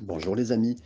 Bonjour 0.00 0.34
les 0.34 0.50
amis, 0.50 0.76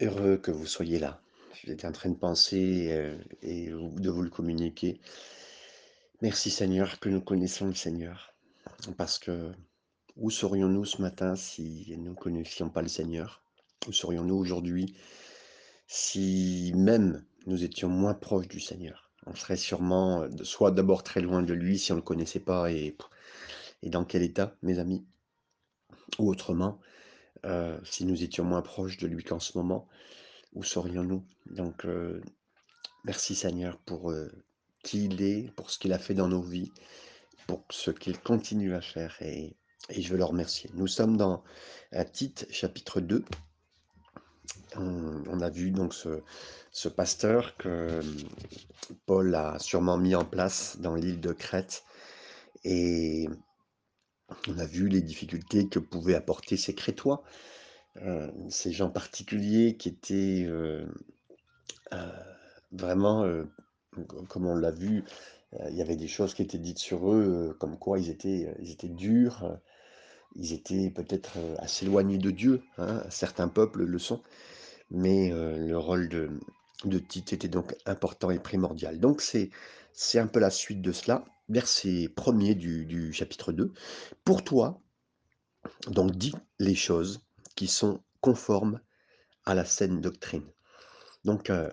heureux 0.00 0.36
que 0.36 0.52
vous 0.52 0.66
soyez 0.66 1.00
là. 1.00 1.20
J'étais 1.64 1.86
en 1.86 1.90
train 1.90 2.10
de 2.10 2.14
penser 2.14 2.92
euh, 2.92 3.16
et 3.42 3.70
de 3.70 4.08
vous 4.08 4.22
le 4.22 4.30
communiquer. 4.30 5.00
Merci 6.22 6.50
Seigneur 6.50 7.00
que 7.00 7.08
nous 7.08 7.20
connaissons 7.20 7.66
le 7.66 7.74
Seigneur. 7.74 8.34
Parce 8.96 9.18
que 9.18 9.50
où 10.16 10.30
serions-nous 10.30 10.84
ce 10.84 11.02
matin 11.02 11.34
si 11.34 11.92
nous 11.98 12.10
ne 12.10 12.14
connaissions 12.14 12.70
pas 12.70 12.82
le 12.82 12.88
Seigneur? 12.88 13.42
Où 13.88 13.92
serions-nous 13.92 14.36
aujourd'hui 14.36 14.94
si 15.88 16.72
même 16.76 17.24
nous 17.46 17.64
étions 17.64 17.88
moins 17.88 18.14
proches 18.14 18.48
du 18.48 18.60
Seigneur? 18.60 19.10
On 19.26 19.34
serait 19.34 19.56
sûrement 19.56 20.22
euh, 20.22 20.28
soit 20.44 20.70
d'abord 20.70 21.02
très 21.02 21.20
loin 21.20 21.42
de 21.42 21.52
lui 21.52 21.80
si 21.80 21.90
on 21.90 21.96
ne 21.96 22.00
le 22.00 22.04
connaissait 22.04 22.38
pas 22.38 22.70
et, 22.70 22.96
et 23.82 23.90
dans 23.90 24.04
quel 24.04 24.22
état, 24.22 24.54
mes 24.62 24.78
amis? 24.78 25.04
Ou 26.20 26.30
autrement, 26.30 26.78
euh, 27.44 27.78
si 27.84 28.04
nous 28.04 28.22
étions 28.22 28.44
moins 28.44 28.62
proches 28.62 28.98
de 28.98 29.06
lui 29.06 29.24
qu'en 29.24 29.40
ce 29.40 29.56
moment, 29.56 29.88
où 30.54 30.62
serions-nous? 30.62 31.24
Donc, 31.50 31.84
euh, 31.84 32.20
Merci 33.04 33.34
Seigneur 33.34 33.78
pour 33.78 34.10
euh, 34.10 34.30
qui 34.82 35.06
il 35.06 35.22
est, 35.22 35.50
pour 35.54 35.70
ce 35.70 35.78
qu'il 35.78 35.92
a 35.92 35.98
fait 35.98 36.14
dans 36.14 36.28
nos 36.28 36.42
vies, 36.42 36.72
pour 37.46 37.64
ce 37.70 37.90
qu'il 37.90 38.18
continue 38.18 38.74
à 38.74 38.80
faire 38.80 39.16
et, 39.22 39.56
je 39.90 40.08
veux 40.10 40.18
le 40.18 40.24
remercier. 40.24 40.68
Nous 40.74 40.86
sommes 40.86 41.16
dans 41.16 41.42
Tite 42.12 42.46
chapitre 42.50 43.00
2. 43.00 43.24
On, 44.76 45.22
on 45.26 45.40
a 45.40 45.48
vu 45.48 45.70
donc 45.70 45.94
ce, 45.94 46.20
ce 46.70 46.90
pasteur 46.90 47.56
que 47.56 47.68
euh, 47.68 48.02
Paul 49.06 49.34
a 49.34 49.58
sûrement 49.58 49.96
mis 49.96 50.14
en 50.14 50.26
place 50.26 50.76
dans 50.78 50.94
l'île 50.94 51.20
de 51.22 51.32
Crète 51.32 51.84
et 52.64 53.26
on 54.48 54.58
a 54.58 54.66
vu 54.66 54.88
les 54.88 55.00
difficultés 55.00 55.68
que 55.68 55.78
pouvaient 55.78 56.14
apporter 56.14 56.56
ces 56.56 56.74
Crétois, 56.74 57.22
euh, 58.02 58.30
ces 58.48 58.72
gens 58.72 58.90
particuliers 58.90 59.76
qui 59.76 59.88
étaient 59.88 60.44
euh, 60.46 60.86
euh, 61.92 62.10
vraiment, 62.72 63.26
comme 64.28 64.46
on 64.46 64.56
l'a 64.56 64.70
vu, 64.70 65.04
il 65.70 65.74
y 65.74 65.80
avait 65.80 65.96
des 65.96 66.08
choses 66.08 66.34
qui 66.34 66.42
étaient 66.42 66.58
dites 66.58 66.78
sur 66.78 67.10
eux, 67.10 67.56
comme 67.58 67.78
quoi 67.78 67.98
ils 67.98 68.10
étaient, 68.10 68.54
durs, 68.82 69.58
ils 70.36 70.52
étaient 70.52 70.90
peut-être, 70.90 71.38
assez 71.58 71.86
éloignés 71.86 72.18
de 72.18 72.30
Dieu, 72.30 72.62
hein, 72.76 73.02
certains 73.08 73.48
peuples 73.48 73.84
le 73.84 73.98
sont, 73.98 74.22
mais 74.90 75.30
le 75.30 75.76
rôle 75.78 76.08
de 76.10 76.38
de 76.84 76.98
Tite 76.98 77.32
était 77.32 77.48
donc 77.48 77.74
important 77.86 78.30
et 78.30 78.38
primordial. 78.38 79.00
Donc 79.00 79.20
c'est 79.20 80.18
un 80.18 80.26
peu 80.26 80.40
la 80.40 80.50
suite 80.50 80.80
de 80.80 80.92
cela, 80.92 81.24
verset 81.48 82.08
premier 82.14 82.54
du 82.54 82.86
du 82.86 83.12
chapitre 83.12 83.52
2. 83.52 83.72
«Pour 84.24 84.44
toi, 84.44 84.80
donc 85.88 86.16
dis 86.16 86.34
les 86.58 86.74
choses 86.74 87.20
qui 87.56 87.66
sont 87.66 88.00
conformes 88.20 88.80
à 89.44 89.54
la 89.54 89.64
saine 89.64 90.00
doctrine». 90.00 90.46
Donc 91.24 91.50
heu, 91.50 91.70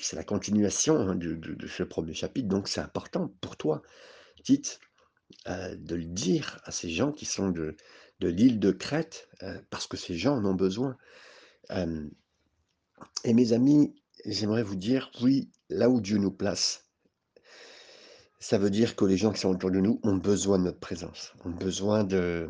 c'est 0.00 0.16
la 0.16 0.24
continuation, 0.24 0.96
hein, 0.98 1.14
de 1.14 1.66
ce 1.66 1.82
premier 1.82 2.14
chapitre, 2.14 2.48
donc 2.48 2.68
c'est 2.68 2.80
important 2.80 3.34
pour 3.40 3.56
toi, 3.56 3.82
Tite, 4.44 4.80
heu, 5.48 5.76
de 5.76 5.96
le 5.96 6.04
dire 6.04 6.60
à 6.64 6.72
ces 6.72 6.90
gens 6.90 7.12
qui 7.12 7.26
sont 7.26 7.50
de 7.50 7.76
l'île 8.20 8.60
de 8.60 8.72
Crète, 8.72 9.28
heu, 9.42 9.60
parce 9.70 9.86
que 9.86 9.96
ces 9.96 10.16
gens 10.16 10.36
en 10.36 10.44
ont 10.44 10.54
besoin. 10.54 10.96
Et 13.24 13.34
mes 13.34 13.52
amis, 13.52 13.94
j'aimerais 14.26 14.62
vous 14.62 14.76
dire, 14.76 15.10
oui, 15.22 15.50
là 15.68 15.88
où 15.88 16.00
Dieu 16.00 16.18
nous 16.18 16.30
place, 16.30 16.81
ça 18.42 18.58
veut 18.58 18.70
dire 18.70 18.96
que 18.96 19.04
les 19.04 19.16
gens 19.16 19.32
qui 19.32 19.40
sont 19.40 19.50
autour 19.50 19.70
de 19.70 19.78
nous 19.78 20.00
ont 20.02 20.16
besoin 20.16 20.58
de 20.58 20.64
notre 20.64 20.80
présence, 20.80 21.32
ont 21.44 21.50
besoin 21.50 22.04
de 22.04 22.48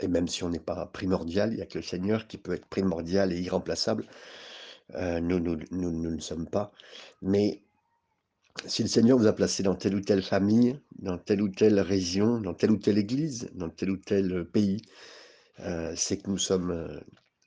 et 0.00 0.08
même 0.08 0.26
si 0.26 0.42
on 0.42 0.48
n'est 0.48 0.58
pas 0.58 0.86
primordial, 0.86 1.52
il 1.52 1.58
y 1.58 1.62
a 1.62 1.66
que 1.66 1.78
le 1.78 1.84
Seigneur 1.84 2.26
qui 2.26 2.38
peut 2.38 2.54
être 2.54 2.66
primordial 2.66 3.32
et 3.32 3.40
irremplaçable. 3.40 4.06
Heu, 4.96 5.20
nous 5.20 5.38
nous 5.38 5.58
nous 5.70 5.92
nous 5.92 6.10
ne 6.10 6.20
sommes 6.20 6.48
pas. 6.48 6.72
Mais 7.22 7.62
si 8.66 8.82
le 8.82 8.88
Seigneur 8.88 9.16
vous 9.18 9.28
a 9.28 9.32
placé 9.32 9.62
dans 9.62 9.76
telle 9.76 9.94
ou 9.94 10.00
telle 10.00 10.22
famille, 10.22 10.78
dans 10.98 11.18
telle 11.18 11.42
ou 11.42 11.48
telle 11.48 11.78
région, 11.80 12.40
dans 12.40 12.54
telle 12.54 12.72
ou 12.72 12.76
telle 12.78 12.98
église, 12.98 13.48
dans 13.54 13.70
tel 13.70 13.90
ou 13.90 13.96
tel, 13.96 14.44
pays, 14.46 14.82
Heu, 15.60 15.94
c'est 15.96 16.18
que 16.18 16.30
nous 16.30 16.38
sommes, 16.38 17.00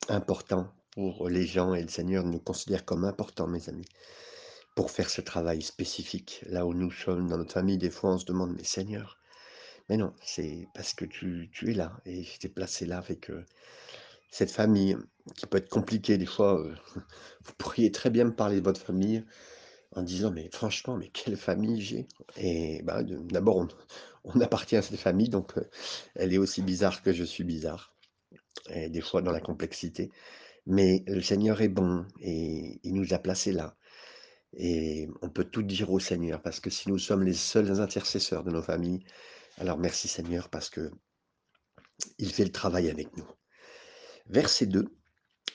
importants 0.09 0.72
pour 0.92 1.30
les 1.30 1.46
gens 1.46 1.74
et 1.74 1.81
le 1.81 1.90
Seigneur 1.90 2.24
nous 2.24 2.40
considère 2.40 2.86
comme 2.86 3.03
importants, 3.06 3.47
mes 3.47 3.68
amis, 3.69 3.86
pour 4.75 4.91
faire 4.91 5.09
ce 5.09 5.22
travail 5.22 5.62
spécifique. 5.62 6.44
Là 6.47 6.66
où 6.66 6.74
nous 6.74 6.91
sommes 6.91 7.28
dans 7.30 7.38
notre 7.38 7.53
famille, 7.53 7.78
des 7.78 7.90
fois, 7.90 8.12
on 8.13 8.18
se 8.19 8.25
demande: 8.25 8.53
«Mais 8.58 8.63
Seigneur» 8.63 9.19
mais 9.90 9.97
non, 9.97 10.13
c'est 10.24 10.68
parce 10.75 10.94
que 10.96 11.06
tu 11.06 11.52
es 11.68 11.74
là 11.74 11.94
et 12.06 12.24
je 12.24 12.40
t'ai 12.40 12.50
placé 12.50 12.86
là 12.88 12.97
avec, 13.00 13.30
heu, 13.30 13.46
cette 14.31 14.52
famille 14.52 14.97
qui 15.36 15.46
peut 15.47 15.58
être 15.58 15.69
compliquée 15.69 16.18
des 16.18 16.25
fois, 16.25 16.59
heu, 16.59 16.75
vous 17.46 17.53
pourriez 17.58 17.91
très 17.91 18.09
bien 18.09 18.25
me 18.25 18.36
parler 18.36 18.59
de 18.59 18.66
votre 18.66 18.81
famille 18.81 19.24
en 19.94 20.03
disant: 20.03 20.31
«Mais 20.31 20.50
franchement, 20.53 20.97
mais 20.97 21.09
quelle 21.09 21.38
famille 21.38 21.81
j'ai» 21.81 22.07
et 22.38 22.81
bah, 22.84 23.03
d'abord 23.03 23.68
on 24.25 24.42
appartient 24.42 24.78
à 24.78 24.81
cette 24.84 25.00
famille 25.00 25.30
donc, 25.30 25.57
heu, 25.57 25.68
elle 26.16 26.34
est 26.34 26.38
aussi 26.40 26.62
bizarre 26.63 27.02
que 27.03 27.13
je 27.13 27.24
suis 27.25 27.44
bizarre 27.46 27.94
et 28.69 28.90
des 28.90 29.02
fois 29.02 29.22
dans 29.22 29.31
la 29.31 29.42
complexité. 29.42 30.12
Mais 30.68 31.03
le 31.07 31.22
Seigneur 31.22 31.62
est 31.62 31.69
bon 31.69 32.06
et 32.22 32.80
il 32.84 32.94
nous 32.96 33.13
a 33.13 33.19
placés 33.19 33.52
là 33.53 33.75
et 34.56 35.10
on 35.22 35.30
peut 35.30 35.44
tout 35.44 35.64
dire 35.64 35.92
au 35.92 36.00
Seigneur 36.00 36.42
parce 36.42 36.60
que 36.60 36.70
si 36.70 36.90
nous 36.90 37.00
sommes 37.00 37.24
les 37.24 37.34
seuls 37.34 37.82
intercesseurs 37.82 38.44
de 38.44 38.52
nos 38.52 38.62
familles, 38.62 39.04
alors 39.58 39.78
merci 39.78 40.08
Seigneur 40.08 40.50
parce 40.50 40.70
que 40.70 40.92
il 42.18 42.32
fait 42.32 42.46
le 42.46 42.52
travail 42.52 42.90
avec 42.90 43.16
nous. 43.18 43.28
Verset 44.28 44.66
2 44.66 44.86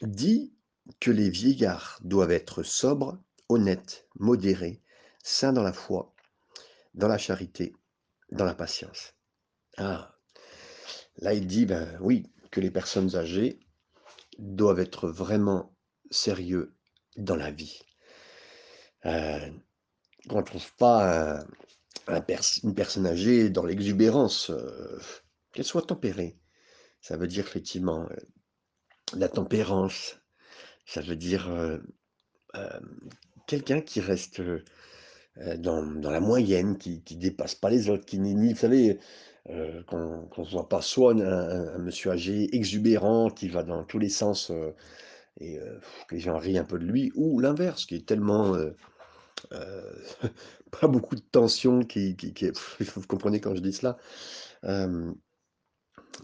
dit 0.03 0.55
que 1.01 1.11
les 1.11 1.31
vieillards 1.31 1.99
doivent 2.03 2.31
être 2.31 2.63
sobres, 2.63 3.19
honnêtes, 3.49 4.07
modérés, 4.19 4.83
saints 5.23 5.53
dans 5.53 5.63
la 5.63 5.73
foi, 5.73 6.15
dans 6.95 7.09
la 7.09 7.19
charité, 7.19 7.75
dans 8.33 8.45
la 8.45 8.55
patience. 8.55 9.15
Ah, 9.77 10.17
là 11.17 11.35
il 11.35 11.47
dit, 11.47 11.67
ben 11.67 11.99
oui, 12.01 12.27
que 12.51 12.61
les 12.61 12.71
personnes 12.71 13.17
âgées 13.17 13.61
doivent 14.39 14.81
être 14.81 15.09
vraiment 15.09 15.75
sérieux 16.11 16.75
dans 17.17 17.37
la 17.37 17.51
vie. 17.51 17.81
Euh, 19.07 19.41
qu'on 20.29 20.39
ne 20.39 20.45
trouve 20.45 20.73
pas 20.77 21.45
une 22.65 22.75
personne 22.75 23.07
âgée 23.07 23.51
dans 23.51 23.65
l'exubérance, 23.67 24.51
heu, 24.51 25.01
qu'elle 25.53 25.65
soit 25.65 25.83
tempérée. 25.87 26.37
Ça 27.01 27.17
veut 27.17 27.29
dire 27.29 27.47
effectivement, 27.47 28.05
heu, 28.11 28.17
la 29.17 29.29
tempérance, 29.29 30.19
ça 30.87 31.03
veut 31.03 31.17
dire, 31.17 31.51
heu, 31.51 31.83
hem, 32.55 33.01
quelqu'un 33.49 33.81
qui 33.83 34.01
reste, 34.01 34.43
dans 35.59 36.11
la 36.11 36.21
moyenne, 36.21 36.77
qui 36.79 37.03
qui 37.03 37.17
dépasse 37.17 37.55
pas 37.55 37.71
les 37.71 37.89
autres, 37.89 38.05
qui 38.05 38.19
n'est 38.19 38.35
ni 38.35 38.53
vous 38.53 38.59
savez, 38.61 38.99
qu'on 39.87 40.27
qu'on 40.31 40.45
soit 40.45 40.69
pas 40.69 40.83
soit 40.83 41.13
un 41.15 41.79
monsieur 41.79 42.11
âgé 42.13 42.55
exubérant 42.55 43.31
qui 43.31 43.49
va 43.49 43.63
dans 43.63 43.85
tous 43.85 43.99
les 43.99 44.09
sens, 44.11 44.53
et 45.39 45.59
que 46.09 46.15
les 46.15 46.21
gens 46.21 46.39
rient 46.39 46.59
un 46.59 46.65
peu 46.65 46.79
de 46.79 46.85
lui 46.85 47.13
ou 47.15 47.41
l'inverse 47.41 47.87
qui 47.87 47.95
est 47.97 48.07
tellement, 48.07 48.57
pas 50.81 50.89
beaucoup 50.89 51.17
de 51.17 51.21
tension 51.21 51.81
qui 51.83 52.17
qui 52.17 52.35
qui 52.35 52.51
vous 52.97 53.07
comprenez 53.07 53.41
quand 53.41 53.55
je 53.55 53.61
dis 53.61 53.73
cela? 53.73 53.97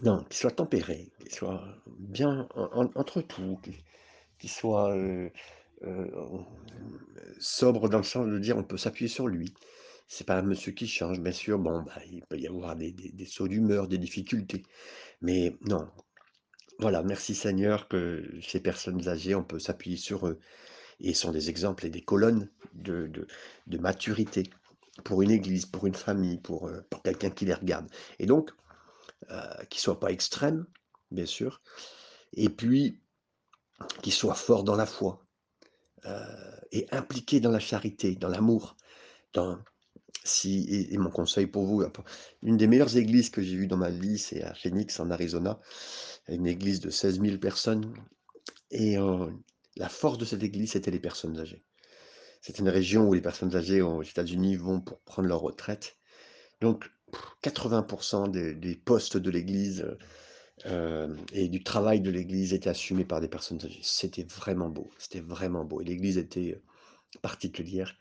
Non, 0.03 0.23
qu'il 0.25 0.35
soit 0.37 0.51
tempéré, 0.51 1.11
qu'il 1.19 1.31
soit 1.33 1.63
bien 1.99 2.47
en 2.55 2.85
en 2.85 2.91
entre 2.95 3.21
tout, 3.21 3.59
qu'il 3.63 3.75
qu'il 4.39 4.49
soit, 4.49 4.95
sobre 7.39 7.89
dans 7.89 7.97
le 7.97 8.03
sens 8.03 8.27
de 8.27 8.39
dire 8.39 8.57
on 8.57 8.63
peut 8.63 8.77
s'appuyer 8.77 9.09
sur 9.09 9.27
lui. 9.27 9.53
C'est 10.07 10.25
pas 10.25 10.37
un 10.37 10.41
monsieur 10.43 10.71
qui 10.71 10.87
change, 10.87 11.19
bien 11.19 11.33
sûr, 11.33 11.59
bon, 11.59 11.81
bah, 11.83 12.01
il 12.09 12.23
peut 12.25 12.39
y 12.39 12.47
avoir 12.47 12.75
des 12.75 12.91
des 12.91 13.25
sauts 13.25 13.47
d'humeur, 13.47 13.87
des 13.87 13.97
difficultés, 13.97 14.63
mais 15.21 15.55
non, 15.61 15.87
voilà, 16.79 17.01
merci 17.03 17.33
Seigneur 17.35 17.87
que 17.87 18.23
ces 18.41 18.59
personnes 18.59 19.07
âgées, 19.07 19.35
on 19.35 19.43
peut 19.43 19.59
s'appuyer 19.59 19.97
sur 19.97 20.27
eux 20.27 20.39
et 21.01 21.13
sont 21.13 21.31
des 21.31 21.49
exemples 21.49 21.85
et 21.87 21.89
des 21.91 22.01
colonnes 22.03 22.49
de 22.75 23.09
de 23.67 23.77
maturité 23.79 24.43
pour 25.05 25.21
une 25.23 25.31
église, 25.31 25.65
pour 25.65 25.87
une 25.87 25.95
famille, 25.95 26.39
pour, 26.39 26.69
heu, 26.69 26.83
pour 26.89 27.03
quelqu'un 27.03 27.29
qui 27.31 27.45
les 27.45 27.53
regarde 27.55 27.89
et 28.19 28.25
donc 28.27 28.51
heu, 29.31 29.35
qu'ils 29.69 29.81
soient 29.81 29.99
pas 29.99 30.11
extrêmes, 30.11 30.65
bien 31.11 31.25
sûr, 31.27 31.61
Et 32.33 32.49
puis, 32.49 33.01
qu'il 34.01 34.13
soit 34.13 34.33
fort 34.35 34.63
dans 34.63 34.75
la 34.75 34.85
foi, 34.87 35.23
heu 36.05 36.11
et 36.71 36.87
impliqué 36.91 37.39
dans 37.41 37.51
la 37.51 37.59
charité, 37.59 38.15
dans 38.15 38.29
l'amour, 38.29 38.77
si 40.23 40.65
et 40.69 40.93
et 40.93 40.97
mon 40.97 41.09
conseil 41.09 41.47
pour 41.47 41.65
vous, 41.65 41.81
un 41.81 41.91
une 42.43 42.57
des 42.57 42.67
meilleures 42.67 42.97
églises 42.97 43.29
que 43.29 43.41
j'ai 43.41 43.55
vues 43.55 43.67
dans 43.67 43.77
ma 43.77 43.89
vie, 43.89 44.17
c'est 44.17 44.43
à 44.43 44.53
Phoenix, 44.53 44.99
en 44.99 45.09
Arizona, 45.11 45.59
une 46.27 46.47
église 46.47 46.79
de 46.79 46.89
seize 46.89 47.19
mille 47.19 47.39
personnes 47.39 47.93
et 48.71 48.97
heu, 48.97 49.33
la 49.77 49.89
force 49.89 50.17
de 50.17 50.25
cette 50.25 50.43
église, 50.43 50.71
c'était 50.71 50.91
les 50.91 50.99
personnes 50.99 51.39
âgées. 51.39 51.63
C'est 52.41 52.59
une 52.59 52.69
région 52.69 53.07
où 53.07 53.13
les 53.13 53.21
personnes 53.21 53.55
âgées 53.55 53.81
aux 53.81 54.03
États-Unis 54.03 54.55
vont 54.55 54.81
pour 54.81 54.99
prendre 55.01 55.27
leur 55.27 55.41
retraite. 55.41 55.97
Donc 56.61 56.89
80 57.41 58.29
des 58.29 58.53
des 58.55 58.75
postes 58.75 59.17
de 59.17 59.31
l'église, 59.31 59.85
hem 60.65 61.17
et 61.33 61.49
du 61.49 61.63
travail 61.63 62.01
de 62.01 62.11
l'église 62.11 62.53
était 62.53 62.69
assumé 62.69 63.05
par 63.05 63.21
des 63.21 63.27
personnes 63.29 63.63
âgées. 63.65 63.81
C'était 63.83 64.23
vraiment 64.23 64.69
beau, 64.69 64.91
c'était 64.97 65.21
vraiment 65.21 65.65
beau 65.65 65.81
et 65.81 65.85
l'église 65.85 66.17
était, 66.17 66.61
particulière, 67.21 67.95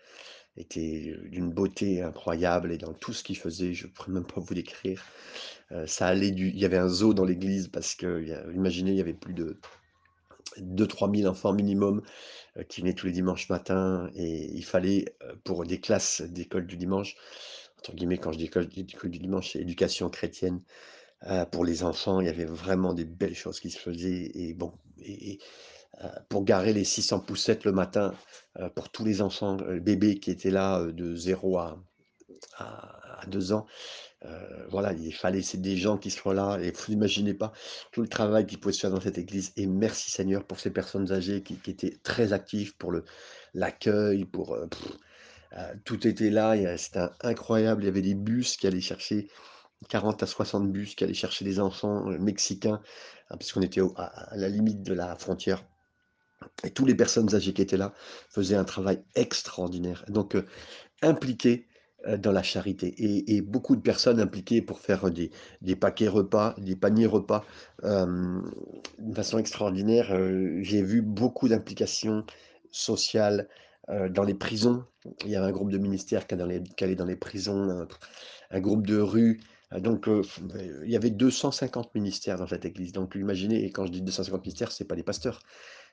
était, 0.56 1.14
d'une 1.24 1.50
beauté 1.50 2.02
incroyable 2.02 2.72
et 2.72 2.78
dans 2.78 2.92
tout 2.92 3.12
ce 3.12 3.22
qu'ils 3.22 3.38
faisaient, 3.38 3.74
je 3.74 3.86
pourrais 3.86 4.12
même 4.12 4.26
pas 4.26 4.40
vous 4.40 4.54
décrire. 4.54 5.04
Ça 5.86 6.06
allait 6.06 6.30
du 6.30 6.48
il 6.48 6.58
y 6.58 6.64
avait 6.64 6.76
un 6.76 6.88
zoo 6.88 7.12
dans 7.14 7.24
l'église 7.24 7.68
parce 7.68 7.94
qu'il 7.94 8.32
a 8.32 8.50
imaginez, 8.52 8.92
il 8.92 8.96
y 8.96 9.00
avait 9.00 9.12
plus 9.12 9.34
de 9.34 9.58
2-3 10.58 11.14
000 11.14 11.30
enfants 11.30 11.52
minimum, 11.52 12.02
qui 12.68 12.80
venaient 12.80 12.94
tous 12.94 13.06
les 13.06 13.12
dimanches 13.12 13.48
matins 13.48 14.08
et 14.14 14.46
il 14.52 14.64
fallait, 14.64 15.04
pour 15.44 15.64
des 15.66 15.80
classes 15.80 16.22
d'école 16.22 16.66
du 16.66 16.76
dimanche, 16.76 17.16
entre 17.78 17.94
guillemets, 17.94 18.18
quand 18.18 18.32
je 18.32 18.38
dis 18.38 18.44
école 18.44 18.68
du 18.68 19.18
dimanche, 19.18 19.52
c'est 19.52 19.60
éducation 19.60 20.08
chrétienne, 20.08 20.62
pour 21.50 21.64
les 21.64 21.82
enfants, 21.82 22.20
il 22.20 22.26
y 22.26 22.30
avait 22.30 22.44
vraiment 22.44 22.94
des 22.94 23.04
belles 23.04 23.34
choses 23.34 23.60
qui 23.60 23.70
se 23.70 23.78
faisaient 23.78 24.30
et 24.34 24.54
bon 24.54 24.72
et 25.02 25.38
pour 26.28 26.44
garer 26.44 26.72
les 26.72 26.84
600 26.84 27.20
poussettes 27.20 27.64
le 27.64 27.72
matin, 27.72 28.14
heu, 28.58 28.68
pour 28.74 28.90
tous 28.90 29.04
les 29.04 29.22
enfants, 29.22 29.56
heu, 29.62 29.80
bébés 29.80 30.18
qui 30.20 30.30
étaient 30.30 30.50
là, 30.50 30.84
de 30.84 31.14
0 31.16 31.58
à 31.58 31.82
à 32.58 33.20
à 33.22 33.26
2 33.26 33.52
ans, 33.52 33.66
voilà, 34.70 34.92
il 34.92 35.12
fallait 35.14 35.42
c'est 35.42 35.60
des 35.60 35.76
gens 35.76 35.96
qui 35.98 36.10
soient 36.10 36.34
là 36.34 36.58
et 36.60 36.70
vous 36.72 36.92
imaginez 36.92 37.34
pas 37.34 37.52
tout 37.92 38.02
le 38.02 38.08
travail 38.08 38.46
qui 38.46 38.56
pouvait 38.58 38.74
se 38.74 38.80
faire 38.80 38.90
dans 38.90 39.00
cette 39.00 39.18
église. 39.18 39.52
Et 39.56 39.66
merci 39.66 40.10
Seigneur 40.10 40.44
pour 40.44 40.60
ces 40.60 40.70
personnes 40.70 41.12
âgées 41.12 41.42
qui 41.42 41.58
étaient 41.70 41.96
très 42.02 42.32
actives 42.34 42.76
pour 42.76 42.92
l'accueil, 43.54 44.24
pour, 44.26 44.56
tout 45.84 46.06
était 46.06 46.30
là, 46.30 46.76
c'était 46.76 47.00
in 47.00 47.10
incroyable, 47.22 47.84
il 47.84 47.86
y 47.86 47.88
avait 47.88 48.02
des 48.02 48.14
bus 48.14 48.56
qui 48.56 48.66
allaient 48.66 48.80
chercher 48.80 49.28
40 49.88 50.22
à 50.22 50.26
60 50.26 50.70
bus 50.72 50.94
qui 50.94 51.04
allaient 51.04 51.14
chercher 51.14 51.44
des 51.44 51.60
enfants, 51.60 52.04
mexicains, 52.18 52.80
hein, 53.30 53.36
parce 53.38 53.52
qu'on 53.52 53.62
était 53.62 53.80
à 53.96 54.36
la 54.36 54.48
limite 54.48 54.82
de 54.82 54.94
la 54.94 55.16
frontière 55.16 55.64
et 56.64 56.70
tous 56.70 56.84
les 56.86 56.94
personnes 56.94 57.34
âgées 57.34 57.52
qui 57.52 57.62
étaient 57.62 57.76
là 57.76 57.92
faisaient 58.30 58.56
un 58.56 58.64
travail 58.64 59.02
extraordinaire. 59.14 60.04
Donc 60.08 60.34
heu 60.36 60.46
Impliqués, 61.02 61.66
heu, 62.06 62.18
dans 62.18 62.32
la 62.32 62.42
charité. 62.42 62.94
Et 63.34 63.42
beaucoup 63.42 63.76
de 63.76 63.82
personnes 63.82 64.20
impliquées 64.20 64.62
pour 64.62 64.80
faire, 64.80 65.10
des 65.10 65.76
paquets 65.76 66.08
repas, 66.08 66.54
des 66.58 66.76
paniers 66.76 67.06
repas, 67.06 67.44
hem, 67.82 68.50
d'une 68.98 69.14
façon 69.14 69.38
extraordinaire, 69.38 70.14
heu, 70.14 70.62
j'ai 70.62 70.82
vu 70.82 71.02
beaucoup 71.02 71.48
d'implications 71.48 72.24
sociales, 72.70 73.48
dans 74.10 74.24
les 74.24 74.34
prisons. 74.34 74.84
Il 75.24 75.30
y 75.30 75.36
avait 75.36 75.46
un 75.46 75.52
groupe 75.52 75.70
de 75.70 75.78
ministères 75.78 76.26
qui 76.26 76.34
allait 76.34 76.94
dans 76.96 77.04
les 77.04 77.16
prisons, 77.16 77.86
un 78.50 78.60
groupe 78.60 78.86
de 78.86 78.98
rue, 78.98 79.40
donc 79.78 80.08
il 80.08 80.90
y 80.90 80.96
avait 80.96 81.10
250 81.10 81.94
ministères 81.94 82.38
dans 82.38 82.46
cette 82.46 82.64
église, 82.64 82.92
donc 82.92 83.14
imaginez 83.14 83.64
et 83.64 83.70
quand 83.70 83.86
je 83.86 83.92
dis 83.92 84.02
250 84.02 84.42
ministères, 84.44 84.72
c'est 84.72 84.84
pas 84.84 84.96
des 84.96 85.02
pasteurs, 85.02 85.40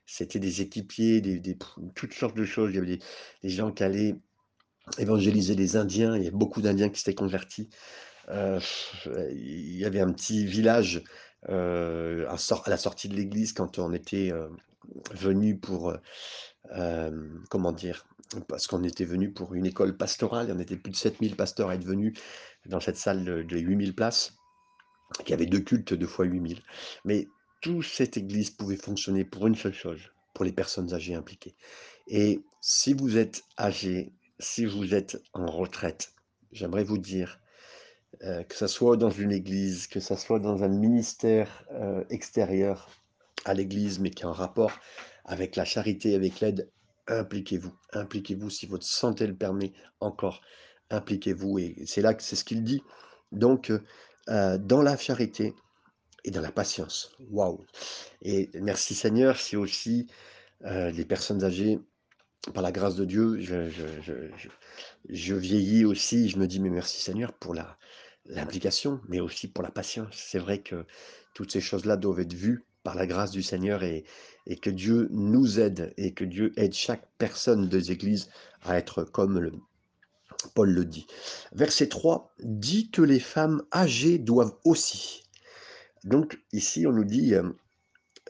c'était 0.06 0.40
des 0.40 0.62
équipiers, 0.62 1.22
des 1.22 1.58
toutes 1.96 2.14
sortes 2.14 2.38
de 2.38 2.46
choses. 2.46 2.72
Il 2.72 2.76
y 2.76 2.80
avait 2.80 3.00
des 3.44 3.50
gens 3.50 3.72
qui 3.72 3.84
allaient 3.84 4.16
évangéliser 4.98 5.56
les 5.56 5.76
Indiens, 5.78 6.18
il 6.18 6.24
y 6.24 6.28
a 6.28 6.32
beaucoup 6.32 6.62
d'Indiens 6.62 6.90
qui 6.90 7.00
s'étaient 7.00 7.16
convertis. 7.16 7.70
Heu, 8.30 8.60
il 9.32 9.78
y 9.78 9.86
avait 9.86 10.02
un 10.02 10.12
petit 10.14 10.46
village, 10.46 11.04
heu, 11.50 12.28
à 12.30 12.38
la 12.68 12.78
sortie 12.78 13.10
de 13.10 13.16
l'église 13.16 13.54
quand 13.54 13.80
on 13.80 13.94
était, 13.94 14.32
heu, 14.32 14.50
venus 15.14 15.58
pour, 15.62 15.96
comment 17.50 17.72
dire? 17.72 18.06
Parce 18.48 18.68
qu'on 18.68 18.84
était 18.84 19.06
venus 19.06 19.34
pour 19.34 19.54
une 19.54 19.66
école 19.68 19.96
pastorale 19.98 20.52
on 20.56 20.60
était 20.60 20.78
plus 20.78 20.92
de 20.92 20.96
7 20.98 21.22
000 21.22 21.36
pasteurs 21.36 21.70
à 21.70 21.76
être 21.76 21.86
venus 21.86 22.18
dans 22.66 22.80
cette 22.80 22.98
salle 22.98 23.24
de 23.26 23.44
de 23.44 23.58
8 23.60 23.76
000 23.78 23.94
places, 23.94 24.34
qui 25.26 25.34
avait 25.34 25.46
2 25.46 25.62
cultes, 25.62 25.94
2 25.94 26.08
fois 26.08 26.26
8 26.26 26.42
000. 26.42 26.62
Mais 27.06 27.30
toute 27.64 27.86
cette 27.86 28.18
église 28.18 28.52
pouvait 28.52 28.76
fonctionner 28.76 29.24
pour 29.24 29.48
une 29.48 29.56
seule 29.56 29.74
chose, 29.74 30.02
pour 30.34 30.44
les 30.44 30.52
personnes 30.52 30.94
âgées 30.94 31.16
impliquées. 31.16 31.56
Et 32.08 32.42
si 32.60 32.94
vous 32.94 33.18
êtes 33.18 33.44
âgé, 33.58 34.12
si 34.38 34.66
vous 34.66 34.94
êtes 34.94 35.24
en 35.34 35.46
retraite, 35.48 36.14
j'aimerais 36.52 36.84
vous 36.84 36.98
dire, 36.98 37.40
heu, 38.24 38.44
que 38.44 38.56
ça 38.56 38.68
soit 38.68 38.98
dans 38.98 39.12
une 39.12 39.32
église, 39.32 39.88
que 39.88 40.02
ça 40.02 40.18
soit 40.18 40.40
dans 40.40 40.64
un 40.64 40.68
ministère, 40.68 41.66
heu, 41.72 42.06
extérieur 42.10 42.90
à 43.46 43.54
l'église, 43.54 44.00
mais 44.00 44.12
qui 44.12 44.26
a 44.26 44.28
un 44.28 44.34
rapport 44.34 44.74
avec 45.24 45.56
la 45.56 45.64
charité, 45.64 46.16
avec 46.16 46.42
l'aide, 46.42 46.70
impliquez-vous. 47.08 47.74
Impliquez-vous 47.94 48.50
si 48.50 48.66
votre 48.68 48.86
santé 48.86 49.26
le 49.26 49.36
permet 49.36 49.72
encore, 50.02 50.42
impliquez-vous 50.90 51.60
et 51.60 51.76
c'est 51.86 52.02
là 52.02 52.14
que 52.14 52.24
c'est 52.24 52.36
ce 52.36 52.44
qu'il 52.44 52.64
dit. 52.66 52.84
Donc, 53.32 53.72
heu, 53.72 53.84
dans 54.60 54.82
la 54.82 54.98
charité 54.98 55.56
et 56.24 56.32
dans 56.32 56.42
la 56.42 56.52
patience. 56.52 57.12
Waouh! 57.30 57.66
Et 58.22 58.50
merci 58.56 58.96
Seigneur, 58.96 59.40
si 59.40 59.56
aussi, 59.58 60.08
heu, 60.66 60.90
les 60.92 61.06
personnes 61.06 61.44
âgées 61.44 61.80
par 62.54 62.64
la 62.64 62.72
grâce 62.72 62.96
de 62.96 63.06
Dieu, 63.06 63.40
je 63.40 65.36
vieillis 65.36 65.86
aussi, 65.86 66.30
je 66.30 66.38
me 66.38 66.48
dis: 66.48 66.60
«Mais 66.60 66.70
merci 66.70 67.02
Seigneur 67.02 67.34
pour 67.34 67.56
l'implication, 68.26 69.02
mais 69.08 69.20
aussi 69.22 69.48
pour 69.48 69.64
la 69.64 69.72
patience». 69.72 70.16
C'est 70.16 70.40
vrai 70.40 70.62
que 70.62 70.86
toutes 71.36 71.52
ces 71.52 71.62
choses-là 71.62 71.98
doivent 71.98 72.20
être 72.22 72.34
vues 72.34 72.66
par 72.84 72.96
la 72.96 73.08
grâce 73.08 73.32
du 73.32 73.44
Seigneur 73.44 73.84
et 73.84 74.04
et 74.46 74.58
que 74.58 74.70
Dieu 74.70 75.08
nous 75.12 75.60
aide 75.60 75.94
et 75.96 76.14
que 76.14 76.26
Dieu 76.26 76.52
aide 76.58 76.74
chaque 76.74 77.08
personne 77.18 77.70
des 77.70 77.92
églises 77.94 78.30
à 78.64 78.78
être 78.78 79.06
comme 79.06 79.62
Paul 80.54 80.70
le 80.72 80.84
dit. 80.84 81.08
Verset 81.54 81.88
3 81.88 82.34
dit 82.40 82.92
que 82.92 83.02
les 83.02 83.22
femmes 83.22 83.64
âgées 83.74 84.20
doivent 84.20 84.58
aussi. 84.66 85.23
Donc 86.04 86.40
ici, 86.52 86.86
on 86.88 86.92
nous 86.92 87.06
dit, 87.06 87.34
hem, 87.34 87.54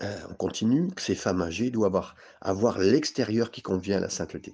heu, 0.04 0.08
on 0.30 0.36
continue, 0.36 0.90
que 0.92 1.02
ces 1.02 1.16
femmes 1.16 1.42
âgées 1.42 1.72
doivent 1.72 2.14
avoir 2.42 2.80
l'extérieur 2.80 3.52
qui 3.52 3.62
convient 3.62 3.98
à 3.98 4.02
la 4.02 4.10
sainteté. 4.10 4.54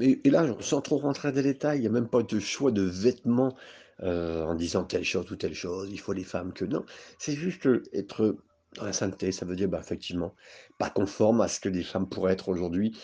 Et 0.00 0.30
là, 0.30 0.46
sans 0.60 0.80
trop 0.80 0.98
rentrer 0.98 1.30
dans 1.30 1.36
les 1.36 1.42
détails, 1.42 1.80
il 1.80 1.84
y 1.84 1.86
a 1.86 1.90
même 1.90 2.08
pas 2.08 2.22
de 2.22 2.40
choix 2.40 2.70
de 2.72 2.82
vêtements, 2.82 3.56
heu, 4.02 4.42
en 4.42 4.54
disant 4.54 4.84
telle 4.84 5.04
chose 5.04 5.30
ou 5.30 5.36
telle 5.36 5.54
chose, 5.54 5.88
il 5.90 6.00
faut 6.00 6.12
les 6.12 6.24
femmes 6.24 6.52
que 6.52 6.64
non. 6.64 6.84
C'est 7.18 7.34
juste, 7.34 7.68
être 7.92 8.36
dans 8.76 8.84
la 8.84 8.92
sainteté, 8.92 9.30
ça 9.32 9.46
veut 9.46 9.56
dire, 9.56 9.68
bah, 9.68 9.80
effectivement, 9.80 10.34
pas 10.78 10.90
conforme 10.90 11.40
à 11.40 11.48
ce 11.48 11.60
que 11.60 11.68
les 11.68 11.84
femmes 11.84 12.08
pourraient 12.08 12.32
être 12.32 12.48
aujourd'hui. 12.48 12.96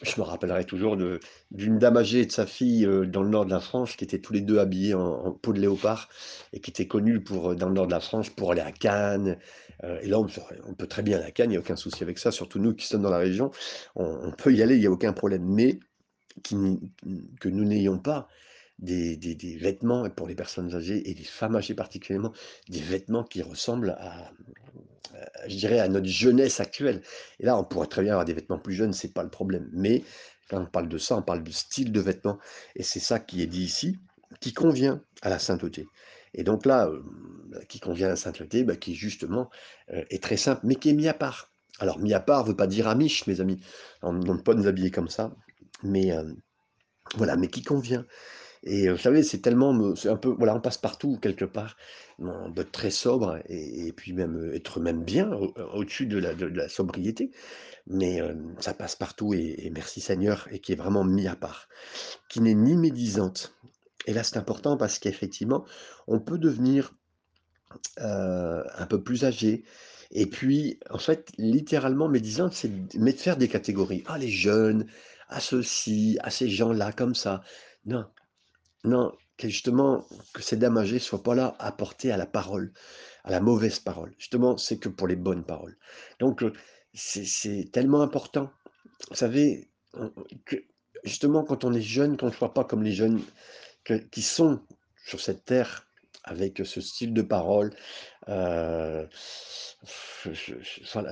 Je 0.00 0.18
me 0.18 0.22
rappellerai 0.24 0.64
toujours 0.64 0.96
d'une 1.50 1.78
dame 1.78 1.98
âgée 1.98 2.20
et 2.22 2.26
de 2.26 2.32
sa 2.32 2.46
fille, 2.46 2.86
heu, 2.86 3.06
dans 3.06 3.22
le 3.22 3.28
nord 3.28 3.44
de 3.44 3.50
la 3.50 3.60
France, 3.60 3.94
qui 3.94 4.04
étaient 4.04 4.20
tous 4.20 4.32
les 4.32 4.40
2 4.40 4.58
habillés 4.58 4.94
en 4.94 5.02
en 5.26 5.32
peau 5.32 5.52
de 5.52 5.60
léopard 5.60 6.08
et 6.54 6.60
qui 6.60 6.70
étaient 6.70 6.86
connus 6.88 7.20
pour, 7.22 7.50
heu, 7.50 7.56
dans 7.56 7.68
le 7.68 7.74
nord 7.74 7.86
de 7.86 7.92
la 7.92 8.00
France, 8.00 8.30
pour 8.30 8.52
aller 8.52 8.62
à 8.62 8.72
Cannes, 8.72 9.36
heu 9.84 9.98
et 10.02 10.08
là, 10.08 10.18
on 10.18 10.74
peut 10.74 10.86
très 10.86 11.02
bien 11.02 11.18
aller 11.18 11.26
à 11.26 11.30
Cannes, 11.30 11.50
il 11.50 11.54
y 11.54 11.56
a 11.56 11.60
aucun 11.60 11.76
souci 11.76 12.02
avec 12.02 12.18
ça, 12.18 12.30
surtout 12.32 12.58
nous 12.58 12.74
qui 12.74 12.86
sommes 12.86 13.02
dans 13.02 13.10
la 13.10 13.18
région, 13.18 13.50
on 13.96 14.30
peut 14.32 14.52
y 14.54 14.62
aller, 14.62 14.76
il 14.76 14.82
y 14.82 14.86
a 14.86 14.90
aucun 14.90 15.12
problème. 15.12 15.44
Mais 15.44 15.78
que 17.40 17.48
nous 17.48 17.64
n'ayons 17.64 17.98
pas 17.98 18.28
des 18.78 19.16
des 19.16 19.34
des 19.34 19.56
vêtements 19.56 20.08
pour 20.10 20.26
les 20.26 20.34
personnes 20.34 20.74
âgées 20.74 21.10
et 21.10 21.14
les 21.14 21.24
femmes 21.24 21.56
âgées 21.56 21.74
particulièrement, 21.74 22.32
des 22.68 22.80
vêtements 22.80 23.24
qui 23.24 23.42
ressemblent 23.42 23.96
à 23.98 24.32
je 25.46 25.56
dirais 25.56 25.78
à 25.78 25.88
notre 25.88 26.06
jeunesse 26.06 26.60
actuelle. 26.60 27.02
Et 27.40 27.46
là, 27.46 27.56
on 27.56 27.64
pourrait 27.64 27.86
très 27.86 28.02
bien 28.02 28.12
avoir 28.12 28.24
des 28.24 28.32
vêtements 28.32 28.58
plus 28.58 28.74
jeunes, 28.74 28.92
c'est 28.92 29.12
pas 29.12 29.22
le 29.22 29.30
problème. 29.30 29.68
Mais 29.72 30.04
quand 30.48 30.60
on 30.60 30.66
parle 30.66 30.88
de 30.88 30.98
ça, 30.98 31.16
on 31.16 31.22
parle 31.22 31.42
de 31.42 31.50
style 31.50 31.92
de 31.92 32.00
vêtements. 32.00 32.38
Et 32.76 32.82
c'est 32.82 33.00
ça 33.00 33.18
qui 33.18 33.42
est 33.42 33.46
dit 33.46 33.62
ici, 33.62 33.98
qui 34.40 34.52
convient 34.52 35.02
à 35.22 35.30
la 35.30 35.38
sainteté. 35.38 35.86
Et 36.34 36.44
donc 36.44 36.66
là, 36.66 36.88
euh, 36.88 37.02
qui 37.68 37.80
convient 37.80 38.06
à 38.06 38.10
la 38.10 38.16
sainteté, 38.16 38.64
bah, 38.64 38.76
qui 38.76 38.94
justement 38.94 39.50
euh, 39.92 40.04
est 40.10 40.22
très 40.22 40.36
simple, 40.36 40.62
mais 40.64 40.74
qui 40.76 40.90
est 40.90 40.94
mis 40.94 41.08
à 41.08 41.14
part. 41.14 41.50
Alors, 41.78 41.98
mis 41.98 42.14
à 42.14 42.20
part 42.20 42.44
ne 42.44 42.50
veut 42.50 42.56
pas 42.56 42.66
dire 42.66 42.86
amiche, 42.88 43.26
mes 43.26 43.40
amis. 43.40 43.60
On 44.02 44.12
ne 44.12 44.22
demande 44.22 44.44
pas 44.44 44.54
nous 44.54 44.66
habiller 44.66 44.90
comme 44.90 45.08
ça. 45.08 45.34
Mais 45.82 46.12
euh, 46.12 46.32
voilà, 47.16 47.36
mais 47.36 47.48
qui 47.48 47.62
convient. 47.62 48.06
Et 48.64 48.88
vous 48.90 48.98
savez, 48.98 49.22
c'est 49.22 49.40
tellement 49.40 49.72
me 49.72 49.94
c'est 49.96 50.08
un 50.08 50.16
peu 50.16 50.30
voilà, 50.30 50.54
on 50.54 50.60
passe 50.60 50.78
partout 50.78 51.18
quelque 51.20 51.44
part, 51.44 51.76
on 52.18 52.52
être 52.56 52.72
très 52.72 52.90
sobre 52.90 53.38
et 53.46 53.88
et 53.88 53.92
puis 53.92 54.12
même, 54.12 54.36
heu, 54.36 54.54
être 54.54 54.80
même 54.80 55.02
bien 55.04 55.32
au 55.32 55.52
au-dessus 55.74 56.06
de 56.06 56.18
la 56.18 56.34
de 56.34 56.46
la 56.46 56.68
sobriété. 56.68 57.30
Mais 57.86 58.20
ça 58.60 58.74
passe 58.74 58.96
partout 58.96 59.34
et 59.34 59.70
merci 59.74 60.00
Seigneur 60.00 60.48
et 60.52 60.60
qui 60.60 60.72
est 60.72 60.76
vraiment 60.76 61.04
mis 61.04 61.26
à 61.28 61.36
part, 61.36 61.68
qui 62.28 62.40
n'est 62.40 62.54
ni 62.54 62.76
médisante. 62.76 63.54
Et 64.06 64.14
là, 64.14 64.22
c'est 64.24 64.36
important 64.38 64.76
parce 64.76 64.98
qu'effectivement, 64.98 65.64
on 66.08 66.20
peut 66.20 66.38
devenir, 66.38 66.94
un 67.98 68.86
peu 68.88 69.02
plus 69.02 69.24
âgé 69.24 69.64
et 70.12 70.26
puis, 70.26 70.78
en 70.90 70.98
fait, 70.98 71.32
littéralement 71.38 72.08
médisante, 72.08 72.52
c'est 72.52 72.68
de 72.68 73.10
faire 73.20 73.36
des 73.38 73.48
catégories. 73.48 74.04
«Ah 74.06 74.18
les 74.18 74.28
jeunes, 74.28 74.86
ah 75.28 75.40
ceux-ci, 75.40 76.18
ah 76.22 76.30
ces 76.30 76.50
gens-là 76.50 76.92
comme 76.92 77.14
ça». 77.14 77.42
Non, 77.86 78.04
non, 78.84 79.12
que 79.36 79.48
justement, 79.48 80.06
que 80.32 80.42
ces 80.42 80.56
dames 80.56 80.78
âgées 80.78 80.98
soient 80.98 81.22
pas 81.22 81.34
là 81.34 81.56
à 81.58 81.72
porter 81.72 82.12
à 82.12 82.16
la 82.16 82.26
parole, 82.26 82.72
à 83.24 83.30
la 83.30 83.40
mauvaise 83.40 83.78
parole. 83.78 84.12
Justement, 84.18 84.56
c'est 84.56 84.78
que 84.78 84.88
pour 84.88 85.08
les 85.08 85.16
bonnes 85.16 85.44
paroles. 85.44 85.76
Donc, 86.18 86.42
heu, 86.42 86.52
c'est 86.94 87.70
tellement 87.72 88.02
important. 88.02 88.50
Vous 89.10 89.16
savez, 89.16 89.68
que 90.44 90.56
justement 91.04 91.44
quand 91.44 91.64
on 91.64 91.72
est 91.72 91.80
jeune, 91.80 92.16
qu'on 92.16 92.26
ne 92.26 92.32
soit 92.32 92.54
pas 92.54 92.64
comme 92.64 92.82
les 92.82 92.92
jeunes 92.92 93.22
qui 94.10 94.22
sont 94.22 94.60
sur 95.04 95.20
cette 95.20 95.44
terre 95.44 95.86
avec 96.24 96.62
ce 96.64 96.80
style 96.80 97.12
de 97.12 97.22
parole, 97.22 97.74
je 98.28 99.04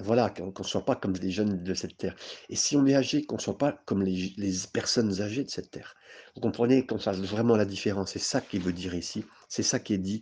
voilà 0.02 0.30
qu'on 0.30 0.52
qu'on 0.52 0.62
soit 0.62 0.84
pas 0.84 0.94
comme 0.96 1.14
les 1.14 1.30
jeunes 1.30 1.62
de 1.62 1.74
cette 1.74 1.96
terre 1.96 2.14
et 2.48 2.56
si 2.56 2.76
on 2.76 2.86
est 2.86 2.94
âgé, 2.94 3.24
qu'on 3.24 3.38
soit 3.38 3.58
pas 3.58 3.72
comme 3.86 4.02
les 4.02 4.34
personnes 4.72 5.20
âgées 5.20 5.44
de 5.44 5.50
cette 5.50 5.70
terre. 5.70 5.94
Vous 6.34 6.40
comprenez? 6.40 6.86
Qu'on 6.86 6.98
fasse 6.98 7.18
vraiment 7.18 7.56
la 7.56 7.64
différence. 7.64 8.12
C'est 8.12 8.18
ça 8.20 8.40
qu'il 8.40 8.62
veut 8.62 8.72
dire 8.72 8.94
ici. 8.94 9.24
C'est 9.48 9.62
ça 9.64 9.78
qui 9.80 9.94
est 9.94 9.98
dit 9.98 10.20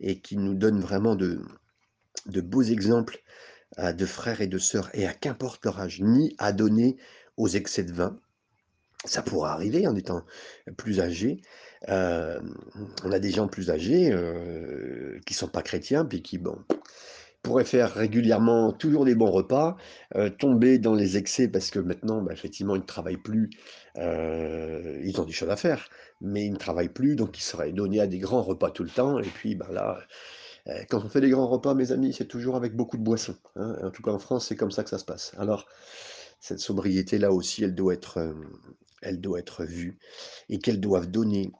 et 0.00 0.20
qui 0.20 0.36
nous 0.36 0.54
donne 0.54 0.80
vraiment 0.80 1.14
de 1.16 1.40
de 2.26 2.40
beaux 2.40 2.62
exemples, 2.62 3.22
heu, 3.78 3.92
de 3.94 4.06
frères 4.06 4.40
et 4.40 4.48
de 4.48 4.58
sœurs 4.58 4.90
et 4.94 5.06
à 5.06 5.14
qu'importe 5.14 5.64
leur 5.64 5.80
âge, 5.80 6.00
ni 6.00 6.34
à 6.38 6.52
donner 6.52 6.96
aux 7.36 7.48
excès 7.48 7.84
de 7.84 7.92
vin. 7.92 8.20
Ça 9.06 9.22
pourra 9.22 9.52
arriver 9.54 9.86
en 9.86 9.96
étant 9.96 10.24
plus 10.76 11.00
âgé. 11.00 11.40
On 11.88 13.12
a 13.12 13.18
des 13.18 13.30
gens 13.30 13.48
plus 13.48 13.70
âgés, 13.70 14.14
qui 15.26 15.34
sont 15.34 15.48
pas 15.48 15.62
chrétiens, 15.62 16.04
puis 16.04 16.22
qui, 16.22 16.38
bon, 16.38 16.56
pourraient 17.42 17.64
faire 17.64 17.94
régulièrement 17.94 18.70
toujours 18.72 19.06
des 19.06 19.14
bons 19.14 19.30
repas, 19.30 19.76
tomber 20.38 20.78
dans 20.78 20.94
les 20.94 21.16
excès 21.16 21.48
parce 21.48 21.70
que 21.70 21.78
maintenant, 21.78 22.20
bah, 22.20 22.32
effectivement, 22.32 22.76
ils 22.76 22.82
ne 22.82 22.86
travaillent 22.86 23.16
plus, 23.16 23.50
ils 23.96 25.14
ont 25.18 25.24
des 25.24 25.32
choses 25.32 25.50
à 25.50 25.56
faire, 25.56 25.88
mais 26.20 26.44
ils 26.44 26.52
ne 26.52 26.58
travaillent 26.58 26.90
plus, 26.90 27.16
donc 27.16 27.38
ils 27.38 27.42
seraient 27.42 27.72
donnés 27.72 28.00
à 28.00 28.06
des 28.06 28.18
grands 28.18 28.42
repas 28.42 28.70
tout 28.70 28.84
le 28.84 28.90
temps 28.90 29.18
et 29.18 29.28
puis, 29.28 29.54
bah, 29.54 29.68
là, 29.72 29.98
quand 30.90 31.02
on 31.02 31.08
fait 31.08 31.22
des 31.22 31.30
grands 31.30 31.48
repas, 31.48 31.72
mes 31.72 31.92
amis, 31.92 32.12
c'est 32.12 32.26
toujours 32.26 32.56
avec 32.56 32.76
beaucoup 32.76 32.98
de 32.98 33.02
boissons, 33.02 33.36
hein. 33.56 33.76
En 33.82 33.90
tout 33.90 34.02
cas 34.02 34.10
en 34.10 34.18
France, 34.18 34.46
c'est 34.46 34.56
comme 34.56 34.70
ça 34.70 34.84
que 34.84 34.90
ça 34.90 34.98
se 34.98 35.06
passe. 35.06 35.32
Alors, 35.38 35.66
cette 36.40 36.60
sobriété-là 36.60 37.32
aussi, 37.32 37.64
elle 37.64 37.74
doit 37.74 37.94
être, 37.94 38.34
elle 39.00 39.20
doit 39.20 39.38
être 39.38 39.64
vue 39.64 39.98
et 40.50 40.58
qu'elles 40.58 40.80
doivent 40.80 41.10
donner 41.10 41.50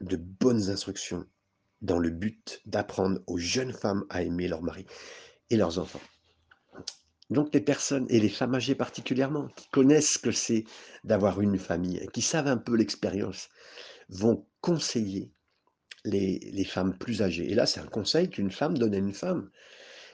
de 0.00 0.16
bonnes 0.16 0.70
instructions 0.70 1.26
dans 1.82 1.98
le 1.98 2.10
but 2.10 2.60
d'apprendre 2.66 3.20
aux 3.26 3.38
jeunes 3.38 3.72
femmes 3.72 4.04
à 4.08 4.22
aimer 4.22 4.48
leur 4.48 4.62
mari 4.62 4.86
et 5.50 5.56
leurs 5.56 5.78
enfants. 5.78 6.00
Donc 7.30 7.54
les 7.54 7.60
personnes 7.60 8.06
et 8.10 8.20
les 8.20 8.28
femmes 8.28 8.54
âgées 8.54 8.74
particulièrement, 8.74 9.48
qui 9.56 9.68
connaissent 9.68 10.14
ce 10.14 10.18
que 10.18 10.32
c'est 10.32 10.64
d'avoir 11.04 11.40
une 11.40 11.58
famille, 11.58 12.06
qui 12.12 12.22
savent 12.22 12.48
un 12.48 12.58
peu 12.58 12.76
l'expérience, 12.76 13.48
vont 14.08 14.46
conseiller 14.60 15.32
les 16.04 16.38
les 16.38 16.64
femmes 16.64 16.96
plus 16.96 17.22
âgées 17.22 17.50
et 17.50 17.54
là, 17.54 17.66
c'est 17.66 17.80
un 17.80 17.86
conseil 17.86 18.28
qu'une 18.28 18.50
femme 18.50 18.76
donne 18.76 18.94
à 18.94 18.98
une 18.98 19.14
femme. 19.14 19.50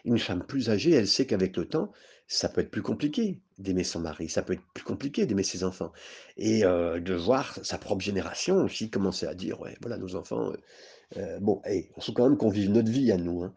Une 0.05 0.19
femme 0.19 0.45
plus 0.47 0.71
âgée, 0.71 0.93
elle 0.93 1.09
sait 1.09 1.27
qu'avec 1.27 1.57
le 1.57 1.69
temps, 1.69 1.93
ça 2.33 2.49
peut 2.49 2.61
être 2.63 2.71
plus 2.71 2.83
compliqué 2.83 3.41
d'aimer 3.59 3.85
son 3.85 4.01
mari, 4.01 4.29
ça 4.29 4.43
peut 4.43 4.53
être 4.55 4.63
plus 4.75 4.85
compliqué 4.85 5.27
d'aimer 5.27 5.43
ses 5.43 5.65
enfants 5.65 5.93
et 6.37 6.63
de 6.63 7.15
voir 7.15 7.59
sa 7.65 7.77
propre 7.79 8.03
génération 8.03 8.65
aussi 8.65 8.89
commencer 8.91 9.27
à 9.27 9.35
dire: 9.35 9.61
«Ouais, 9.61 9.77
voilà, 9.83 9.99
nos 9.99 10.15
enfants, 10.17 10.53
bon, 11.41 11.63
hey, 11.65 11.91
il 11.97 12.03
faut 12.05 12.13
quand 12.13 12.29
même 12.29 12.39
qu'on 12.39 12.51
vive 12.51 12.71
notre 12.71 12.91
vie 12.91 13.13
à 13.13 13.19
nous, 13.19 13.45
hein. 13.45 13.55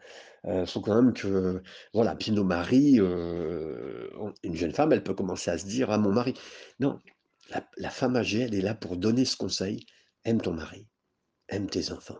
Heu, 0.48 0.66
faut 0.66 0.82
quand 0.82 1.02
même 1.02 1.14
que 1.14 1.62
voilà, 1.94 2.16
puis 2.16 2.32
nos 2.34 2.44
maris, 2.46 3.00
on 3.02 4.34
une 4.44 4.56
jeune 4.56 4.74
femme, 4.74 4.94
elle 4.94 5.04
peut 5.04 5.14
commencer 5.16 5.52
à 5.52 5.58
se 5.60 5.66
dire: 5.68 5.92
«Ah, 5.92 5.98
mon 6.00 6.12
mari» 6.14 6.34
non, 6.80 7.00
la 7.78 7.90
femme 7.92 8.16
âgée, 8.18 8.42
elle 8.42 8.56
est 8.56 8.62
là 8.62 8.76
pour 8.76 8.98
donner 8.98 9.26
ce 9.26 9.38
conseil: 9.38 9.86
«Aime 10.26 10.42
ton 10.42 10.54
mari, 10.54 10.88
aime 11.50 11.70
tes 11.70 11.92
enfants» 11.92 12.20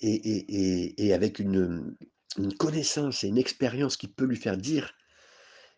et 0.00 1.14
avec 1.14 1.40
une 1.40 1.96
connaissance 2.58 3.24
et 3.24 3.28
une 3.28 3.38
expérience 3.38 3.96
qui 3.98 4.08
peut 4.08 4.26
lui 4.26 4.36
faire 4.36 4.56
dire: 4.58 4.92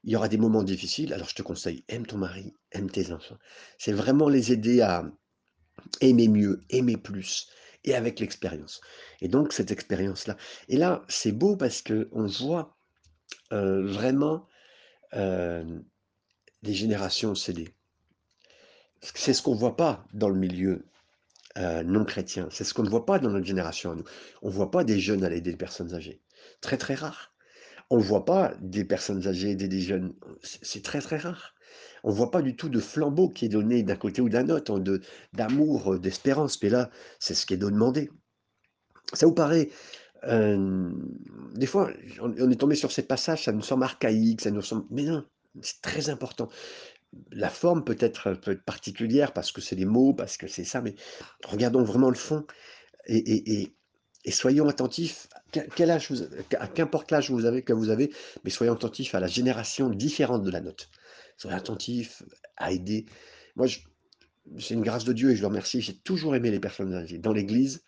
«Il 0.06 0.12
y 0.12 0.16
aura 0.16 0.28
des 0.28 0.38
moments 0.38 0.62
difficiles, 0.62 1.12
alors 1.12 1.28
je 1.28 1.34
te 1.34 1.42
conseille, 1.42 1.84
aime 1.88 2.06
ton 2.06 2.18
mari, 2.18 2.54
aime 2.72 2.90
tes 2.90 3.12
enfants». 3.12 3.38
C'est 3.78 3.92
vraiment 3.92 4.28
les 4.30 4.52
aider 4.52 4.80
à 4.80 5.04
aimer 6.00 6.28
mieux, 6.28 6.62
aimer 6.70 6.96
plus 6.96 7.48
et 7.84 7.94
avec 7.94 8.20
l'expérience 8.20 8.80
et 9.20 9.28
donc 9.28 9.52
cette 9.52 9.70
expérience-là 9.70 10.36
et 10.68 10.76
là, 10.76 11.04
c'est 11.08 11.32
beau 11.32 11.56
parce 11.56 11.82
qu'on 11.82 12.26
voit, 12.26 12.76
heu, 13.52 13.86
vraiment, 13.86 14.48
hem, 15.12 15.84
les 16.62 16.74
générations 16.74 17.34
s'aider. 17.36 17.74
C'est 19.02 19.34
ce 19.34 19.42
qu'on 19.42 19.54
voit 19.54 19.76
pas 19.76 20.04
dans 20.14 20.28
le 20.28 20.38
milieu, 20.38 20.86
heu, 21.58 21.84
non 21.84 22.04
chrétien. 22.06 22.48
C'est 22.52 22.64
ce 22.64 22.74
qu'on 22.74 22.84
ne 22.84 22.90
voit 22.90 23.06
pas 23.06 23.20
dans 23.20 23.30
notre 23.30 23.46
génération 23.46 23.92
à 23.92 23.96
nous. 23.96 24.04
On 24.42 24.50
voit 24.50 24.70
pas 24.72 24.84
des 24.84 25.00
jeunes 25.00 25.24
aller 25.24 25.38
aider 25.38 25.52
les 25.52 25.58
personnes 25.58 25.94
âgées. 25.94 26.22
Très, 26.62 26.78
très 26.78 26.96
rare. 26.96 27.35
On 27.90 27.98
voit 27.98 28.24
pas 28.24 28.54
des 28.60 28.84
personnes 28.84 29.26
âgées 29.28 29.54
des 29.54 29.80
jeunes. 29.80 30.14
C'est 30.42 30.82
très, 30.82 31.00
très 31.00 31.18
rare. 31.18 31.54
On 32.02 32.10
voit 32.10 32.30
pas 32.30 32.42
du 32.42 32.56
tout 32.56 32.68
de 32.68 32.80
flambeau 32.80 33.28
qui 33.28 33.46
est 33.46 33.48
donné 33.48 33.82
d'un 33.82 33.96
côté 33.96 34.20
ou 34.22 34.28
d'un 34.28 34.48
autre, 34.50 34.80
d'amour, 35.32 35.94
heu, 35.94 35.98
d'espérance, 35.98 36.60
mais 36.62 36.68
là, 36.68 36.90
c'est 37.20 37.34
ce 37.34 37.46
qui 37.46 37.54
est 37.54 37.58
demandé. 37.58 38.10
Ça 39.12 39.26
vous 39.26 39.34
paraît, 39.34 39.70
hem, 40.24 40.94
des 41.54 41.66
fois, 41.66 41.90
on 42.20 42.50
est 42.50 42.60
tombé 42.60 42.76
sur 42.76 42.92
ces 42.92 43.04
passages, 43.04 43.44
ça 43.44 43.52
nous 43.52 43.62
semble 43.62 43.84
archaïque, 43.84 44.42
ça 44.42 44.50
nous 44.50 44.62
semble 44.62 44.86
mais 44.90 45.04
non, 45.04 45.24
c'est 45.62 45.80
très 45.82 46.10
important. 46.10 46.48
La 47.32 47.50
forme 47.50 47.84
peut 47.84 47.96
être, 48.00 48.34
peut 48.34 48.52
être 48.52 48.64
particulière 48.64 49.32
parce 49.32 49.52
que 49.52 49.60
c'est 49.60 49.76
les 49.76 49.86
mots, 49.86 50.14
parce 50.14 50.36
que 50.36 50.48
c'est 50.48 50.64
ça, 50.64 50.82
mais 50.82 50.94
regardons 51.44 51.84
vraiment 51.84 52.10
le 52.10 52.16
fond 52.16 52.46
et 53.06 53.72
et 54.26 54.32
soyons 54.32 54.68
attentifs, 54.68 55.28
quel 55.52 55.90
âge 55.90 56.10
vous 56.10 56.24
qu'importe 56.74 57.10
l'âge 57.10 57.28
que 57.28 57.72
vous 57.72 57.88
avez, 57.90 58.12
mais 58.44 58.50
soyons 58.50 58.74
attentifs 58.74 59.14
à 59.14 59.20
la 59.20 59.26
génération 59.26 59.88
différente 59.88 60.42
de 60.42 60.50
la 60.50 60.60
nôtre. 60.60 60.90
Soyons 61.36 61.56
attentifs 61.56 62.22
à 62.56 62.72
aider. 62.72 63.06
Moi, 63.54 63.66
c'est 64.58 64.74
une 64.74 64.82
grâce 64.82 65.04
de 65.04 65.12
Dieu 65.12 65.30
et 65.30 65.36
je 65.36 65.40
le 65.40 65.48
remercie, 65.48 65.80
j'ai 65.80 65.96
toujours 65.96 66.34
aimé 66.34 66.50
les 66.50 66.60
personnes 66.60 66.94
âgées. 66.94 67.18
Dans 67.18 67.32
l'église, 67.32 67.84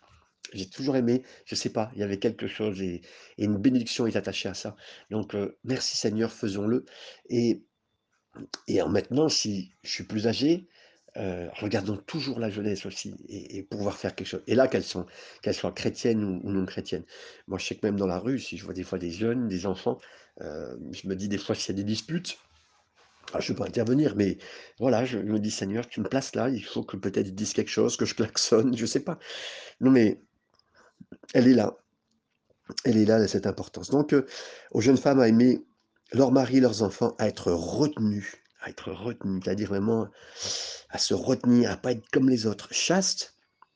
j'ai 0.53 0.69
toujours 0.69 0.95
aimé, 0.95 1.23
je 1.45 1.55
sais 1.55 1.69
pas, 1.69 1.91
il 1.93 1.99
y 1.99 2.03
avait 2.03 2.17
quelque 2.17 2.47
chose 2.47 2.81
et 2.81 3.01
une 3.37 3.57
bénédiction 3.57 4.07
est 4.07 4.15
attachée 4.15 4.49
à 4.49 4.53
ça. 4.53 4.75
Donc 5.09 5.35
heu, 5.35 5.57
merci 5.63 5.97
Seigneur, 5.97 6.31
faisons-le 6.31 6.85
et 7.29 7.63
et 8.67 8.81
en 8.81 8.89
maintenant, 8.89 9.27
si 9.27 9.73
je 9.83 9.89
suis 9.89 10.03
plus 10.03 10.27
âgé, 10.27 10.67
heu, 11.19 11.49
regardons 11.59 11.97
toujours 11.97 12.39
la 12.39 12.49
jeunesse 12.49 12.85
aussi 12.85 13.15
et 13.29 13.63
pouvoir 13.63 13.97
faire 13.97 14.15
quelque 14.15 14.27
chose 14.27 14.43
et 14.47 14.55
là, 14.55 14.67
qu'elles 14.67 14.83
sont 14.83 15.05
qu'elles 15.41 15.53
soient 15.55 15.71
chrétiennes 15.73 16.23
ou 16.43 16.51
non 16.51 16.65
chrétiennes. 16.65 17.05
Moi, 17.47 17.59
je 17.59 17.65
sais 17.65 17.75
que 17.75 17.85
même 17.85 17.97
dans 17.97 18.07
la 18.07 18.19
rue, 18.19 18.39
si 18.39 18.57
je 18.57 18.65
vois 18.65 18.73
des 18.73 18.83
fois 18.83 18.99
des 18.99 19.11
jeunes, 19.11 19.47
des 19.47 19.65
enfants, 19.65 19.99
heu, 20.41 20.79
je 20.91 21.07
me 21.07 21.15
dis 21.15 21.29
des 21.29 21.37
fois 21.37 21.55
s'il 21.55 21.75
y 21.75 21.79
a 21.79 21.83
des 21.83 21.85
disputes, 21.87 22.37
ah, 23.33 23.39
je 23.39 23.51
ne 23.51 23.57
peux 23.57 23.63
pas 23.63 23.67
intervenir, 23.69 24.15
mais 24.15 24.37
voilà, 24.79 25.05
je 25.05 25.17
me 25.19 25.39
dis: 25.39 25.51
«Seigneur, 25.51 25.87
tu 25.87 26.01
me 26.01 26.07
places 26.09 26.35
là, 26.35 26.49
il 26.49 26.63
faut 26.63 26.83
que 26.83 26.97
peut-être 26.97 27.27
ils 27.27 27.35
disent 27.35 27.53
quelque 27.53 27.69
chose, 27.69 27.97
que 27.97 28.05
je 28.05 28.15
klaxonne», 28.15 28.75
je 28.77 28.85
sais 28.85 29.01
pas. 29.03 29.19
Non, 29.81 29.91
mais 29.91 30.21
elle 31.33 31.47
est 31.47 31.53
là, 31.53 31.75
elle 32.85 32.97
est 32.97 33.05
là, 33.05 33.27
cette 33.27 33.47
importance. 33.47 33.89
Donc, 33.89 34.13
heu, 34.13 34.25
aux 34.71 34.81
jeunes 34.81 34.97
femmes 34.97 35.19
à 35.19 35.27
aimer 35.27 35.59
leur 36.11 36.31
mari, 36.31 36.59
leurs 36.59 36.83
enfants, 36.83 37.15
à 37.19 37.27
être 37.27 37.51
retenues, 37.51 38.33
à 38.61 38.69
être 38.69 38.91
retenues, 38.91 39.39
c'est-à-dire 39.43 39.69
vraiment 39.69 40.07
à 40.89 40.97
se 40.97 41.13
retenir, 41.13 41.71
à 41.71 41.77
pas 41.77 41.91
être 41.91 42.07
comme 42.11 42.29
les 42.29 42.45
autres, 42.45 42.73
chastes, 42.73 43.35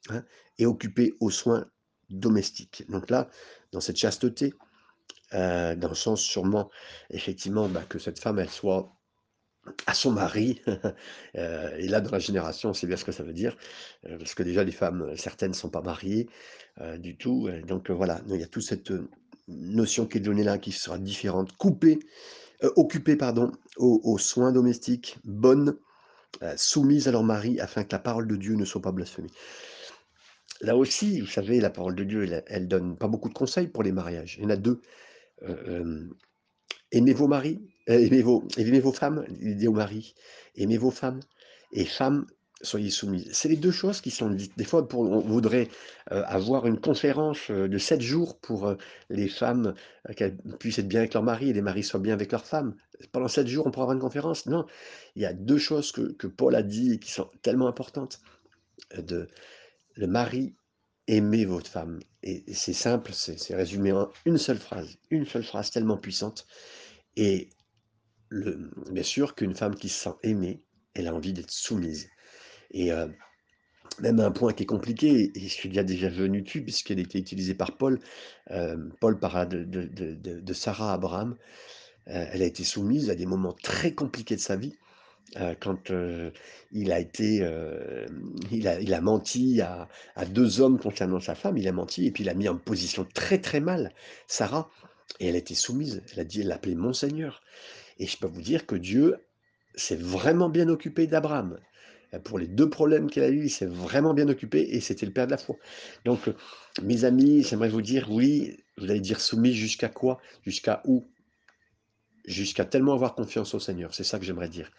hein, 0.09 0.23
et 0.57 0.65
occupées 0.65 1.13
aux 1.19 1.29
soins 1.29 1.65
domestiques. 2.09 2.83
Donc 2.89 3.09
là, 3.09 3.29
dans 3.71 3.81
cette 3.81 3.97
chasteté, 3.97 4.53
heu, 5.33 5.75
dans 5.75 5.89
le 5.89 5.95
sens 5.95 6.21
sûrement, 6.21 6.69
effectivement, 7.09 7.69
bah, 7.69 7.83
que 7.87 7.99
cette 7.99 8.19
femme, 8.19 8.39
elle 8.39 8.49
soit 8.49 8.93
à 9.87 9.93
son 9.93 10.11
mari, 10.11 10.61
heu, 10.67 10.77
et 11.77 11.87
là, 11.87 12.01
dans 12.01 12.11
la 12.11 12.19
génération, 12.19 12.69
on 12.69 12.73
sait 12.73 12.87
bien 12.87 12.97
ce 12.97 13.05
que 13.05 13.13
ça 13.13 13.23
veut 13.23 13.33
dire, 13.33 13.55
heu, 14.05 14.17
parce 14.17 14.35
que 14.35 14.43
déjà 14.43 14.63
les 14.63 14.71
femmes, 14.71 15.15
certaines 15.15 15.51
ne 15.51 15.55
sont 15.55 15.69
pas 15.69 15.81
mariées, 15.81 16.27
du 16.97 17.15
tout, 17.15 17.47
donc 17.67 17.91
voilà, 17.91 18.19
il 18.27 18.35
y 18.35 18.43
a 18.43 18.47
toute 18.47 18.63
cette, 18.63 18.91
notion 19.47 20.05
qui 20.05 20.17
est 20.17 20.21
donnée 20.21 20.43
là, 20.43 20.57
qui 20.57 20.71
sera 20.71 20.97
différente, 20.97 21.55
coupée, 21.57 21.99
heu, 22.63 22.72
occupée 22.75 23.15
pardon, 23.15 23.51
aux 23.77 24.17
soins 24.17 24.51
domestiques, 24.51 25.17
bonnes, 25.25 25.77
heu, 26.43 26.53
soumises 26.58 27.08
à 27.08 27.12
leur 27.12 27.24
mari 27.24 27.60
afin 27.62 27.84
que 27.86 27.93
la 27.93 28.00
parole 28.00 28.27
de 28.27 28.36
Dieu 28.38 28.55
ne 28.55 28.65
soit 28.65 28.82
pas 28.84 28.91
blasphémée. 28.93 29.32
Là 30.62 30.77
aussi, 30.77 31.20
vous 31.20 31.27
savez, 31.27 31.60
la 31.60 31.70
parole 31.70 31.96
de 31.96 32.03
Dieu, 32.03 32.24
elle 32.24 32.43
elle 32.48 32.67
donne 32.67 32.98
pas 32.98 33.08
beaucoup 33.08 33.29
de 33.29 33.34
conseils 33.34 33.67
pour 33.67 33.84
les 33.84 33.91
mariages. 33.91 34.36
Il 34.38 34.43
y 34.43 34.46
en 34.46 34.50
a 34.50 34.55
2, 34.55 34.82
heu, 35.43 35.58
hem 35.67 36.13
Aimez 36.91 37.13
vos 37.13 37.27
maris, 37.27 37.62
aimez 37.88 38.22
vos 38.24 38.46
aimez 38.58 38.79
vos 38.82 38.93
femmes, 38.93 39.25
il 39.41 39.58
dit 39.58 39.67
au 39.67 39.74
mari. 39.74 40.15
Aimez 40.58 40.77
vos 40.77 40.91
femmes 40.91 41.22
et 41.74 41.86
femmes, 41.86 42.27
soyez 42.63 42.89
soumises. 42.89 43.29
C'est 43.34 43.50
les 43.50 43.58
2 43.58 43.72
choses 43.72 44.01
qui 44.01 44.12
sont 44.12 44.29
dites. 44.29 44.58
Des 44.58 44.63
fois, 44.65 44.88
on 44.93 45.20
voudrait, 45.20 45.70
heu, 46.12 46.24
avoir 46.25 46.67
une 46.67 46.79
conférence, 46.79 47.50
heu, 47.51 47.70
de 47.70 47.77
7 47.77 48.01
jours 48.01 48.39
pour, 48.39 48.67
heu, 48.70 48.77
les 49.10 49.27
femmes, 49.29 49.74
heu, 50.10 50.13
qu'elles 50.13 50.38
puissent 50.60 50.79
être 50.79 50.88
bien 50.88 51.01
avec 51.01 51.13
leur 51.13 51.24
mari 51.24 51.50
et 51.50 51.53
les 51.53 51.62
maris 51.62 51.84
soient 51.84 52.00
bien 52.00 52.13
avec 52.13 52.32
leurs 52.32 52.46
femmes. 52.46 52.75
Pendant 53.12 53.27
7 53.27 53.48
jours, 53.48 53.67
on 53.67 53.72
pourra 53.72 53.84
avoir 53.86 53.96
une 53.96 54.01
conférence? 54.01 54.46
Non, 54.48 54.65
il 55.15 55.22
y 55.24 55.25
a 55.25 55.34
2 55.34 55.58
choses 55.60 55.91
que 55.91 56.13
que 56.13 56.27
Paul 56.27 56.55
a 56.55 56.63
dit 56.63 56.93
et 56.93 57.00
qui 57.00 57.12
sont 57.12 57.29
tellement 57.41 57.67
importantes, 57.67 58.20
de 58.98 59.29
le 59.96 60.08
mari, 60.08 60.55
aimez 61.08 61.46
votre 61.46 61.70
femme 61.70 62.00
et 62.24 62.43
c'est 62.53 62.74
simple, 62.74 63.13
c'est 63.13 63.55
résumé 63.55 63.91
en 63.93 64.12
une 64.25 64.38
seule 64.38 64.60
phrase, 64.60 64.98
une 65.12 65.25
seule 65.25 65.43
phrase 65.43 65.72
tellement 65.72 65.98
puissante 65.98 66.48
et 67.17 67.50
bien 68.91 69.03
sûr 69.03 69.36
qu'une 69.36 69.55
femme 69.55 69.75
qui 69.75 69.89
se 69.89 70.00
sent 70.05 70.15
aimée, 70.24 70.63
elle 70.96 71.08
a 71.08 71.15
envie 71.15 71.34
d'être 71.34 71.51
soumise 71.51 72.10
et 72.72 72.91
heu 72.91 73.13
même 74.00 74.20
un 74.20 74.32
point 74.32 74.53
qui 74.53 74.63
est 74.63 74.67
compliqué 74.67 75.32
et 75.36 75.39
je 75.39 75.48
suis 75.48 75.70
déjà 75.70 76.10
venu 76.10 76.41
dessus 76.41 76.63
puisqu'elle 76.63 77.00
était 77.00 77.20
utilisée 77.20 77.53
par 77.53 77.77
Paul. 77.77 78.00
Hem, 78.50 78.91
Paul 79.00 79.20
parla 79.20 79.46
de 79.46 80.53
Sarah 80.53 80.93
Abraham. 80.93 81.36
Heu, 82.08 82.25
elle 82.32 82.41
a 82.41 82.46
été 82.46 82.63
soumise 82.63 83.10
à 83.10 83.15
des 83.15 83.25
moments 83.25 83.53
très 83.53 83.93
compliqués 83.93 84.36
de 84.36 84.41
sa 84.41 84.55
vie, 84.55 84.74
quand, 85.60 85.91
il 86.72 86.91
a 86.91 87.00
été, 87.00 87.48
il 88.51 88.67
a 88.67 88.79
il 88.79 88.93
a 88.93 89.01
menti 89.01 89.62
à 89.62 89.88
2 90.25 90.62
hommes 90.62 90.79
concernant 90.79 91.20
sa 91.20 91.36
femme, 91.36 91.58
il 91.58 91.67
a 91.67 91.72
menti 91.72 92.05
et 92.05 92.12
puis 92.12 92.24
il 92.24 92.29
a 92.29 92.34
mis 92.34 92.48
en 92.50 92.58
position 92.58 93.08
très, 93.13 93.39
très 93.39 93.60
mal 93.60 93.93
Sarah 94.27 94.70
et 95.20 95.27
elle 95.27 95.36
a 95.36 95.39
été 95.39 95.55
soumise. 95.55 96.01
Elle 96.13 96.20
a 96.20 96.24
dit 96.24 96.41
elle 96.41 96.48
l'a 96.48 96.55
appelé 96.55 96.75
«mon 96.75 96.93
Seigneur» 96.93 97.41
et 98.00 98.08
je 98.08 98.17
peux 98.17 98.27
vous 98.27 98.41
dire 98.41 98.65
que 98.65 98.75
Dieu 98.75 99.17
s'est 99.75 99.96
vraiment 99.96 100.50
bien 100.50 100.67
occupé 100.70 101.08
d'Abraham. 101.08 101.60
Heu, 102.13 102.20
pour 102.22 102.39
les 102.39 102.48
2 102.48 102.70
problèmes 102.70 103.10
qu'il 103.10 103.24
a 103.24 103.29
eu, 103.29 103.43
il 103.46 103.50
s'est 103.50 103.65
vraiment 103.65 104.13
bien 104.13 104.27
occupé 104.29 104.62
et 104.75 104.82
c'était 104.82 105.05
le 105.05 105.13
père 105.13 105.25
de 105.27 105.32
la 105.32 105.38
foi. 105.38 105.58
Donc, 106.05 106.27
heu, 106.27 106.36
mes 106.84 107.05
amis, 107.05 107.43
j'aimerais 107.43 107.70
vous 107.70 107.82
dire, 107.82 108.12
oui, 108.12 108.58
vous 108.77 108.86
allez 108.89 109.01
dire 109.01 109.22
soumis 109.22 109.53
jusqu'à 109.53 109.89
quoi? 109.89 110.20
Jusqu'à 110.46 110.82
où? 110.86 111.10
Jusqu'à 112.25 112.63
tellement 112.63 112.93
avoir 112.93 113.15
confiance 113.15 113.53
au 113.53 113.60
Seigneur, 113.60 113.93
c'est 113.93 114.05
ça 114.05 114.17
que 114.17 114.24
j'aimerais 114.24 114.48
dire 114.48 114.72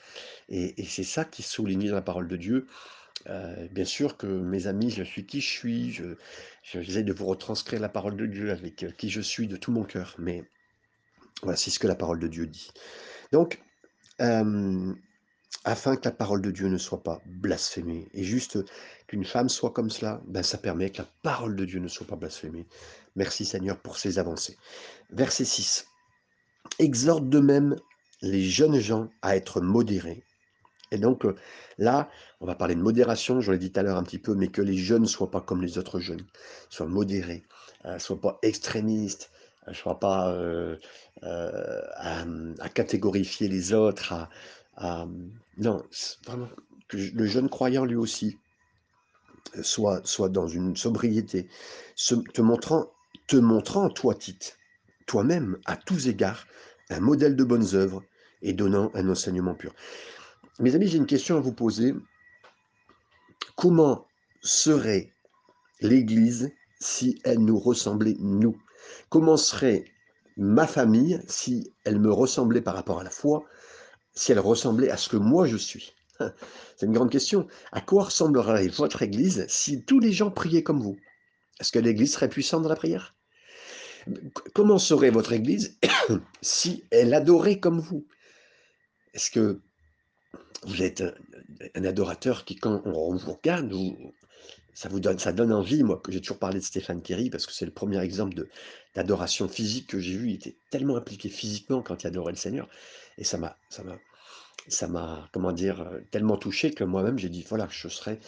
et 0.48 0.84
c'est 0.84 1.04
ça 1.04 1.24
qui 1.26 1.42
est 1.42 1.46
souligné 1.46 1.88
dans 1.90 1.96
la 1.96 2.02
parole 2.02 2.28
de 2.28 2.36
Dieu. 2.36 2.66
Heu, 3.28 3.68
bien 3.72 3.84
sûr 3.86 4.16
que 4.18 4.26
mes 4.26 4.66
amis, 4.68 4.90
je 4.90 5.02
suis 5.04 5.26
qui 5.26 5.40
je 5.40 5.48
suis, 5.50 5.92
je 5.92 6.16
je 6.62 6.82
j'essaie 6.82 7.04
de 7.04 7.12
vous 7.12 7.26
retranscrire 7.26 7.80
la 7.80 7.88
parole 7.90 8.16
de 8.16 8.26
Dieu 8.26 8.50
avec, 8.52 8.86
qui 8.98 9.10
je 9.10 9.20
suis 9.22 9.48
de 9.48 9.56
tout 9.56 9.72
mon 9.72 9.84
cœur, 9.84 10.16
mais 10.18 10.44
voilà, 11.42 11.56
c'est 11.56 11.70
ce 11.70 11.78
que 11.78 11.86
la 11.88 11.96
parole 11.96 12.20
de 12.20 12.28
Dieu 12.28 12.46
dit. 12.46 12.70
Donc, 13.32 13.62
afin 15.64 15.96
que 15.96 16.04
la 16.04 16.12
parole 16.12 16.42
de 16.42 16.50
Dieu 16.50 16.68
ne 16.68 16.76
soit 16.78 17.02
pas 17.02 17.20
blasphémée 17.26 18.08
et 18.12 18.22
juste 18.22 18.58
qu'une 19.06 19.24
femme 19.24 19.48
soit 19.48 19.70
comme 19.70 19.90
cela, 19.90 20.20
ben, 20.26 20.42
ça 20.42 20.58
permet 20.58 20.90
que 20.90 20.98
la 20.98 21.08
parole 21.22 21.56
de 21.56 21.64
Dieu 21.64 21.80
ne 21.80 21.88
soit 21.88 22.06
pas 22.06 22.16
blasphémée. 22.16 22.66
Merci 23.16 23.44
Seigneur 23.44 23.78
pour 23.78 23.96
ces 23.96 24.18
avancées. 24.18 24.56
Verset 25.10 25.44
6. 25.44 25.86
Exhorte 26.78 27.28
de 27.28 27.40
même 27.40 27.76
les 28.22 28.42
jeunes 28.42 28.78
gens 28.78 29.08
à 29.22 29.36
être 29.36 29.60
modérés. 29.60 30.22
Et 30.90 30.98
donc 30.98 31.24
euh, 31.24 31.34
là, 31.78 32.08
on 32.40 32.46
va 32.46 32.54
parler 32.54 32.74
de 32.74 32.80
modération, 32.82 33.40
je 33.40 33.50
l'ai 33.50 33.58
dit 33.58 33.72
tout 33.72 33.80
à 33.80 33.82
l'heure 33.82 33.96
un 33.96 34.02
petit 34.02 34.18
peu, 34.18 34.34
mais 34.34 34.48
que 34.48 34.62
les 34.62 34.76
jeunes 34.76 35.02
ne 35.02 35.06
soient 35.08 35.30
pas 35.30 35.40
comme 35.40 35.62
les 35.62 35.78
autres 35.78 35.98
jeunes, 35.98 36.24
soient 36.68 36.86
modérés, 36.86 37.42
ne 37.84 37.98
soient 37.98 38.20
pas 38.20 38.38
extrémistes, 38.42 39.30
ne 39.66 39.72
soient 39.72 39.98
pas 39.98 40.30
euh, 40.32 40.76
euh, 41.22 41.82
à, 41.96 42.24
à 42.60 42.68
catégorifier 42.68 43.48
les 43.48 43.72
autres, 43.72 44.12
à- 44.12 44.28
non, 44.78 45.82
c'est 45.90 46.24
vraiment 46.26 46.48
que 46.88 46.96
le 46.96 47.26
jeune 47.26 47.48
croyant 47.48 47.84
lui 47.84 47.96
aussi 47.96 48.38
euh, 49.56 49.62
soit, 49.62 50.06
soit 50.06 50.28
dans 50.28 50.48
une 50.48 50.76
sobriété, 50.76 51.48
te 51.96 52.40
montrant, 52.40 52.90
te 53.26 53.36
montrant, 53.36 53.88
toi, 53.88 54.14
Tite, 54.14 54.58
toi-même, 55.06 55.58
à 55.64 55.76
tous 55.76 56.08
égards, 56.08 56.46
un 56.90 57.00
modèle 57.00 57.36
de 57.36 57.44
bonnes 57.44 57.74
œuvres 57.74 58.02
et 58.42 58.52
donnant 58.52 58.90
un 58.94 59.08
enseignement 59.08 59.54
pur. 59.54 59.74
Mes 60.60 60.74
amis, 60.74 60.88
j'ai 60.88 60.98
une 60.98 61.06
question 61.06 61.36
à 61.36 61.40
vous 61.40 61.52
poser. 61.52 61.94
Comment 63.56 64.06
serait 64.42 65.12
l'Église 65.80 66.52
si 66.80 67.20
elle 67.24 67.38
nous 67.38 67.58
ressemblait, 67.58 68.16
nous? 68.18 68.56
Comment 69.08 69.36
serait 69.36 69.84
ma 70.36 70.66
famille 70.66 71.20
si 71.28 71.72
elle 71.84 72.00
me 72.00 72.12
ressemblait 72.12 72.60
par 72.60 72.74
rapport 72.74 73.00
à 73.00 73.04
la 73.04 73.10
foi, 73.10 73.44
si 74.14 74.32
elle 74.32 74.40
ressemblait 74.40 74.90
à 74.90 74.96
ce 74.96 75.08
que 75.08 75.16
moi 75.16 75.46
je 75.46 75.56
suis. 75.56 75.92
C'est 76.76 76.86
une 76.86 76.92
grande 76.92 77.10
question. 77.10 77.46
À 77.72 77.80
quoi 77.80 78.04
ressemblerait 78.04 78.68
votre 78.68 79.02
Église 79.02 79.44
si 79.48 79.82
tous 79.82 80.00
les 80.00 80.12
gens 80.12 80.30
priaient 80.30 80.62
comme 80.62 80.82
vous? 80.82 80.96
Est-ce 81.60 81.72
que 81.72 81.78
l'Église 81.78 82.14
serait 82.14 82.28
puissante 82.28 82.62
dans 82.62 82.68
la 82.68 82.76
prière? 82.76 83.14
Comment 84.54 84.78
serait 84.78 85.10
votre 85.10 85.32
Église 85.32 85.78
si 86.42 86.84
elle 86.90 87.14
adorait 87.14 87.58
comme 87.58 87.80
vous? 87.80 88.06
Est-ce 89.14 89.30
que 89.30 89.60
vous 90.66 90.82
êtes 90.82 91.02
un, 91.74 91.84
adorateur 91.84 92.44
qui, 92.44 92.56
quand 92.56 92.82
on 92.84 93.16
vous 93.16 93.32
regarde, 93.32 93.70
vous, 93.70 94.12
ça 94.74 94.88
vous 94.88 95.00
donne, 95.00 95.18
ça 95.18 95.32
donne 95.32 95.52
envie, 95.52 95.82
moi, 95.84 96.00
que 96.02 96.10
j'ai 96.10 96.20
toujours 96.20 96.38
parlé 96.38 96.58
de 96.58 96.64
Stéphane 96.64 97.00
Kerry, 97.00 97.30
parce 97.30 97.46
que 97.46 97.52
c'est 97.52 97.64
le 97.64 97.72
premier 97.72 98.00
exemple 98.02 98.34
d'adoration 98.94 99.48
physique 99.48 99.88
que 99.88 100.00
j'ai 100.00 100.16
vu. 100.16 100.30
Il 100.30 100.34
était 100.34 100.56
tellement 100.70 100.96
impliqué 100.96 101.28
physiquement 101.28 101.80
quand 101.80 102.02
il 102.02 102.08
adorait 102.08 102.32
le 102.32 102.38
Seigneur. 102.38 102.68
Et 103.16 103.24
ça 103.24 103.38
m'a, 103.38 103.56
ça 103.70 103.84
m'a, 103.84 103.96
ça 104.68 104.88
m'a, 104.88 105.28
comment 105.32 105.52
dire, 105.52 105.80
euh, 105.80 106.00
tellement 106.10 106.36
touché 106.36 106.72
que 106.72 106.84
moi-même, 106.84 107.18
j'ai 107.18 107.28
dit, 107.28 107.44
voilà, 107.48 107.68
je 107.70 107.88
serais, 107.88 108.18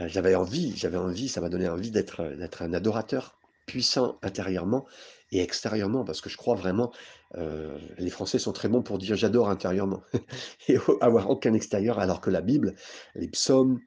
euh, 0.00 0.08
j'avais 0.08 0.34
envie, 0.34 0.74
j'avais 0.76 0.96
envie, 0.96 1.28
ça 1.28 1.40
m'a 1.40 1.50
donné 1.50 1.68
envie 1.68 1.90
d'être, 1.90 2.20
euh, 2.20 2.36
d'être 2.36 2.62
un 2.62 2.72
adorateur 2.72 3.38
puissant 3.66 4.18
intérieurement 4.22 4.86
et 5.32 5.40
extérieurement, 5.40 6.04
parce 6.04 6.20
que 6.20 6.30
je 6.30 6.36
crois 6.36 6.54
vraiment, 6.54 6.92
les 7.98 8.10
Français 8.10 8.38
sont 8.38 8.52
très 8.52 8.68
bons 8.68 8.82
pour 8.82 8.98
dire 8.98 9.16
j'adore 9.16 9.48
intérieurement 9.48 10.02
et 10.68 10.76
avoir 11.00 11.30
aucun 11.30 11.54
extérieur, 11.54 11.98
alors 11.98 12.20
que 12.20 12.30
la 12.30 12.42
Bible, 12.42 12.76
les 13.16 13.26
psaumes, 13.26 13.80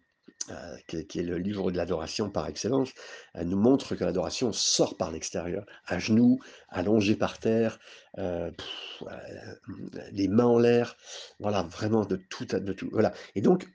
euh, 0.49 0.77
qui, 0.87 1.19
est, 1.19 1.23
le 1.23 1.37
livre 1.37 1.71
de 1.71 1.77
l'adoration 1.77 2.29
par 2.29 2.47
excellence, 2.47 2.93
elle 3.33 3.49
nous 3.49 3.59
montre 3.59 3.95
que 3.95 4.05
l'adoration 4.05 4.53
sort 4.53 4.95
par 4.95 5.11
l'extérieur, 5.11 5.65
à 5.85 5.99
genoux, 5.99 6.39
allongé 6.69 7.17
par 7.17 7.37
terre, 7.37 7.79
euh, 8.17 8.49
euh, 9.01 10.05
les 10.13 10.29
mains 10.29 10.45
en 10.45 10.57
l'air, 10.57 10.95
voilà, 11.41 11.63
vraiment 11.63 12.05
de 12.05 12.15
tout, 12.15 12.45
de 12.45 12.71
tout, 12.71 12.87
voilà. 12.93 13.13
Et 13.35 13.41
donc, 13.41 13.67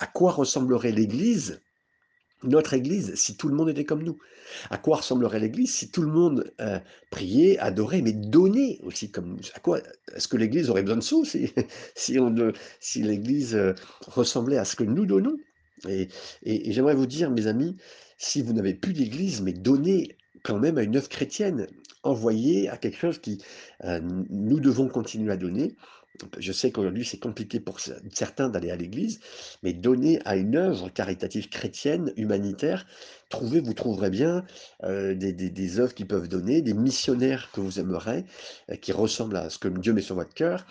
à 0.00 0.06
quoi 0.06 0.32
ressemblerait 0.32 0.92
l'Église 0.92 1.60
notre 2.42 2.74
Église, 2.74 3.14
si 3.14 3.36
tout 3.36 3.48
le 3.48 3.54
monde 3.54 3.68
était 3.68 3.84
comme 3.84 4.02
nous, 4.02 4.18
à 4.70 4.78
quoi 4.78 4.98
ressemblerait 4.98 5.40
l'Église 5.40 5.74
si 5.74 5.90
tout 5.90 6.02
le 6.02 6.12
monde 6.12 6.54
priait, 7.10 7.58
adorait, 7.58 8.02
mais 8.02 8.12
donnait 8.12 8.78
aussi 8.84 9.10
comme 9.10 9.30
nous? 9.30 9.40
À 9.54 9.60
quoi 9.60 9.80
Est-ce 10.14 10.28
que 10.28 10.36
l'Église 10.36 10.70
aurait 10.70 10.82
besoin 10.82 10.98
de 10.98 11.02
sous 11.02 11.24
si, 11.24 11.52
si, 12.80 13.02
l'Église 13.02 13.74
ressemblait 14.06 14.58
à 14.58 14.64
ce 14.64 14.76
que 14.76 14.84
nous 14.84 15.06
donnons? 15.06 15.36
Et, 15.88 16.08
j'aimerais 16.72 16.94
vous 16.94 17.06
dire, 17.06 17.30
mes 17.30 17.46
amis, 17.46 17.76
si 18.18 18.42
vous 18.42 18.52
n'avez 18.52 18.74
plus 18.74 18.92
d'Église, 18.92 19.42
mais 19.42 19.52
donnez 19.52 20.16
quand 20.42 20.58
même 20.58 20.78
à 20.78 20.82
une 20.82 20.96
œuvre 20.96 21.08
chrétienne, 21.08 21.66
envoyez 22.02 22.68
à 22.68 22.76
quelque 22.76 22.98
chose 22.98 23.18
qui 23.18 23.42
euh, 23.84 24.00
nous 24.30 24.60
devons 24.60 24.88
continuer 24.88 25.32
à 25.32 25.36
donner. 25.36 25.76
Je 26.38 26.52
sais 26.52 26.70
qu'aujourd'hui, 26.70 27.04
c'est 27.04 27.18
compliqué 27.18 27.60
pour 27.60 27.78
certains 27.80 28.48
d'aller 28.48 28.70
à 28.70 28.76
l'église, 28.76 29.20
mais 29.62 29.72
donner 29.74 30.20
à 30.24 30.36
une 30.36 30.56
œuvre 30.56 30.88
caritative 30.88 31.48
chrétienne, 31.48 32.12
humanitaire, 32.16 32.86
trouvez, 33.28 33.60
vous 33.60 33.74
trouverez 33.74 34.10
bien 34.10 34.44
euh, 34.84 35.14
des, 35.14 35.80
œuvres 35.80 35.94
qui 35.94 36.04
peuvent 36.04 36.28
donner, 36.28 36.62
des 36.62 36.74
missionnaires 36.74 37.50
que 37.52 37.60
vous 37.60 37.78
aimerez, 37.78 38.24
euh, 38.70 38.76
qui 38.76 38.92
ressemblent 38.92 39.36
à 39.36 39.50
ce 39.50 39.58
que 39.58 39.68
Dieu 39.68 39.92
met 39.92 40.00
sur 40.00 40.14
votre 40.14 40.32
cœur, 40.32 40.66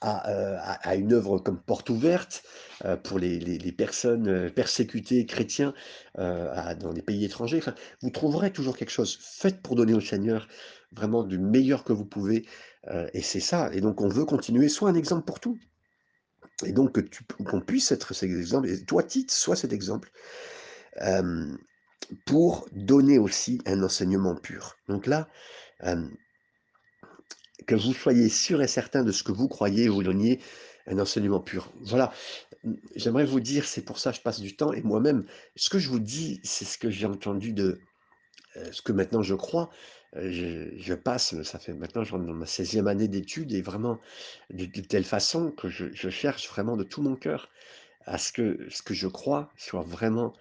à, 0.00 0.30
euh, 0.30 0.58
à, 0.60 0.96
une 0.96 1.12
œuvre 1.12 1.38
comme 1.38 1.60
porte 1.60 1.90
ouverte 1.90 2.42
euh, 2.84 2.96
pour 2.96 3.18
les, 3.18 3.72
personnes 3.72 4.28
euh, 4.28 4.50
persécutées 4.50 5.26
chrétiens 5.26 5.74
dans 6.16 6.92
les 6.94 7.02
pays 7.02 7.24
étrangers. 7.24 7.60
Vous 8.00 8.10
trouverez 8.10 8.52
toujours 8.52 8.76
quelque 8.76 8.90
chose. 8.90 9.18
Faites 9.20 9.60
pour 9.62 9.76
donner 9.76 9.94
au 9.94 10.00
Seigneur 10.00 10.48
vraiment 10.92 11.24
du 11.24 11.38
meilleur 11.38 11.84
que 11.84 11.92
vous 11.92 12.04
pouvez. 12.04 12.46
et 13.12 13.22
c'est 13.22 13.40
ça. 13.40 13.70
Et 13.72 13.80
donc, 13.80 14.00
on 14.00 14.08
veut 14.08 14.24
continuer. 14.24 14.68
Sois 14.68 14.90
un 14.90 14.94
exemple 14.94 15.24
pour 15.24 15.40
tout. 15.40 15.58
Et 16.64 16.72
donc, 16.72 16.96
qu'on 17.44 17.60
puisse 17.60 17.90
être 17.90 18.14
cet 18.14 18.30
exemple. 18.30 18.68
Et 18.68 18.84
toi, 18.84 19.02
Tite, 19.02 19.32
sois 19.32 19.56
cet 19.56 19.72
exemple. 19.72 20.10
pour 22.26 22.68
donner 22.72 23.18
aussi 23.18 23.60
un 23.66 23.82
enseignement 23.82 24.36
pur. 24.36 24.76
Donc 24.88 25.06
là, 25.06 25.28
que 27.66 27.74
vous 27.74 27.94
soyez 27.94 28.28
sûr 28.28 28.62
et 28.62 28.68
certain 28.68 29.04
de 29.04 29.12
ce 29.12 29.22
que 29.22 29.32
vous 29.32 29.48
croyez, 29.48 29.88
vous 29.88 30.02
donniez 30.02 30.40
un 30.86 30.98
enseignement 30.98 31.40
pur. 31.40 31.72
Voilà, 31.80 32.12
j'aimerais 32.96 33.24
vous 33.24 33.40
dire, 33.40 33.64
c'est 33.64 33.82
pour 33.82 33.98
ça 33.98 34.10
que 34.10 34.16
je 34.16 34.22
passe 34.22 34.40
du 34.40 34.56
temps, 34.56 34.72
et 34.72 34.82
moi-même, 34.82 35.24
ce 35.56 35.70
que 35.70 35.78
je 35.78 35.88
vous 35.88 36.00
dis, 36.00 36.40
c'est 36.44 36.64
ce 36.64 36.78
que 36.78 36.90
j'ai 36.90 37.06
entendu 37.06 37.52
de 37.52 37.80
euh, 38.56 38.68
ce 38.72 38.82
que 38.82 38.92
maintenant 38.92 39.22
je 39.22 39.34
crois. 39.34 39.70
Euh, 40.16 40.70
je, 40.76 40.94
passe, 40.94 41.42
ça 41.42 41.58
fait 41.58 41.72
maintenant, 41.72 42.04
je 42.04 42.12
rentre 42.12 42.26
dans 42.26 42.34
ma 42.34 42.44
16e 42.44 42.86
année 42.86 43.08
d'études, 43.08 43.52
et 43.52 43.62
vraiment 43.62 43.98
de, 44.50 44.66
telle 44.66 45.04
façon 45.04 45.50
que 45.50 45.68
je, 45.68 46.08
cherche 46.10 46.48
vraiment 46.48 46.76
de 46.76 46.84
tout 46.84 47.02
mon 47.02 47.16
cœur 47.16 47.50
à 48.06 48.18
ce 48.18 48.32
que 48.32 48.66
ce 48.70 48.82
que 48.82 48.94
je 48.94 49.08
crois 49.08 49.50
soit 49.56 49.82
vraiment 49.82 50.34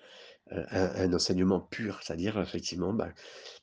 euh, 0.51 0.63
un, 0.71 1.09
un, 1.09 1.13
enseignement 1.13 1.61
pur, 1.61 2.01
c'est-à-dire 2.03 2.39
effectivement 2.39 2.93
bah, 2.93 3.09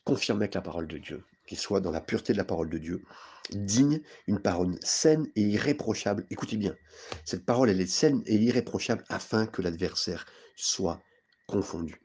confirmer 0.04 0.44
avec 0.44 0.54
la 0.54 0.62
parole 0.62 0.88
de 0.88 0.98
Dieu, 0.98 1.22
qu'il 1.50 1.58
soit 1.58 1.80
dans 1.80 1.90
la 1.90 2.00
pureté 2.00 2.32
de 2.32 2.38
la 2.38 2.44
parole 2.44 2.70
de 2.70 2.78
Dieu, 2.78 3.02
digne, 3.50 4.00
une 4.28 4.40
parole 4.40 4.78
saine 4.82 5.26
et 5.34 5.40
irréprochable. 5.40 6.24
Écoutez 6.30 6.56
bien, 6.56 6.76
cette 7.24 7.44
parole, 7.44 7.68
elle 7.70 7.80
est 7.80 7.88
saine 7.88 8.22
et 8.24 8.36
irréprochable 8.36 9.02
afin 9.08 9.48
que 9.48 9.60
l'adversaire 9.60 10.26
soit 10.54 11.02
confondu. 11.48 12.00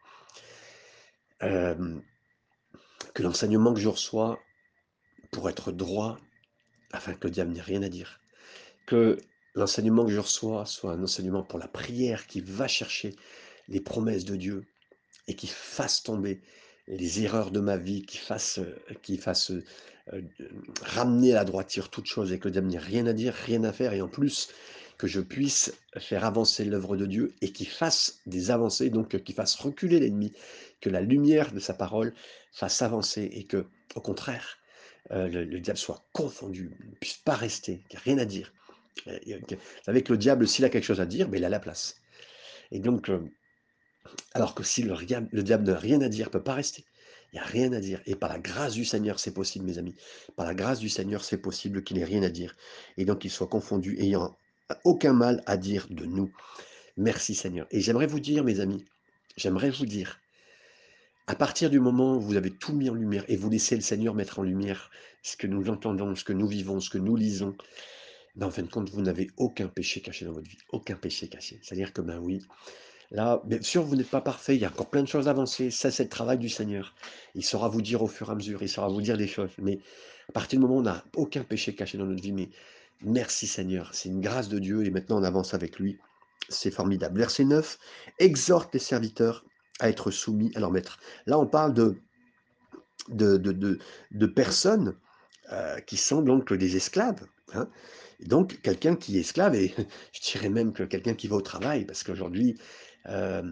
Euh, 1.44 2.00
que 3.14 3.22
l'enseignement 3.22 3.72
que 3.76 3.80
je 3.80 3.88
reçois 3.88 4.40
pour 5.32 5.48
être 5.48 5.72
droit, 5.72 6.18
afin 6.92 7.14
que 7.14 7.28
le 7.28 7.32
diable 7.32 7.52
n'ait 7.52 7.62
rien 7.62 7.84
à 7.84 7.90
dire. 7.90 8.20
Que 8.88 9.20
l'enseignement 9.54 10.06
que 10.06 10.12
je 10.12 10.20
reçois 10.20 10.66
soit 10.66 10.94
un 10.94 11.04
enseignement 11.04 11.44
pour 11.44 11.60
la 11.60 11.68
prière 11.68 12.26
qui 12.26 12.42
va 12.42 12.68
chercher 12.68 13.16
les 13.68 13.80
promesses 13.80 14.26
de 14.26 14.38
Dieu 14.38 14.66
et 15.28 15.36
qui 15.36 15.46
fasse 15.46 16.02
tomber 16.02 16.42
les 16.88 17.24
erreurs 17.24 17.52
de 17.52 17.60
ma 17.60 17.78
vie, 17.78 18.04
qui 18.04 18.18
fasse, 18.18 18.60
euh, 18.60 18.76
qui 19.02 19.18
fasse 19.18 19.52
euh, 19.52 19.64
euh, 20.14 20.22
ramener 20.82 21.32
à 21.32 21.36
la 21.36 21.46
droiture 21.46 21.90
toute 21.90 22.06
chose 22.06 22.32
et 22.32 22.40
que 22.40 22.46
le 22.46 22.52
diable 22.52 22.68
n'ait 22.68 22.78
rien 22.78 23.06
à 23.08 23.14
dire, 23.14 23.34
rien 23.34 23.64
à 23.64 23.74
faire, 23.74 23.94
et 23.94 24.02
en 24.02 24.08
plus 24.08 24.50
que 24.98 25.08
je 25.08 25.20
puisse 25.20 25.74
faire 25.98 26.24
avancer 26.24 26.64
l'œuvre 26.64 26.96
de 26.96 27.06
Dieu 27.06 27.34
et 27.42 27.52
qu'il 27.52 27.68
fasse 27.68 28.20
des 28.28 28.50
avancées, 28.50 28.90
donc 28.90 29.22
qu'il 29.24 29.36
fasse 29.36 29.56
reculer 29.56 30.00
l'ennemi, 30.00 30.32
que 30.80 30.90
la 30.90 31.02
lumière 31.02 31.52
de 31.52 31.60
sa 31.60 31.74
parole 31.74 32.14
fasse 32.54 32.82
avancer 32.82 33.30
et 33.34 33.44
que, 33.44 33.66
au 33.96 34.00
contraire, 34.00 34.58
le, 35.12 35.44
diable 35.60 35.78
soit 35.78 36.06
confondu, 36.14 36.72
ne 36.80 36.96
puisse 36.96 37.18
pas 37.18 37.36
rester, 37.36 37.82
qu'il 37.90 38.00
n'y 38.00 38.14
rien 38.14 38.18
à 38.20 38.26
dire. 38.26 38.54
Avec 39.86 40.08
le 40.08 40.18
diable, 40.18 40.48
s'il 40.48 40.64
a 40.64 40.70
quelque 40.70 40.86
chose 40.86 41.02
à 41.02 41.06
dire, 41.06 41.28
mais 41.28 41.40
il 41.40 41.46
a 41.46 41.50
la 41.50 41.60
place. 41.60 41.98
Et 42.72 42.80
donc, 42.80 43.12
alors 44.34 44.56
que 44.56 44.64
si 44.64 44.84
le, 44.84 44.96
le 45.32 45.44
diable 45.44 45.64
n'a 45.66 45.78
rien 45.78 46.02
à 46.02 46.10
dire, 46.10 46.28
ne 46.28 46.32
peut 46.32 46.44
pas 46.44 46.54
rester. 46.54 46.84
Il 47.34 47.36
n'y 47.36 47.42
a 47.42 47.46
rien 47.46 47.74
à 47.74 47.80
dire. 47.80 48.02
Et 48.06 48.16
par 48.16 48.30
la 48.30 48.40
grâce 48.40 48.74
du 48.74 48.86
Seigneur, 48.86 49.20
c'est 49.20 49.34
possible, 49.34 49.66
mes 49.66 49.78
amis. 49.78 49.96
Par 50.36 50.46
la 50.46 50.54
grâce 50.54 50.80
du 50.80 50.90
Seigneur, 50.90 51.24
c'est 51.24 51.38
possible 51.38 51.84
qu'il 51.84 51.98
n'ait 51.98 52.06
rien 52.06 52.24
à 52.24 52.30
dire. 52.30 52.56
Et 52.98 53.06
donc 53.06 53.20
qu'il 53.20 53.32
soit 53.32 53.48
confondu, 53.48 53.98
ayant 54.00 54.36
aucun 54.84 55.14
mal 55.14 55.44
à 55.46 55.58
dire 55.58 55.88
de 55.90 56.06
nous. 56.06 56.32
Merci 56.98 57.36
Seigneur. 57.36 57.68
Et 57.72 57.82
j'aimerais 57.82 58.08
vous 58.08 58.20
dire, 58.20 58.44
mes 58.44 58.60
amis, 58.60 58.86
j'aimerais 59.36 59.70
vous 59.70 59.86
dire, 59.86 60.20
à 61.28 61.36
partir 61.36 61.70
du 61.70 61.80
moment 61.80 62.16
où 62.16 62.22
vous 62.22 62.36
avez 62.36 62.52
tout 62.52 62.74
mis 62.74 62.90
en 62.90 62.94
lumière 62.94 63.26
et 63.28 63.36
vous 63.36 63.50
laissez 63.50 63.76
le 63.76 63.82
Seigneur 63.82 64.14
mettre 64.14 64.40
en 64.40 64.44
lumière 64.44 64.92
ce 65.24 65.36
que 65.36 65.48
nous 65.48 65.70
entendons, 65.70 66.16
ce 66.16 66.24
que 66.24 66.34
nous 66.34 66.48
vivons, 66.48 66.80
ce 66.80 66.90
que 66.90 67.00
nous 67.00 67.16
lisons, 67.16 67.56
ben, 68.36 68.48
en 68.48 68.52
fin 68.52 68.62
de 68.62 68.70
compte, 68.70 68.90
vous 68.90 69.02
n'avez 69.02 69.30
aucun 69.38 69.68
péché 69.68 70.02
caché 70.02 70.26
dans 70.26 70.34
votre 70.34 70.50
vie. 70.50 70.58
Aucun 70.70 70.96
péché 70.96 71.28
caché. 71.28 71.60
C'est-à-dire 71.64 71.94
que, 71.94 72.02
ben 72.02 72.20
oui, 72.20 72.42
Là, 73.12 73.42
bien 73.46 73.62
sûr, 73.62 73.84
vous 73.84 73.96
n'êtes 73.96 74.10
pas 74.10 74.22
parfait, 74.22 74.56
il 74.56 74.62
y 74.62 74.66
a 74.66 74.70
encore 74.70 74.90
plein 74.90 75.04
de 75.04 75.08
choses 75.08 75.28
à 75.28 75.32
avancer. 75.32 75.72
Ça, 75.72 75.92
c'est 75.92 76.04
le 76.04 76.10
travail 76.10 76.38
du 76.38 76.50
Seigneur. 76.50 76.94
Il 77.36 77.44
saura 77.44 77.70
vous 77.70 77.82
dire 77.82 78.02
au 78.02 78.08
fur 78.08 78.30
et 78.30 78.32
à 78.32 78.36
mesure, 78.36 78.64
il 78.64 78.70
saura 78.70 78.88
vous 78.88 79.02
dire 79.02 79.18
des 79.18 79.28
choses. 79.28 79.52
Mais 79.60 79.80
à 80.30 80.32
partir 80.32 80.60
du 80.60 80.64
moment 80.66 80.78
où 80.78 80.80
on 80.80 80.84
n'a 80.84 81.04
aucun 81.16 81.44
péché 81.44 81.76
caché 81.76 81.98
dans 81.98 82.06
notre 82.06 82.22
vie, 82.22 82.32
mais 82.32 82.50
merci 83.02 83.48
Seigneur, 83.48 83.94
c'est 83.94 84.10
une 84.10 84.22
grâce 84.22 84.50
de 84.50 84.60
Dieu 84.60 84.86
et 84.86 84.90
maintenant 84.90 85.20
on 85.20 85.24
avance 85.24 85.54
avec 85.54 85.80
lui. 85.80 86.00
C'est 86.50 86.72
formidable. 86.72 87.20
Verset 87.20 87.46
9, 87.46 87.78
exhorte 88.20 88.74
les 88.74 88.80
serviteurs 88.80 89.46
à 89.80 89.90
être 89.90 90.12
soumis 90.12 90.52
à 90.56 90.60
leur 90.60 90.72
maître. 90.72 91.00
Là, 91.26 91.40
on 91.40 91.48
parle 91.48 91.74
de, 91.74 92.00
de, 93.10 93.38
de, 93.38 94.26
personnes 94.26 94.96
euh, 95.52 95.80
qui 95.82 95.98
sont 95.98 96.22
donc 96.22 96.54
des 96.54 96.76
esclaves. 96.76 97.26
Hein. 97.54 97.68
donc, 98.26 98.62
quelqu'un 98.62 98.96
qui 98.96 99.18
est 99.18 99.22
esclave, 99.22 99.56
et 99.56 99.74
je 100.14 100.32
dirais 100.32 100.50
même 100.50 100.74
que 100.74 100.84
quelqu'un 100.84 101.14
qui 101.14 101.28
va 101.28 101.36
au 101.36 101.42
travail, 101.42 101.86
parce 101.86 102.04
qu'aujourd'hui, 102.04 102.58
euh, 103.10 103.44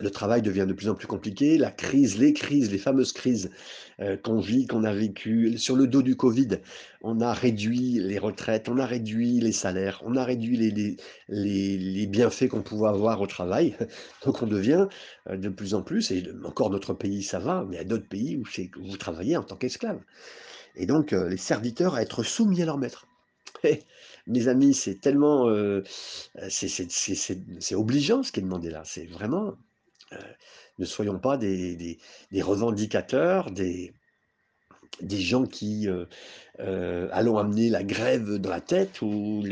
le 0.00 0.10
travail 0.10 0.42
devient 0.42 0.66
de 0.66 0.72
plus 0.72 0.88
en 0.88 0.94
plus 0.94 1.06
compliqué, 1.06 1.56
la 1.56 1.70
crise, 1.70 2.18
les 2.18 2.32
crises, 2.32 2.72
les 2.72 2.78
fameuses 2.78 3.12
crises 3.12 3.50
euh, 4.00 4.16
qu'on 4.16 4.40
vit, 4.40 4.66
qu'on 4.66 4.82
a 4.82 4.92
vécues, 4.92 5.56
sur 5.56 5.76
le 5.76 5.86
dos 5.86 6.02
du 6.02 6.16
Covid, 6.16 6.58
on 7.02 7.20
a 7.20 7.32
réduit 7.32 8.00
les 8.00 8.18
retraites, 8.18 8.68
on 8.68 8.78
a 8.78 8.86
réduit 8.86 9.38
les 9.38 9.52
salaires, 9.52 10.02
on 10.04 10.16
a 10.16 10.24
réduit 10.24 10.56
les, 10.56 12.06
bienfaits 12.06 12.48
qu'on 12.48 12.62
pouvait 12.62 12.88
avoir 12.88 13.20
au 13.20 13.26
travail. 13.28 13.76
Donc 14.24 14.42
on 14.42 14.46
devient 14.46 14.88
euh, 15.28 15.36
de 15.36 15.48
plus 15.48 15.74
en 15.74 15.82
plus, 15.82 16.10
et 16.10 16.24
encore 16.44 16.70
notre 16.70 16.92
pays 16.92 17.22
ça 17.22 17.38
va, 17.38 17.64
mais 17.68 17.76
il 17.76 17.78
y 17.78 17.82
a 17.82 17.84
d'autres 17.84 18.08
pays 18.08 18.36
où, 18.36 18.42
où 18.80 18.90
vous 18.90 18.96
travaillez 18.96 19.36
en 19.36 19.44
tant 19.44 19.56
qu'esclave. 19.56 20.00
Et 20.76 20.86
donc 20.86 21.12
les 21.12 21.36
serviteurs 21.36 21.94
à 21.94 22.02
être 22.02 22.24
soumis 22.24 22.60
à 22.62 22.66
leur 22.66 22.78
maître. 22.78 23.06
Mes 24.26 24.48
amis, 24.48 24.74
c'est 24.74 25.00
tellement, 25.00 25.48
euh, 25.48 25.82
c'est 26.48 27.74
obligeant 27.74 28.22
ce 28.22 28.32
qui 28.32 28.40
est 28.40 28.42
demandé 28.42 28.70
là. 28.70 28.82
C'est 28.84 29.06
vraiment, 29.06 29.54
euh, 30.12 30.16
ne 30.78 30.84
soyons 30.84 31.18
pas 31.18 31.36
des, 31.36 31.98
revendicateurs, 32.40 33.50
des, 33.50 33.92
des 35.00 35.20
gens 35.20 35.44
qui 35.44 35.88
euh, 36.60 37.08
allons 37.12 37.38
amener 37.38 37.68
la 37.68 37.82
grève 37.82 38.36
dans 38.36 38.50
la 38.50 38.60
tête 38.60 39.02
ou, 39.02 39.44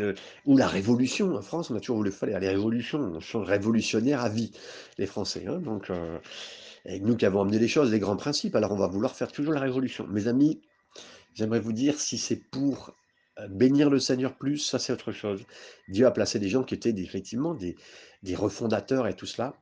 la 0.47 0.69
révolution. 0.69 1.35
En 1.37 1.43
France, 1.43 1.71
on 1.71 1.77
a 1.77 1.81
toujours 1.81 1.99
voulu 1.99 2.13
faire 2.13 2.41
les 2.41 2.49
révolutions. 2.49 3.01
On 3.01 3.21
change 3.21 3.47
révolutionnaire 3.47 4.21
à 4.21 4.29
vie, 4.29 4.53
les 4.99 5.07
Français. 5.07 5.45
Hein. 5.47 5.59
donc, 5.59 5.91
nous 6.87 7.17
qui 7.17 7.27
avons 7.27 7.43
amené 7.43 7.59
les 7.59 7.69
choses, 7.69 7.93
les 7.93 8.01
grands 8.01 8.17
principes, 8.17 8.57
alors 8.57 8.73
on 8.73 8.77
va 8.77 8.89
vouloir 8.89 9.15
faire 9.15 9.31
toujours 9.31 9.53
la 9.53 9.61
révolution. 9.61 10.07
Mes 10.09 10.27
amis, 10.27 10.61
j'aimerais 11.35 11.61
vous 11.61 11.73
dire, 11.73 12.01
si 12.01 12.19
c'est 12.19 12.37
pour 12.37 12.93
bénir 13.49 13.91
le 13.91 13.99
Seigneur 13.99 14.37
plus, 14.37 14.59
ça 14.59 14.79
c'est 14.79 14.93
autre 14.93 15.13
chose. 15.13 15.45
Dieu 15.89 16.07
a 16.07 16.11
placé 16.11 16.39
des 16.39 16.49
gens 16.49 16.63
qui 16.63 16.75
étaient 16.75 16.95
effectivement 16.97 17.55
des, 17.55 17.77
des 18.23 18.35
refondateurs 18.35 19.07
et 19.07 19.15
tout 19.15 19.27
cela, 19.27 19.55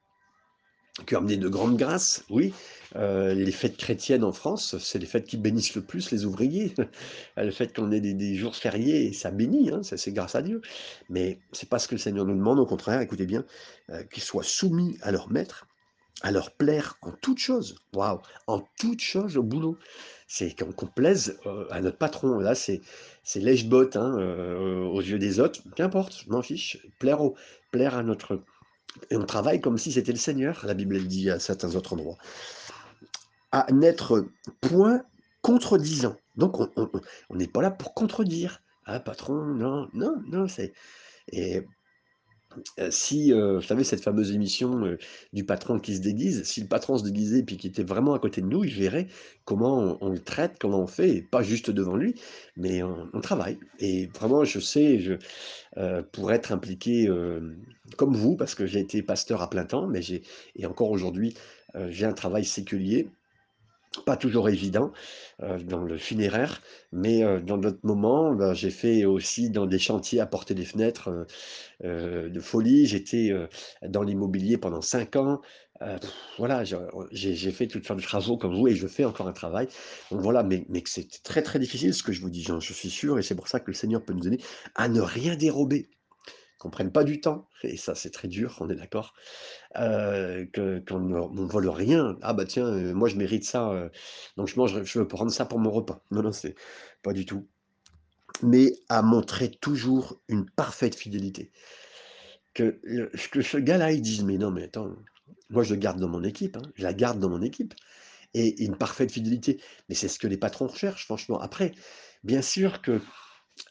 qui 1.06 1.14
ont 1.14 1.18
amené 1.18 1.36
de 1.36 1.48
grandes 1.48 1.76
grâces, 1.76 2.24
oui. 2.30 2.52
Euh, 2.96 3.32
les 3.34 3.52
fêtes 3.52 3.76
chrétiennes 3.76 4.24
en 4.24 4.32
France, 4.32 4.76
c'est 4.78 4.98
les 4.98 5.06
fêtes 5.06 5.26
qui 5.26 5.36
bénissent 5.36 5.74
le 5.74 5.82
plus 5.82 6.10
les 6.10 6.24
ouvriers. 6.24 6.74
le 7.36 7.50
fait 7.50 7.74
qu'on 7.74 7.92
ait 7.92 8.00
des, 8.00 8.34
jours 8.34 8.56
fériés, 8.56 9.12
ça 9.12 9.30
bénit, 9.30 9.70
hein, 9.70 9.80
c'est 9.82 10.12
grâce 10.12 10.34
à 10.34 10.42
Dieu. 10.42 10.60
Mais 11.08 11.38
c'est 11.52 11.68
pas 11.68 11.78
ce 11.78 11.88
que 11.88 11.94
le 11.94 12.00
Seigneur 12.00 12.24
nous 12.24 12.34
demande, 12.34 12.58
au 12.58 12.66
contraire, 12.66 13.00
écoutez 13.00 13.26
bien, 13.26 13.44
euh, 13.90 14.02
qu'ils 14.04 14.22
soient 14.22 14.42
soumis 14.42 14.98
à 15.02 15.12
leur 15.12 15.30
maître, 15.30 15.68
à 16.22 16.32
leur 16.32 16.50
plaire 16.50 16.98
en 17.02 17.12
toutes 17.12 17.38
choses. 17.38 17.76
Waouh, 17.94 18.20
en 18.46 18.62
toutes 18.78 19.00
choses 19.00 19.36
au 19.36 19.42
boulot 19.42 19.78
c'est 20.32 20.54
qu'on 20.54 20.86
plaise 20.86 21.40
euh, 21.44 21.66
à 21.72 21.80
notre 21.80 21.98
patron. 21.98 22.38
Là, 22.38 22.54
c'est 22.54 22.80
lèche-botte 23.34 23.96
hein, 23.96 24.16
euh, 24.16 24.84
aux 24.84 25.00
yeux 25.00 25.18
des 25.18 25.40
autres. 25.40 25.60
Qu'importe, 25.74 26.22
je 26.24 26.30
m'en 26.30 26.40
fiche. 26.40 26.78
Plaire, 27.00 27.20
au, 27.20 27.34
plaire 27.72 27.96
à 27.96 28.04
notre. 28.04 28.40
Et 29.10 29.16
on 29.16 29.26
travaille 29.26 29.60
comme 29.60 29.76
si 29.76 29.90
c'était 29.90 30.12
le 30.12 30.18
Seigneur, 30.18 30.64
la 30.64 30.74
Bible 30.74 31.04
dit 31.08 31.30
à 31.30 31.40
certains 31.40 31.74
autres 31.74 31.94
endroits. 31.94 32.16
À 33.50 33.66
n'être 33.72 34.24
point 34.60 35.02
contredisant. 35.42 36.14
Donc, 36.36 36.60
on 36.76 37.34
n'est 37.34 37.48
pas 37.48 37.60
là 37.60 37.72
pour 37.72 37.92
contredire. 37.92 38.62
Ah, 38.84 39.00
patron, 39.00 39.34
non, 39.34 39.88
non, 39.94 40.14
non, 40.28 40.46
c'est. 40.46 40.74
Si, 42.90 43.32
vous 43.32 43.62
savez, 43.62 43.84
cette 43.84 44.02
fameuse 44.02 44.32
émission 44.32 44.96
du 45.32 45.44
patron 45.44 45.78
qui 45.78 45.96
se 45.96 46.00
déguise, 46.00 46.42
si 46.44 46.60
le 46.60 46.68
patron 46.68 46.98
se 46.98 47.04
déguisait 47.04 47.42
puis 47.42 47.56
qu'il 47.56 47.70
était 47.70 47.84
vraiment 47.84 48.14
à 48.14 48.18
côté 48.18 48.40
de 48.40 48.46
nous, 48.46 48.64
il 48.64 48.72
verrait 48.72 49.06
comment 49.44 49.98
on, 50.00 50.10
le 50.10 50.18
traite, 50.18 50.56
comment 50.60 50.80
on 50.80 50.86
fait, 50.86 51.10
et 51.10 51.22
pas 51.22 51.42
juste 51.42 51.70
devant 51.70 51.96
lui, 51.96 52.14
mais 52.56 52.82
on, 52.82 53.20
travaille. 53.20 53.58
Et 53.78 54.06
vraiment, 54.14 54.44
je 54.44 54.58
sais, 54.58 54.98
je, 54.98 55.14
pour 56.12 56.32
être 56.32 56.52
impliqué 56.52 57.08
comme 57.96 58.14
vous, 58.16 58.36
parce 58.36 58.54
que 58.54 58.66
j'ai 58.66 58.80
été 58.80 59.02
pasteur 59.02 59.42
à 59.42 59.50
plein 59.50 59.64
temps, 59.64 59.86
mais 59.86 60.02
j'ai, 60.02 60.22
et 60.56 60.66
encore 60.66 60.90
aujourd'hui, 60.90 61.34
j'ai 61.88 62.06
un 62.06 62.12
travail 62.12 62.44
séculier 62.44 63.08
pas 64.04 64.16
toujours 64.16 64.48
évident 64.48 64.92
euh, 65.42 65.58
dans 65.58 65.82
le 65.82 65.98
funéraire, 65.98 66.62
mais 66.92 67.24
euh, 67.24 67.40
dans 67.40 67.58
d'autres 67.58 67.80
moments, 67.82 68.32
ben, 68.32 68.54
j'ai 68.54 68.70
fait 68.70 69.04
aussi 69.04 69.50
dans 69.50 69.66
des 69.66 69.78
chantiers 69.78 70.20
à 70.20 70.26
porter 70.26 70.54
des 70.54 70.64
fenêtres 70.64 71.26
euh, 71.84 72.28
de 72.28 72.40
folie. 72.40 72.86
J'étais 72.86 73.32
dans 73.82 74.02
l'immobilier 74.02 74.56
pendant 74.58 74.80
cinq 74.80 75.16
ans. 75.16 75.40
voilà, 76.38 76.62
j'ai 77.12 77.52
fait 77.52 77.66
toutes 77.66 77.86
sortes 77.86 78.00
de 78.00 78.04
travaux 78.04 78.36
comme 78.36 78.54
vous 78.54 78.68
et 78.68 78.74
je 78.74 78.86
fais 78.86 79.04
encore 79.04 79.28
un 79.28 79.32
travail. 79.32 79.68
Donc 80.10 80.20
voilà, 80.20 80.42
mais, 80.42 80.64
mais 80.68 80.82
c'est 80.86 81.22
très 81.22 81.42
très 81.42 81.58
difficile 81.58 81.94
ce 81.94 82.02
que 82.02 82.12
je 82.12 82.20
vous 82.20 82.30
dis, 82.30 82.42
je 82.42 82.72
suis 82.72 82.90
sûr, 82.90 83.18
et 83.18 83.22
c'est 83.22 83.34
pour 83.34 83.48
ça 83.48 83.60
que 83.60 83.70
le 83.70 83.74
Seigneur 83.74 84.04
peut 84.04 84.12
nous 84.12 84.26
aider 84.26 84.40
à 84.74 84.88
ne 84.88 85.00
rien 85.00 85.36
dérober 85.36 85.88
qu'on 86.60 86.70
prenne 86.70 86.92
pas 86.92 87.04
du 87.04 87.20
temps, 87.20 87.48
et 87.62 87.78
ça 87.78 87.94
c'est 87.94 88.10
très 88.10 88.28
dur, 88.28 88.58
on 88.60 88.68
est 88.68 88.76
d'accord, 88.76 89.14
qu'on 89.74 89.80
ne 91.00 91.46
vole 91.46 91.68
rien. 91.70 92.18
Ah 92.20 92.34
bah 92.34 92.44
tiens, 92.44 92.70
moi 92.92 93.08
je 93.08 93.16
mérite 93.16 93.44
ça, 93.44 93.90
donc 94.36 94.46
je 94.46 94.56
mange, 94.56 94.84
je 94.84 94.98
veux 94.98 95.08
prendre 95.08 95.32
ça 95.32 95.46
pour 95.46 95.58
mon 95.58 95.70
repas. 95.70 96.04
Non, 96.10 96.22
non, 96.22 96.32
c'est 96.32 96.54
pas 97.02 97.14
du 97.14 97.24
tout. 97.24 97.48
Mais 98.42 98.74
à 98.90 99.00
montrer 99.00 99.50
toujours 99.50 100.20
une 100.28 100.48
parfaite 100.48 100.94
fidélité. 100.94 101.50
Que, 102.52 102.78
que 103.30 103.42
ce 103.42 103.56
gars-là, 103.56 103.92
il 103.92 104.02
dise, 104.02 104.22
mais 104.22 104.36
non, 104.36 104.50
mais 104.50 104.64
attends, 104.64 104.94
moi 105.48 105.62
je 105.62 105.72
le 105.74 105.80
garde 105.80 105.98
dans 105.98 106.08
mon 106.08 106.24
équipe, 106.24 106.58
hein, 106.58 106.62
je 106.74 106.82
la 106.82 106.92
garde 106.92 107.18
dans 107.18 107.30
mon 107.30 107.42
équipe, 107.42 107.74
et 108.34 108.62
une 108.62 108.76
parfaite 108.76 109.10
fidélité. 109.10 109.62
Mais 109.88 109.94
c'est 109.94 110.08
ce 110.08 110.18
que 110.18 110.26
les 110.26 110.36
patrons 110.36 110.66
recherchent, 110.66 111.06
franchement. 111.06 111.40
Après, 111.40 111.72
bien 112.22 112.42
sûr 112.42 112.82
que 112.82 113.00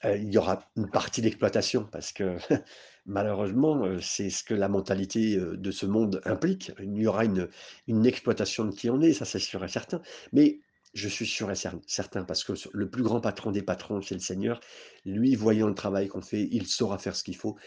il 0.04 0.32
y 0.32 0.38
aura 0.38 0.69
une 0.75 0.89
partie 0.89 1.21
d'exploitation 1.21 1.88
parce 1.91 2.12
que 2.12 2.38
malheureusement, 3.06 3.84
c'est 4.02 4.30
ce 4.30 4.43
que 4.43 4.54
la 4.54 4.69
mentalité 4.69 5.38
de 5.38 5.71
ce 5.71 5.86
monde 5.86 6.21
implique. 6.25 6.71
Il 6.80 6.97
y 6.97 7.08
aura 7.08 7.25
une, 7.25 7.49
une 7.88 8.06
exploitation 8.06 8.65
de 8.65 8.71
qui 8.71 8.89
on 8.89 9.02
est, 9.02 9.13
ça 9.13 9.25
c'est 9.25 9.39
sûr 9.39 9.63
et 9.63 9.67
certain. 9.67 10.02
Mais 10.32 10.60
je 10.93 11.08
suis 11.08 11.28
sûr 11.28 11.52
et 11.52 11.56
certain 11.56 12.23
parce 12.23 12.43
que 12.43 12.54
le 12.73 12.89
plus 12.89 13.04
grand 13.04 13.21
patron 13.21 13.52
des 13.52 13.62
patrons, 13.62 14.02
c'est 14.02 14.15
le 14.15 14.21
Seigneur. 14.21 14.60
Lui, 15.06 15.36
voyant 15.36 15.67
le 15.67 15.75
travail 15.75 16.08
qu'on 16.08 16.21
fait, 16.21 16.47
il 16.52 16.67
saura 16.67 16.97
faire 16.97 17.15
ce 17.15 17.23
qu'il 17.23 17.36
faut 17.36 17.58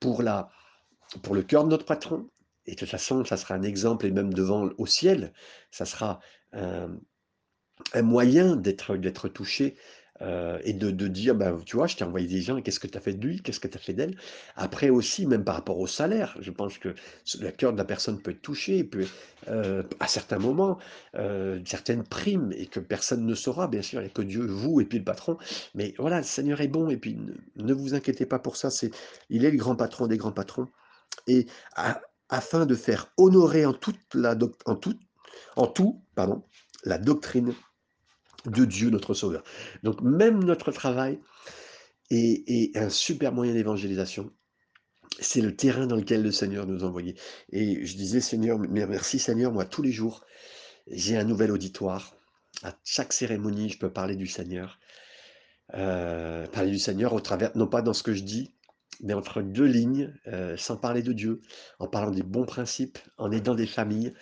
pour, 0.00 0.22
la, 0.22 0.50
pour 1.22 1.34
le 1.34 1.42
cœur 1.42 1.64
de 1.64 1.70
notre 1.70 1.86
patron. 1.86 2.28
Et 2.66 2.72
de 2.72 2.76
toute 2.76 2.88
façon, 2.88 3.24
ça 3.24 3.36
sera 3.36 3.54
un 3.54 3.62
exemple, 3.62 4.06
et 4.06 4.10
même 4.10 4.34
devant 4.34 4.70
au 4.76 4.86
ciel, 4.86 5.32
ça 5.70 5.84
sera 5.84 6.18
un, 6.52 6.98
un 7.92 8.02
moyen 8.02 8.56
d'être 8.56 9.28
touché 9.28 9.76
Heu 10.22 10.58
et 10.64 10.72
de 10.72 11.08
dire: 11.08 11.34
«Bah, 11.34 11.54
tu 11.66 11.76
vois, 11.76 11.86
je 11.86 11.96
t'ai 11.96 12.04
envoyé 12.04 12.26
des 12.26 12.40
gens 12.40 12.60
qu'est-ce 12.62 12.80
que 12.80 12.86
tu 12.86 12.96
as 12.98 13.00
fait 13.00 13.12
de 13.14 13.26
lui? 13.26 13.40
Qu'est-ce 13.42 13.60
que 13.60 13.68
tu 13.68 13.76
as 13.76 13.80
fait 13.80 13.92
d'elle?» 13.92 14.16
après 14.56 14.88
aussi, 14.90 15.26
même 15.26 15.44
par 15.44 15.54
rapport 15.56 15.78
au 15.78 15.86
salaire, 15.86 16.36
je 16.40 16.50
pense 16.50 16.78
que 16.78 16.94
le 17.40 17.50
cœur 17.50 17.72
de 17.72 17.78
la 17.78 17.84
personne 17.84 18.20
peut 18.20 18.30
être 18.32 18.42
touché, 18.42 18.82
heu, 19.48 19.84
à 20.00 20.06
certains 20.08 20.38
moments, 20.38 20.78
heu, 21.16 21.60
certaines 21.64 22.02
primes 22.04 22.52
et 22.56 22.66
que 22.66 22.80
personne 22.80 23.26
ne 23.26 23.34
saura, 23.34 23.68
bien 23.68 23.82
sûr, 23.82 24.00
il 24.00 24.04
y 24.04 24.06
a 24.06 24.10
que 24.10 24.22
Dieu, 24.22 24.46
vous 24.46 24.80
et 24.80 24.84
puis 24.84 24.98
le 24.98 25.04
patron. 25.04 25.36
Mais 25.74 25.94
voilà, 25.98 26.18
le 26.18 26.24
Seigneur 26.24 26.60
est 26.60 26.68
bon 26.68 26.88
et 26.90 26.96
puis 26.96 27.16
ne 27.56 27.72
vous 27.74 27.94
inquiétez 27.94 28.26
pas 28.26 28.38
pour 28.38 28.56
ça, 28.56 28.70
c'est 28.70 28.90
il 29.30 29.44
est 29.44 29.50
le 29.50 29.56
grand 29.58 29.76
patron 29.76 30.06
des 30.06 30.16
grands 30.16 30.32
patrons 30.32 30.68
et 31.28 31.46
afin 32.28 32.66
de 32.66 32.74
faire 32.74 33.12
honorer 33.18 33.66
en 33.66 33.74
toute 33.74 34.00
la 34.14 34.36
toute 34.36 35.00
en 35.56 35.66
tout, 35.66 36.02
pardon, 36.14 36.44
la 36.84 36.98
doctrine 36.98 37.56
de 38.46 38.64
Dieu 38.64 38.90
notre 38.90 39.14
sauveur. 39.14 39.42
Donc 39.82 40.00
même 40.02 40.42
notre 40.44 40.72
travail 40.72 41.20
est 42.10 42.76
un 42.76 42.88
super 42.88 43.32
moyen 43.32 43.52
d'évangélisation. 43.52 44.30
C'est 45.20 45.40
le 45.40 45.56
terrain 45.56 45.86
dans 45.86 45.96
lequel 45.96 46.22
le 46.22 46.32
Seigneur 46.32 46.66
nous 46.66 46.84
a 46.84 46.86
envoyés 46.86 47.16
et 47.50 47.84
je 47.84 47.96
disais: 47.96 48.20
«Seigneur, 48.20 48.58
merci 48.58 49.18
Seigneur, 49.18 49.52
moi 49.52 49.64
tous 49.64 49.82
les 49.82 49.92
jours, 49.92 50.24
j'ai 50.88 51.16
un 51.16 51.24
nouvel 51.24 51.50
auditoire. 51.50 52.16
À 52.62 52.74
chaque 52.84 53.12
cérémonie, 53.12 53.68
je 53.70 53.78
peux 53.78 53.90
parler 53.92 54.16
du 54.16 54.26
Seigneur». 54.26 54.78
Heu, 55.74 56.44
parler 56.52 56.70
du 56.70 56.78
Seigneur 56.78 57.12
au 57.12 57.18
travers 57.18 57.50
non 57.56 57.66
pas 57.66 57.82
dans 57.82 57.92
ce 57.92 58.04
que 58.04 58.14
je 58.14 58.22
dis, 58.22 58.54
mais 59.02 59.14
entre 59.14 59.42
2 59.42 59.64
lignes, 59.64 60.14
heu, 60.28 60.56
sans 60.56 60.76
parler 60.76 61.02
de 61.02 61.12
Dieu, 61.12 61.42
en 61.80 61.88
parlant 61.88 62.12
des 62.12 62.22
bons 62.22 62.46
principes, 62.46 63.00
en 63.18 63.32
aidant 63.32 63.56
des 63.56 63.66
familles. 63.66 64.14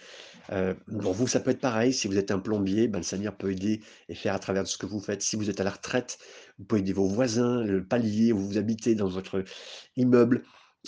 Heu, 0.53 0.77
pour 1.01 1.13
vous, 1.15 1.27
ça 1.27 1.41
peut 1.41 1.51
être 1.51 1.61
pareil, 1.61 1.93
si 1.93 2.09
vous 2.09 2.19
êtes 2.19 2.31
un 2.31 2.39
plombier, 2.39 2.89
ben, 2.89 2.99
le 2.99 3.05
Seigneur 3.05 3.37
peut 3.37 3.51
aider 3.51 3.83
et 4.09 4.15
faire 4.15 4.35
à 4.35 4.39
travers 4.39 4.67
ce 4.67 4.77
que 4.79 4.87
vous 4.87 5.01
faites. 5.01 5.23
Si 5.23 5.37
vous 5.37 5.51
êtes 5.51 5.61
à 5.61 5.65
la 5.65 5.71
retraite, 5.71 6.19
vous 6.59 6.65
pouvez 6.65 6.81
aider 6.81 6.93
vos 6.93 7.09
voisins, 7.09 7.63
le 7.63 7.87
palier 7.87 8.33
où 8.33 8.39
vous 8.39 8.59
habitez 8.59 8.95
dans 8.95 9.09
votre 9.09 9.45
immeuble, 9.97 10.45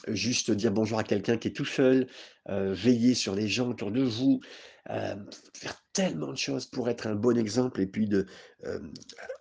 juste 0.09 0.51
dire 0.51 0.73
bonjour 0.73 0.99
à 0.99 1.05
quelqu'un 1.05 1.39
qui 1.39 1.49
est 1.49 1.53
tout 1.53 1.65
seul, 1.65 2.07
heu, 2.51 2.73
veiller 2.73 3.15
sur 3.15 3.35
les 3.35 3.49
gens 3.49 3.71
autour 3.71 3.91
de 3.91 4.03
vous, 4.03 4.41
faire 4.89 5.83
tellement 5.93 6.31
de 6.33 6.37
choses 6.37 6.67
pour 6.67 6.89
être 6.89 7.07
un 7.09 7.17
bon 7.17 7.37
exemple 7.37 7.81
et 7.81 7.87
puis 7.87 8.07
de, 8.07 8.27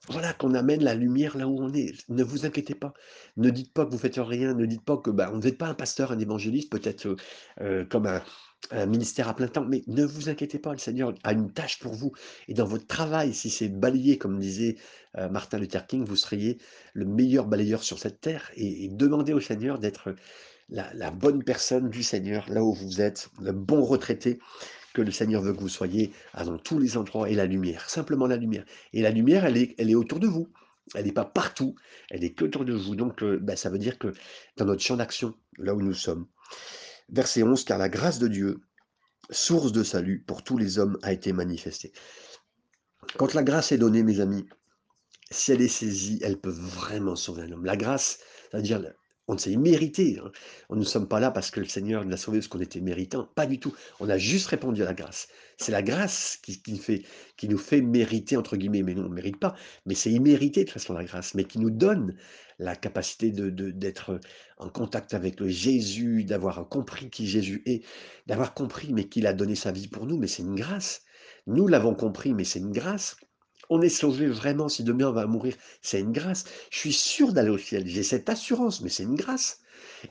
voilà, 0.08 0.34
qu'on 0.34 0.54
amène 0.56 0.84
la 0.84 0.96
lumière 0.96 1.38
là 1.38 1.48
où 1.48 1.62
on 1.62 1.74
est. 1.74 1.94
Ne 2.10 2.24
vous 2.24 2.46
inquiétez 2.46 2.74
pas. 2.74 2.94
Ne 3.38 3.50
dites 3.50 3.74
pas 3.74 3.86
que 3.86 3.92
vous 3.92 3.98
faites 3.98 4.16
rien, 4.18 4.54
ne 4.54 4.66
dites 4.66 4.84
pas 4.86 4.98
que, 4.98 5.12
bah, 5.12 5.32
n'êtes 5.36 5.58
pas 5.58 5.68
un 5.68 5.76
pasteur, 5.76 6.12
un 6.12 6.20
évangéliste, 6.20 6.72
peut-être, 6.72 7.16
comme 7.90 8.08
un 8.08 8.24
un 8.72 8.86
ministère 8.86 9.30
à 9.30 9.36
plein 9.36 9.48
temps, 9.48 9.66
mais 9.66 9.84
ne 9.88 10.06
vous 10.06 10.30
inquiétez 10.30 10.60
pas, 10.60 10.72
le 10.72 10.78
Seigneur 10.78 11.14
a 11.24 11.34
une 11.34 11.52
tâche 11.52 11.80
pour 11.80 11.94
vous. 11.94 12.14
Et 12.48 12.54
dans 12.54 12.66
votre 12.66 12.88
travail, 12.88 13.34
si 13.34 13.50
c'est 13.50 13.70
balayer, 13.70 14.18
comme 14.18 14.40
disait, 14.40 14.78
heu, 15.18 15.30
Martin 15.30 15.60
Luther 15.60 15.86
King, 15.88 16.06
vous 16.06 16.16
seriez 16.16 16.58
le 16.94 17.06
meilleur 17.06 17.46
balayeur 17.46 17.84
sur 17.84 18.00
cette 18.00 18.22
terre. 18.22 18.52
Et 18.56 18.90
demandez 18.90 19.34
au 19.34 19.40
Seigneur 19.40 19.80
d'être 19.80 20.16
la 20.70 21.12
bonne 21.12 21.44
personne 21.44 21.90
du 21.90 22.04
Seigneur, 22.04 22.46
là 22.50 22.64
où 22.64 22.74
vous 22.74 23.02
êtes, 23.02 23.30
le 23.40 23.52
bon 23.52 23.84
retraité 23.84 24.40
que 24.94 25.02
le 25.02 25.12
Seigneur 25.12 25.42
veut 25.42 25.54
que 25.54 25.60
vous 25.60 25.70
soyez, 25.70 26.12
dans 26.34 26.58
tous 26.58 26.80
les 26.80 26.98
endroits. 26.98 27.30
Et 27.30 27.36
la 27.36 27.46
lumière, 27.46 27.90
simplement 27.90 28.28
la 28.28 28.38
lumière. 28.38 28.66
Et 28.94 29.02
la 29.02 29.12
lumière, 29.12 29.46
elle 29.46 29.58
est 29.58 29.76
elle 29.78 29.90
est 29.92 29.96
autour 29.96 30.20
de 30.20 30.28
vous. 30.28 30.48
Elle 30.94 31.06
n'est 31.06 31.12
pas 31.12 31.26
partout, 31.26 31.76
elle 32.12 32.24
est 32.24 32.34
qu'autour 32.34 32.64
de 32.64 32.74
vous. 32.74 32.96
Donc 32.96 33.22
heu, 33.24 33.40
bah, 33.40 33.56
ça 33.56 33.70
veut 33.70 33.80
dire 33.80 33.98
que 33.98 34.14
dans 34.56 34.66
notre 34.66 34.82
champ 34.84 34.96
d'action, 34.96 35.34
là 35.58 35.74
où 35.74 35.82
nous 35.82 35.94
sommes. 35.94 36.28
Verset 37.10 37.44
11: 37.44 37.64
«Car 37.66 37.78
la 37.78 37.90
grâce 37.90 38.20
de 38.20 38.28
Dieu, 38.28 38.62
source 39.30 39.72
de 39.72 39.84
salut 39.84 40.24
pour 40.26 40.44
tous 40.44 40.58
les 40.58 40.80
hommes, 40.80 40.98
a 41.04 41.14
été 41.14 41.34
manifestée». 41.34 41.94
Quand 43.18 43.34
la 43.34 43.44
grâce 43.44 43.72
est 43.72 43.78
donnée, 43.78 44.04
mes 44.04 44.20
amis, 44.20 44.46
si 45.32 45.52
elle 45.52 45.62
est 45.62 45.68
saisie, 45.68 46.20
elle 46.24 46.40
peut 46.40 46.50
vraiment 46.50 47.16
sauver 47.16 47.44
un 47.44 47.52
homme. 47.52 47.66
La 47.66 47.78
grâce, 47.78 48.20
c'est-à-dire 48.50 48.82
on 49.28 49.38
s'est 49.38 49.56
mérité, 49.56 50.20
hein. 50.24 50.32
On 50.70 50.76
ne 50.76 50.84
sommes 50.84 51.08
pas 51.08 51.20
là 51.20 51.32
parce 51.32 51.52
que 51.52 51.60
le 51.60 51.66
Seigneur 51.66 52.06
nous 52.06 52.14
a 52.14 52.18
sauvés 52.18 52.40
parce 52.40 52.48
qu'on 52.48 52.60
était 52.62 52.82
méritants, 52.82 53.28
pas 53.36 53.46
du 53.46 53.60
tout. 53.60 53.74
On 54.00 54.10
a 54.10 54.18
juste 54.18 54.48
répondu 54.48 54.82
à 54.84 54.86
la 54.86 54.94
grâce. 54.94 55.28
C'est 55.58 55.72
la 55.72 55.82
grâce 55.82 56.38
qui 56.38 56.62
nous 57.50 57.58
fait 57.58 57.82
«mériter» 57.82 58.38
entre 58.38 58.58
guillemets, 58.58 58.84
mais 58.84 58.94
nous 58.94 59.04
on 59.04 59.10
ne 59.10 59.14
mérite 59.16 59.40
pas, 59.40 59.56
mais 59.86 59.96
c'est 59.96 60.12
immérité 60.12 60.64
de 60.64 60.70
façon 60.70 60.94
la 60.94 61.04
grâce, 61.04 61.34
mais 61.34 61.46
qui 61.46 61.60
nous 61.60 61.72
donne 61.72 62.16
la 62.60 62.76
capacité 62.76 63.32
de 63.32 63.50
de 63.50 63.72
d'être, 63.72 64.20
en 64.58 64.70
contact 64.70 65.14
avec 65.14 65.40
le 65.40 65.50
Jésus, 65.50 66.24
d'avoir 66.24 66.68
compris 66.70 67.10
qui 67.10 67.28
Jésus 67.28 67.62
est, 67.66 67.84
d'avoir 68.28 68.54
compris, 68.54 68.94
mais 68.94 69.08
qu'il 69.10 69.28
a 69.28 69.34
donné 69.34 69.56
sa 69.56 69.72
vie 69.72 69.88
pour 69.88 70.06
nous, 70.06 70.18
mais 70.18 70.28
c'est 70.28 70.44
une 70.44 70.56
grâce. 70.56 71.02
Nous 71.48 71.68
l'avons 71.68 71.96
compris, 71.96 72.34
mais 72.34 72.44
c'est 72.44 72.60
une 72.60 72.72
grâce. 72.72 73.16
On 73.70 73.82
est 73.82 73.90
sauvé 73.90 74.28
vraiment, 74.28 74.70
si 74.70 74.84
demain 74.84 75.08
on 75.10 75.14
va 75.14 75.26
mourir, 75.28 75.56
c'est 75.82 76.00
une 76.00 76.12
grâce. 76.12 76.46
Je 76.72 76.78
suis 76.80 76.94
sûr 76.94 77.34
d'aller 77.34 77.50
au 77.50 77.58
ciel, 77.58 77.88
j'ai 77.88 78.04
cette 78.04 78.30
assurance, 78.30 78.82
mais 78.82 78.90
c'est 78.90 79.04
une 79.04 79.16
grâce 79.16 79.60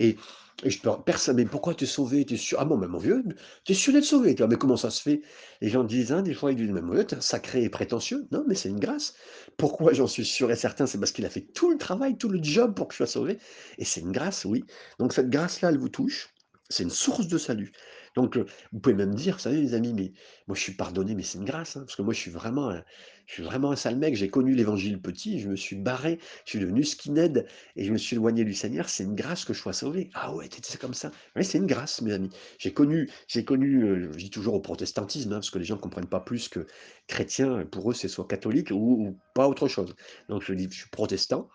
et 0.01 0.17
je 0.65 0.79
peux 0.79 0.91
personne 1.05 1.37
«Mais 1.37 1.45
pourquoi 1.47 1.75
sauvé? 1.85 2.25
Tu 2.25 2.35
es 2.35 2.37
sûr?» 2.37 2.59
«Ah 2.61 2.65
bon, 2.65 2.77
mais 2.77 2.87
mon 2.87 2.99
vieux, 2.99 3.25
tu 3.65 3.73
es 3.73 3.75
sûr 3.75 3.93
d'être 3.93 4.05
sauvé 4.05 4.35
toi?» 4.37 4.47
«Mais 4.47 4.57
comment 4.57 4.77
ça 4.77 4.91
se 4.91 5.03
fait?» 5.03 5.23
les 5.61 5.69
gens 5.69 5.83
disent, 5.85 6.13
hein, 6.13 6.23
des 6.23 6.33
fois, 6.35 6.53
ils 6.53 6.57
disent: 6.57 6.71
«Mais 6.71 6.81
mon 6.81 6.93
vieux, 6.95 7.07
tu 7.07 7.15
es 7.15 7.19
un 7.19 7.21
sacré 7.21 7.65
et 7.65 7.69
prétentieux». 7.69 8.27
Non, 8.31 8.45
mais 8.47 8.55
c'est 8.55 8.69
une 8.69 8.79
grâce. 8.79 9.15
Pourquoi 9.57 9.93
j'en 9.93 10.07
suis 10.07 10.25
sûr 10.25 10.51
et 10.53 10.57
certain? 10.57 10.87
C'est 10.87 10.99
parce 10.99 11.13
qu'il 11.13 11.27
a 11.27 11.31
fait 11.31 11.41
tout 11.55 11.71
le 11.71 11.77
travail, 11.79 12.17
tout 12.19 12.29
le 12.29 12.41
job 12.43 12.75
pour 12.75 12.87
que 12.89 12.95
je 12.95 12.99
sois 12.99 13.07
sauvé 13.07 13.39
et 13.79 13.85
c'est 13.85 14.01
une 14.01 14.13
grâce, 14.13 14.45
oui. 14.45 14.65
Donc 15.01 15.13
cette 15.13 15.29
grâce-là, 15.31 15.71
elle 15.71 15.79
vous 15.79 15.89
touche, 15.89 16.29
c'est 16.71 16.85
une 16.85 16.91
source 16.91 17.27
de 17.29 17.39
salut. 17.39 17.73
Donc 18.15 18.39
vous 18.73 18.81
pouvez 18.81 18.95
même 18.95 19.15
dire: 19.15 19.35
«Vous 19.35 19.41
savez 19.41 19.61
les 19.61 19.75
amis, 19.75 19.93
mais 19.95 20.13
moi 20.47 20.57
je 20.57 20.63
suis 20.63 20.75
pardonné, 20.75 21.15
mais 21.15 21.23
c'est 21.23 21.39
une 21.39 21.45
grâce, 21.45 21.77
hein, 21.77 21.81
parce 21.87 21.97
que 21.97 22.03
moi 22.03 22.15
je 22.15 22.21
suis 22.21 22.31
vraiment 22.31 22.71
un 22.71 22.85
je 23.27 23.33
suis 23.35 23.43
vraiment 23.43 23.71
un 23.73 23.77
sale 23.77 23.97
mec, 23.97 24.15
j'ai 24.17 24.29
connu 24.29 24.55
l'évangile 24.55 25.01
petit, 25.01 25.41
je 25.41 25.49
me 25.49 25.57
suis 25.57 25.77
barré, 25.77 26.19
je 26.45 26.51
suis 26.51 26.59
devenu 26.61 26.85
skinhead 26.85 27.47
et 27.75 27.85
je 27.85 27.91
me 27.93 27.97
suis 27.97 28.17
éloigné 28.17 28.45
du 28.45 28.53
Seigneur, 28.53 28.89
c'est 28.91 29.05
une 29.05 29.15
grâce 29.15 29.45
que 29.45 29.53
je 29.55 29.61
sois 29.61 29.73
sauvé». 29.73 30.11
«Ah 30.15 30.35
ouais, 30.35 30.47
étais 30.47 30.79
comme 30.79 30.95
ça?» 30.95 31.11
«Oui, 31.37 31.45
c'est 31.45 31.59
une 31.59 31.67
grâce 31.67 32.03
mes 32.03 32.13
amis». 32.13 32.31
J'ai 32.59 32.73
connu 32.73 33.11
j'ai 33.29 33.45
connu, 33.45 33.83
heu, 33.85 34.13
je 34.13 34.19
dis 34.19 34.31
toujours 34.31 34.55
au 34.55 34.61
protestantisme, 34.61 35.33
hein, 35.33 35.37
parce 35.37 35.51
que 35.51 35.59
les 35.59 35.65
gens 35.65 35.77
ne 35.77 35.81
comprennent 35.81 36.09
pas 36.09 36.21
plus 36.21 36.49
que 36.49 36.67
chrétien, 37.09 37.65
pour 37.67 37.91
eux, 37.91 37.95
c'est 37.95 38.09
soit 38.09 38.27
catholique 38.27 38.71
ou 38.73 39.19
pas 39.35 39.49
autre 39.49 39.69
chose. 39.69 39.95
Donc 40.29 40.43
je 40.43 40.53
dis: 40.55 40.69
«Je 40.71 40.77
suis 40.81 40.91
protestant» 40.91 41.49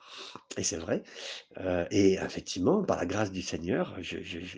et 0.58 0.64
c'est 0.64 0.78
vrai, 0.78 1.04
heu 1.60 1.86
et 1.92 2.14
effectivement, 2.16 2.84
par 2.84 2.98
la 2.98 3.06
grâce 3.06 3.32
du 3.32 3.42
Seigneur, 3.42 3.98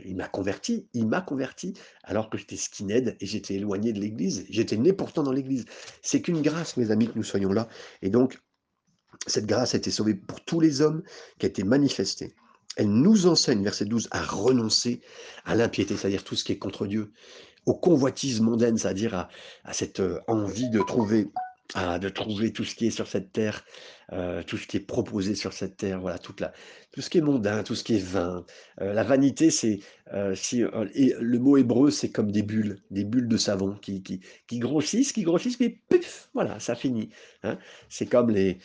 il 0.05 0.15
m'a 0.15 0.27
converti 0.29 0.89
il 0.93 1.07
m'a 1.07 1.21
converti 1.21 1.73
alors 2.03 2.29
que 2.29 2.37
j'étais 2.37 2.57
skinhead 2.57 3.15
et 3.19 3.25
j'étais 3.25 3.55
éloigné 3.55 3.93
de 3.93 3.99
l'église. 3.99 4.45
J'étais 4.49 4.77
né 4.77 4.93
pourtant 4.93 5.23
dans 5.23 5.31
l'église. 5.31 5.65
C'est 6.01 6.21
qu'une 6.21 6.41
grâce, 6.41 6.77
mes 6.77 6.91
amis, 6.91 7.07
que 7.07 7.17
nous 7.17 7.23
soyons 7.23 7.51
là 7.51 7.67
et 8.01 8.09
donc 8.09 8.39
cette 9.27 9.45
grâce 9.45 9.73
a 9.73 9.77
été 9.77 9.91
sauvée 9.91 10.15
pour 10.15 10.41
tous 10.41 10.59
les 10.59 10.81
hommes, 10.81 11.03
qui 11.37 11.45
a 11.45 11.49
été 11.49 11.63
manifestée. 11.63 12.33
Elle 12.77 12.89
nous 12.89 13.27
enseigne, 13.27 13.63
verset 13.63 13.85
12, 13.85 14.07
à 14.11 14.23
renoncer 14.23 15.01
à 15.45 15.55
l'impiété, 15.55 15.97
c'est-à-dire 15.97 16.23
tout 16.23 16.35
ce 16.35 16.43
qui 16.43 16.53
est 16.53 16.57
contre 16.57 16.87
Dieu, 16.87 17.11
aux 17.65 17.75
convoitises 17.75 18.41
mondaines, 18.41 18.77
c'est-à-dire 18.77 19.27
à 19.63 19.73
cette, 19.73 19.99
heu, 19.99 20.19
envie 20.27 20.69
de 20.69 20.79
trouver 20.79 21.27
ah, 21.73 21.99
de 21.99 22.09
trouver 22.09 22.51
tout 22.51 22.65
ce 22.65 22.75
qui 22.75 22.87
est 22.87 22.91
sur 22.91 23.07
cette 23.07 23.31
terre, 23.31 23.63
heu, 24.11 24.43
tout 24.45 24.57
ce 24.57 24.67
qui 24.67 24.77
est 24.77 24.79
proposé 24.81 25.35
sur 25.35 25.53
cette 25.53 25.77
terre, 25.77 26.01
voilà, 26.01 26.19
toute 26.19 26.41
la 26.41 26.51
tout 26.91 26.99
ce 27.01 27.09
qui 27.09 27.19
est 27.19 27.21
mondain, 27.21 27.63
tout 27.63 27.75
ce 27.75 27.83
qui 27.85 27.95
est 27.95 28.03
vain. 28.03 28.45
Heu, 28.81 28.91
la 28.93 29.03
vanité, 29.03 29.49
c'est, 29.51 29.79
heu, 30.13 30.35
si, 30.35 30.63
et 30.93 31.13
le 31.19 31.39
mot 31.39 31.55
hébreu, 31.57 31.89
c'est 31.91 32.11
comme 32.11 32.31
des 32.31 32.43
bulles, 32.43 32.81
des 32.91 33.05
bulles 33.05 33.29
de 33.29 33.37
savon 33.37 33.75
qui 33.81 34.03
qui 34.03 34.59
grossissent, 34.59 35.13
qui 35.13 35.23
grossissent, 35.23 35.59
mais 35.61 35.69
puf, 35.89 36.29
voilà, 36.33 36.59
ça 36.59 36.75
finit, 36.75 37.09
hein. 37.43 37.57
C'est 37.89 38.05
comme 38.07 38.31
les, 38.31 38.59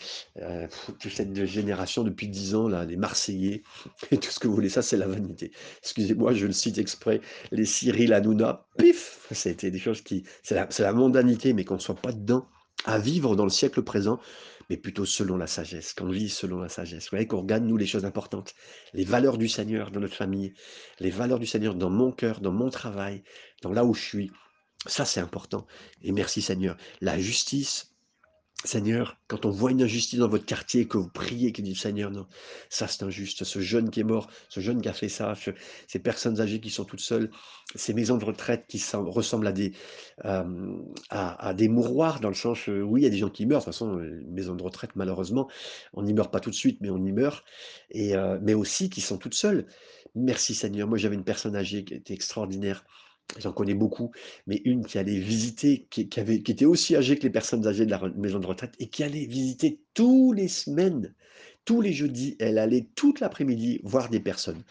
toute 0.99 1.12
cette 1.12 1.45
génération 1.45 2.03
depuis 2.05 2.29
10 2.29 2.55
ans 2.55 2.69
là, 2.69 2.85
les 2.85 2.97
marseillais 2.97 3.62
et 4.11 4.19
tout 4.19 4.31
ce 4.31 4.38
que 4.40 4.49
vous 4.49 4.55
voulez, 4.55 4.69
ça 4.69 4.83
c'est 4.83 4.97
la 4.97 5.07
vanité. 5.07 5.53
Excusez-moi, 5.83 6.33
je 6.35 6.47
le 6.47 6.53
cite 6.53 6.79
exprès, 6.79 7.21
les 7.53 7.64
Cyril 7.64 8.12
Hanouna, 8.12 8.66
pif! 8.79 9.29
Été 9.47 9.71
des 9.71 9.79
choses 9.79 10.03
qui 10.03 10.25
c'est 10.42 10.55
la 10.57 10.69
la 10.79 10.92
mondanité, 10.92 11.53
mais 11.53 11.64
qu'on 11.64 11.75
ne 11.75 11.81
soit 11.81 11.95
pas 11.95 12.12
dedans 12.12 12.47
à 12.84 12.98
vivre 12.98 13.36
dans 13.36 13.44
le 13.44 13.50
siècle 13.50 13.82
présent, 13.82 14.20
mais 14.68 14.76
plutôt 14.76 15.04
selon 15.04 15.36
la 15.36 15.46
sagesse, 15.46 15.92
qu'on 15.92 16.08
vit 16.08 16.28
selon 16.28 16.58
la 16.58 16.68
sagesse. 16.68 17.04
Vous 17.04 17.10
voyez 17.10 17.26
qu'on 17.26 17.40
regarde, 17.40 17.64
nous, 17.64 17.76
les 17.76 17.86
choses 17.86 18.04
importantes, 18.04 18.54
les 18.92 19.04
valeurs 19.04 19.38
du 19.38 19.48
Seigneur 19.48 19.90
dans 19.90 20.00
notre 20.00 20.16
famille, 20.16 20.54
les 21.00 21.10
valeurs 21.10 21.38
du 21.38 21.46
Seigneur 21.46 21.74
dans 21.74 21.90
mon 21.90 22.12
cœur, 22.12 22.40
dans 22.40 22.52
mon 22.52 22.70
travail, 22.70 23.22
dans 23.62 23.72
là 23.72 23.84
où 23.84 23.94
je 23.94 24.02
suis. 24.02 24.30
Ça, 24.86 25.04
c'est 25.04 25.20
important. 25.20 25.66
Et 26.02 26.12
merci 26.12 26.42
Seigneur. 26.42 26.76
La 27.00 27.18
justice, 27.18 27.95
Seigneur, 28.64 29.19
quand 29.29 29.45
on 29.45 29.51
voit 29.51 29.71
une 29.71 29.83
injustice 29.83 30.19
dans 30.19 30.29
votre 30.29 30.47
quartier, 30.47 30.88
que 30.88 30.97
vous 30.97 31.09
priez, 31.11 31.53
qui 31.53 31.62
dit 31.62 31.75
Seigneur, 31.77 32.11
non, 32.11 32.27
ça 32.71 32.88
c'est 32.88 33.03
injuste, 33.05 33.45
ce 33.45 33.61
jeune 33.61 33.90
qui 33.90 34.01
est 34.01 34.05
mort, 34.05 34.29
ce 34.49 34.61
jeune 34.61 34.81
qui 34.81 34.88
a 34.88 34.92
fait 34.95 35.11
ça, 35.11 35.35
ce- 35.37 35.51
ces 35.87 35.99
personnes 35.99 36.40
âgées 36.40 36.59
qui 36.59 36.71
sont 36.71 36.85
toutes 36.85 37.01
seules, 37.01 37.31
ces 37.75 37.92
maisons 37.95 38.16
de 38.16 38.25
retraite 38.25 38.64
qui 38.66 38.79
sem- 38.79 39.07
ressemblent 39.07 39.47
à 39.47 39.53
des, 39.53 39.73
euh, 40.25 40.73
à, 41.11 41.53
des 41.55 41.69
mouroirs, 41.69 42.19
dans 42.21 42.31
le 42.31 42.35
sens, 42.35 42.69
euh, 42.69 42.81
oui, 42.81 43.03
il 43.03 43.05
y 43.05 43.07
a 43.07 43.11
des 43.11 43.19
gens 43.19 43.29
qui 43.31 43.45
meurent, 43.47 43.61
de 43.61 43.64
toute 43.66 43.75
façon, 43.75 43.99
euh, 43.99 44.23
maison 44.27 44.55
de 44.57 44.62
retraite, 44.62 44.90
malheureusement, 44.97 45.49
on 45.92 46.03
n'y 46.03 46.14
meurt 46.14 46.33
pas 46.33 46.40
tout 46.40 46.51
de 46.51 46.55
suite, 46.55 46.79
mais 46.81 46.90
on 46.90 47.05
y 47.05 47.12
meurt, 47.12 47.45
et, 47.90 48.16
euh, 48.16 48.38
mais 48.42 48.55
aussi 48.55 48.88
qui 48.90 49.01
sont 49.03 49.19
toutes 49.19 49.35
seules. 49.35 49.66
Merci 50.14 50.55
Seigneur, 50.55 50.88
moi 50.88 50.97
j'avais 50.99 51.14
une 51.14 51.25
personne 51.25 51.55
âgée 51.57 51.85
qui 51.85 51.95
était 51.95 52.14
extraordinaire, 52.14 52.85
j'en 53.38 53.52
connais 53.52 53.74
beaucoup, 53.74 54.10
mais 54.46 54.62
une 54.64 54.84
qui 54.84 54.98
allait 54.98 55.18
visiter, 55.18 55.86
qui 55.90 56.08
avait 56.18 56.42
qui 56.42 56.52
était 56.52 56.64
aussi 56.64 56.96
âgée 56.96 57.18
que 57.18 57.24
les 57.24 57.30
personnes 57.30 57.66
âgées 57.66 57.86
de 57.86 57.90
la 57.90 58.00
maison 58.16 58.38
de 58.38 58.46
retraite 58.46 58.74
et 58.78 58.88
qui 58.88 59.02
allait 59.02 59.26
visiter 59.26 59.80
tous 59.94 60.32
les 60.32 60.48
semaines, 60.48 61.14
tous 61.64 61.80
les 61.80 61.92
jeudis, 61.92 62.36
elle 62.38 62.58
allait 62.58 62.88
toute 62.94 63.20
l'après-midi 63.20 63.80
voir 63.82 64.08
des 64.08 64.20
personnes. 64.20 64.62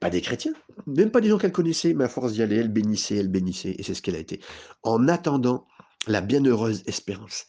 Pas 0.00 0.10
des 0.10 0.20
chrétiens, 0.20 0.54
même 0.86 1.10
pas 1.10 1.20
des 1.20 1.28
gens 1.28 1.38
qu'elle 1.38 1.52
connaissait, 1.52 1.94
mais 1.94 2.04
à 2.04 2.08
force 2.08 2.32
d'y 2.32 2.42
aller, 2.42 2.56
elle 2.56 2.72
bénissait, 2.72 3.16
elle 3.16 3.28
bénissait 3.28 3.76
et 3.78 3.82
c'est 3.82 3.94
ce 3.94 4.02
qu'elle 4.02 4.16
a 4.16 4.20
été. 4.20 4.40
En 4.82 5.06
attendant 5.08 5.66
la 6.08 6.20
bienheureuse 6.20 6.82
espérance. 6.86 7.46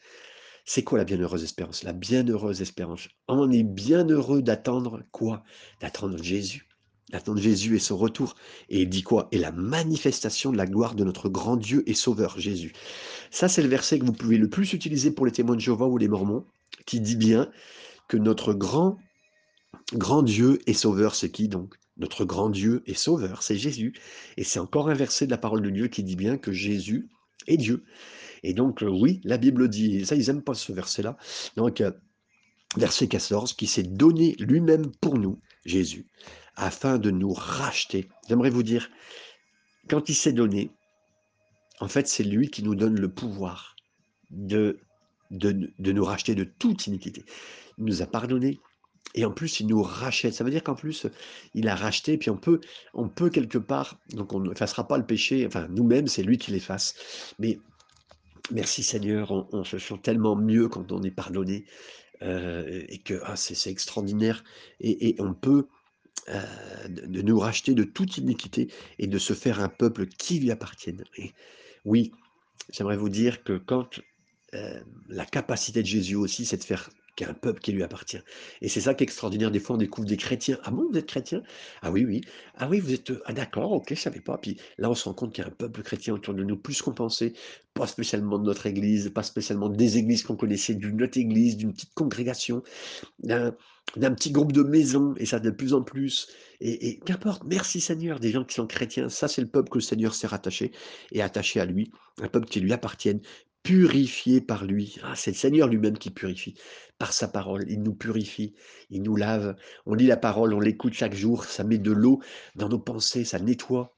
C'est 0.65 0.83
quoi 0.83 0.97
la 0.97 1.03
bienheureuse 1.03 1.43
espérance? 1.43 1.83
La 1.83 1.93
bienheureuse 1.93 2.61
espérance. 2.61 3.09
On 3.27 3.51
est 3.51 3.63
bien 3.63 4.07
heureux 4.07 4.41
d'attendre 4.41 5.01
quoi? 5.11 5.43
D'attendre 5.81 6.21
Jésus. 6.21 6.67
D'attendre 7.13 7.39
Jésus 7.39 7.75
et 7.75 7.79
son 7.79 7.95
retour. 7.95 8.35
Et 8.69 8.81
il 8.81 8.89
dit 8.89 9.03
quoi? 9.03 9.27
Et 9.31 9.37
la 9.37 9.51
manifestation 9.51 10.51
de 10.51 10.57
la 10.57 10.65
gloire 10.65 10.95
de 10.95 11.03
notre 11.03 11.29
grand 11.29 11.57
Dieu 11.57 11.83
et 11.85 11.93
Sauveur 11.93 12.39
Jésus. 12.39 12.73
Ça, 13.29 13.47
c'est 13.47 13.61
le 13.61 13.69
verset 13.69 13.99
que 13.99 14.05
vous 14.05 14.13
pouvez 14.13 14.37
le 14.37 14.49
plus 14.49 14.73
utiliser 14.73 15.11
pour 15.11 15.27
les 15.27 15.31
témoins 15.31 15.55
de 15.55 15.61
Jéhovah 15.61 15.85
ou 15.85 15.99
les 15.99 16.07
Mormons, 16.07 16.43
qui 16.87 16.99
dit 16.99 17.15
bien 17.15 17.51
que 18.07 18.17
notre 18.17 18.53
grand, 18.53 18.97
grand 19.93 20.23
Dieu 20.23 20.57
et 20.65 20.73
Sauveur, 20.73 21.13
c'est 21.13 21.29
qui 21.29 21.47
donc? 21.47 21.75
Notre 21.97 22.25
grand 22.25 22.49
Dieu 22.49 22.81
et 22.87 22.95
Sauveur, 22.95 23.43
c'est 23.43 23.57
Jésus. 23.57 23.93
Et 24.35 24.43
c'est 24.43 24.59
encore 24.59 24.89
un 24.89 24.95
verset 24.95 25.27
de 25.27 25.31
la 25.31 25.37
parole 25.37 25.61
de 25.61 25.69
Dieu 25.69 25.89
qui 25.89 26.03
dit 26.03 26.15
bien 26.15 26.39
que 26.39 26.51
Jésus 26.51 27.09
est 27.45 27.57
Dieu. 27.57 27.83
Et 28.41 28.55
donc, 28.55 28.81
euh, 28.81 28.89
oui, 28.89 29.21
la 29.23 29.37
Bible 29.37 29.69
dit, 29.69 30.03
ça, 30.03 30.15
ils 30.15 30.25
n'aiment 30.25 30.41
pas 30.41 30.55
ce 30.55 30.73
verset-là. 30.73 31.15
Donc, 31.57 31.79
euh, 31.81 31.91
verset 32.75 33.07
14, 33.07 33.53
qui 33.53 33.67
s'est 33.67 33.83
donné 33.83 34.35
lui-même 34.39 34.91
pour 34.99 35.19
nous, 35.19 35.39
Jésus, 35.65 36.07
afin 36.55 36.97
de 36.97 37.11
nous 37.11 37.33
racheter. 37.33 38.09
J'aimerais 38.27 38.49
vous 38.49 38.63
dire, 38.63 38.89
quand 39.89 40.09
il 40.09 40.15
s'est 40.15 40.33
donné, 40.33 40.71
en 41.79 41.87
fait, 41.87 42.07
c'est 42.07 42.23
lui 42.23 42.49
qui 42.49 42.63
nous 42.63 42.75
donne 42.75 42.99
le 42.99 43.09
pouvoir 43.09 43.75
de, 44.29 44.79
de, 45.31 45.71
de 45.77 45.91
nous 45.91 46.05
racheter 46.05 46.35
de 46.35 46.43
toute 46.43 46.87
iniquité. 46.87 47.25
Il 47.77 47.85
nous 47.85 48.01
a 48.01 48.05
pardonné, 48.05 48.59
et 49.15 49.25
en 49.25 49.31
plus, 49.31 49.59
il 49.59 49.67
nous 49.67 49.81
rachète. 49.81 50.33
Ça 50.33 50.43
veut 50.43 50.51
dire 50.51 50.63
qu'en 50.63 50.75
plus, 50.75 51.07
il 51.53 51.67
a 51.67 51.75
racheté, 51.75 52.17
puis 52.17 52.29
on 52.29 52.37
peut, 52.37 52.61
on 52.93 53.09
peut 53.09 53.29
quelque 53.29 53.57
part, 53.57 53.99
donc 54.11 54.33
on 54.33 54.39
n'effacera 54.41 54.87
pas 54.87 54.97
le 54.97 55.05
péché, 55.05 55.45
enfin 55.45 55.67
nous-mêmes, 55.69 56.07
c'est 56.07 56.23
lui 56.23 56.37
qui 56.37 56.51
l'efface. 56.51 56.95
Mais 57.39 57.59
Merci 58.51 58.83
Seigneur, 58.83 59.31
on, 59.53 59.63
se 59.63 59.79
sent 59.79 59.99
tellement 60.03 60.35
mieux 60.35 60.67
quand 60.67 60.91
on 60.91 61.01
est 61.01 61.11
pardonné 61.11 61.65
euh, 62.21 62.83
et 62.89 62.97
que 62.99 63.21
ah, 63.23 63.37
c'est 63.37 63.69
extraordinaire 63.69 64.43
et, 64.81 65.15
on 65.19 65.33
peut 65.33 65.67
euh, 66.29 66.87
de, 66.87 67.21
nous 67.21 67.37
racheter 67.37 67.73
de 67.73 67.83
toute 67.83 68.17
iniquité 68.17 68.69
et 68.97 69.07
de 69.07 69.17
se 69.17 69.33
faire 69.33 69.59
un 69.59 69.69
peuple 69.69 70.07
qui 70.07 70.39
lui 70.39 70.51
appartienne. 70.51 71.03
Et 71.17 71.33
oui, 71.85 72.11
j'aimerais 72.71 72.97
vous 72.97 73.09
dire 73.09 73.43
que 73.43 73.57
quand 73.57 73.99
euh, 74.53 74.79
la 75.09 75.25
capacité 75.25 75.81
de 75.81 75.87
Jésus 75.87 76.15
aussi, 76.15 76.45
c'est 76.45 76.57
de 76.57 76.63
faire 76.63 76.89
qui 77.15 77.23
est 77.23 77.27
un 77.27 77.33
peuple 77.33 77.59
qui 77.59 77.71
lui 77.71 77.83
appartient. 77.83 78.19
Et 78.61 78.69
c'est 78.69 78.81
ça 78.81 78.93
qui 78.93 79.03
est 79.03 79.05
extraordinaire. 79.05 79.51
Des 79.51 79.59
fois, 79.59 79.75
on 79.75 79.79
découvre 79.79 80.07
des 80.07 80.17
chrétiens. 80.17 80.57
Ah 80.63 80.71
bon, 80.71 80.87
vous 80.89 80.97
êtes 80.97 81.05
chrétien? 81.05 81.43
Ah 81.81 81.91
oui, 81.91 82.05
oui. 82.05 82.21
Ah 82.55 82.67
oui, 82.69 82.79
vous 82.79 82.93
êtes. 82.93 83.11
Ah 83.25 83.33
d'accord, 83.33 83.71
ok, 83.71 83.89
je 83.89 83.95
savais 83.99 84.21
pas. 84.21 84.37
Puis 84.37 84.57
là, 84.77 84.89
on 84.89 84.95
se 84.95 85.05
rend 85.05 85.13
compte 85.13 85.33
qu'il 85.33 85.43
y 85.43 85.45
a 85.45 85.49
un 85.49 85.53
peuple 85.53 85.83
chrétien 85.83 86.13
autour 86.13 86.33
de 86.33 86.43
nous, 86.43 86.57
plus 86.57 86.81
qu'on 86.81 86.93
pensait. 86.93 87.33
Pas 87.73 87.87
spécialement 87.87 88.39
de 88.39 88.45
notre 88.45 88.65
église, 88.65 89.09
pas 89.09 89.23
spécialement 89.23 89.69
des 89.69 89.97
églises 89.97 90.23
qu'on 90.23 90.35
connaissait, 90.35 90.75
d'une 90.75 91.01
autre 91.03 91.17
église, 91.17 91.57
d'une 91.57 91.73
petite 91.73 91.93
congrégation, 91.93 92.61
d'un 93.19 93.51
petit 93.95 94.31
groupe 94.31 94.51
de 94.51 94.63
maisons, 94.63 95.15
et 95.17 95.25
ça 95.25 95.39
de 95.39 95.49
plus 95.49 95.73
en 95.73 95.81
plus. 95.81 96.27
Et, 96.61 96.87
et 96.87 96.99
qu'importe, 96.99 97.43
merci 97.45 97.81
Seigneur, 97.81 98.19
des 98.19 98.31
gens 98.31 98.43
qui 98.43 98.55
sont 98.55 98.67
chrétiens. 98.67 99.09
Ça, 99.09 99.27
c'est 99.27 99.41
le 99.41 99.47
peuple 99.47 99.69
que 99.69 99.79
le 99.79 99.83
Seigneur 99.83 100.13
s'est 100.13 100.27
rattaché 100.27 100.71
et 101.11 101.21
attaché 101.21 101.59
à 101.59 101.65
lui. 101.65 101.91
Un 102.21 102.27
peuple 102.27 102.47
qui 102.47 102.59
lui 102.59 102.73
appartienne, 102.73 103.21
purifié 103.63 104.41
par 104.41 104.65
lui. 104.65 104.97
Ah, 105.03 105.15
c'est 105.15 105.31
le 105.31 105.37
Seigneur 105.37 105.67
lui-même 105.67 105.97
qui 105.97 106.11
purifie 106.11 106.55
par 106.99 107.13
sa 107.13 107.27
parole. 107.27 107.65
Il 107.69 107.81
nous 107.81 107.95
purifie, 107.95 108.53
il 108.89 109.01
nous 109.03 109.15
lave. 109.15 109.55
On 109.85 109.93
lit 109.93 110.07
la 110.07 110.17
parole, 110.17 110.53
on 110.53 110.59
l'écoute 110.59 110.93
chaque 110.93 111.15
jour, 111.15 111.45
ça 111.45 111.63
met 111.63 111.77
de 111.77 111.91
l'eau 111.91 112.21
dans 112.55 112.69
nos 112.69 112.79
pensées, 112.79 113.25
ça 113.25 113.39
nettoie 113.39 113.95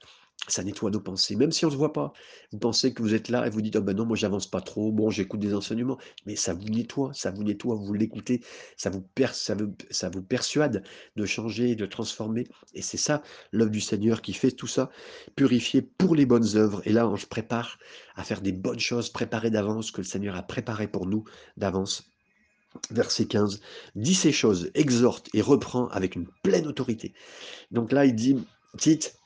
ça 0.48 0.64
nettoie 0.64 0.92
nos 0.92 1.00
pensées, 1.00 1.36
même 1.36 1.52
si 1.52 1.66
on 1.66 1.70
ne 1.70 1.74
se 1.74 1.78
voit 1.78 1.94
pas. 1.94 2.14
Vous 2.52 2.60
pensez 2.60 2.94
que 2.94 3.02
vous 3.02 3.14
êtes 3.14 3.30
là 3.30 3.48
et 3.48 3.50
vous 3.50 3.62
dites, 3.62 3.76
oh 3.76 3.82
ben 3.82 3.96
non, 3.96 4.06
moi 4.06 4.16
j'avance 4.16 4.48
pas 4.48 4.62
trop, 4.62 4.92
bon, 4.92 5.10
j'écoute 5.10 5.40
des 5.40 5.54
enseignements, 5.54 5.98
mais 6.26 6.36
ça 6.36 6.54
vous 6.54 6.66
nettoie, 6.66 7.12
ça 7.14 7.32
vous 7.32 7.44
nettoie, 7.44 7.76
vous 7.76 7.94
l'écoutez, 7.94 8.42
ça 8.78 8.90
vous, 8.90 9.04
ça, 9.32 9.56
ça 9.90 10.10
vous 10.10 10.22
persuade 10.22 10.84
de 11.16 11.26
changer, 11.26 11.76
de 11.76 11.86
transformer, 11.86 12.48
et 12.74 12.82
c'est 12.82 12.98
ça 12.98 13.24
l'œuvre 13.52 13.72
du 13.72 13.82
Seigneur 13.82 14.22
qui 14.22 14.34
fait 14.34 14.52
tout 14.52 14.68
ça, 14.68 14.92
purifier 15.36 15.82
pour 15.82 16.16
les 16.16 16.26
bonnes 16.26 16.56
œuvres, 16.56 16.82
et 16.86 16.92
là 16.92 17.08
on 17.08 17.18
se 17.18 17.26
prépare 17.26 17.80
à 18.16 18.24
faire 18.24 18.42
des 18.42 18.52
bonnes 18.52 18.80
choses, 18.80 19.10
préparées 19.10 19.52
d'avance, 19.52 19.92
que 19.92 20.02
le 20.02 20.08
Seigneur 20.08 20.36
a 20.36 20.44
préparé 20.44 20.88
pour 20.88 21.08
nous 21.08 21.24
d'avance. 21.58 22.12
Verset 22.92 23.26
15, 23.28 23.62
dit 23.96 24.14
ces 24.14 24.34
choses, 24.34 24.70
exhorte 24.74 25.30
et 25.34 25.42
reprend 25.42 25.88
avec 25.88 26.16
une 26.16 26.28
pleine 26.44 26.68
autorité. 26.68 27.14
Donc 27.72 27.94
là, 27.94 28.06
il 28.06 28.14
dit, 28.14 28.38
Tite, 28.78 29.18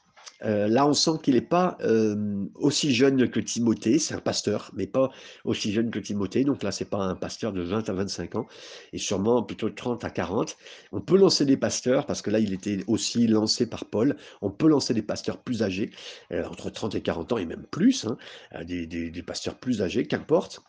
euh, 0.43 0.67
là, 0.67 0.87
on 0.87 0.93
sent 0.93 1.19
qu'il 1.21 1.35
n'est 1.35 1.41
pas 1.41 1.77
euh, 1.81 2.45
aussi 2.55 2.93
jeune 2.93 3.29
que 3.29 3.39
Timothée, 3.39 3.99
c'est 3.99 4.13
un 4.13 4.21
pasteur, 4.21 4.71
mais 4.73 4.87
pas 4.87 5.11
aussi 5.43 5.71
jeune 5.71 5.91
que 5.91 5.99
Timothée. 5.99 6.43
Donc 6.43 6.63
là, 6.63 6.71
c'est 6.71 6.89
pas 6.89 6.99
un 6.99 7.15
pasteur 7.15 7.51
de 7.53 7.61
20 7.61 7.89
à 7.89 7.93
25 7.93 8.35
ans, 8.35 8.47
et 8.93 8.97
sûrement 8.97 9.43
plutôt 9.43 9.69
de 9.69 9.75
30 9.75 10.03
à 10.05 10.09
40. 10.09 10.57
On 10.91 11.01
peut 11.01 11.17
lancer 11.17 11.45
des 11.45 11.57
pasteurs, 11.57 12.05
parce 12.05 12.21
que 12.21 12.29
là, 12.29 12.39
il 12.39 12.53
était 12.53 12.83
aussi 12.87 13.27
lancé 13.27 13.67
par 13.69 13.85
Paul. 13.85 14.15
On 14.41 14.49
peut 14.49 14.67
lancer 14.67 14.93
des 14.93 15.01
pasteurs 15.01 15.37
plus 15.39 15.63
âgés, 15.63 15.91
euh, 16.31 16.45
entre 16.45 16.69
30 16.69 16.95
et 16.95 17.01
40 17.01 17.33
ans, 17.33 17.37
et 17.37 17.45
même 17.45 17.65
plus, 17.69 18.05
hein, 18.05 18.17
des, 18.63 19.23
pasteurs 19.25 19.55
plus 19.55 19.81
âgés, 19.81 20.05
qu'importe. 20.05 20.61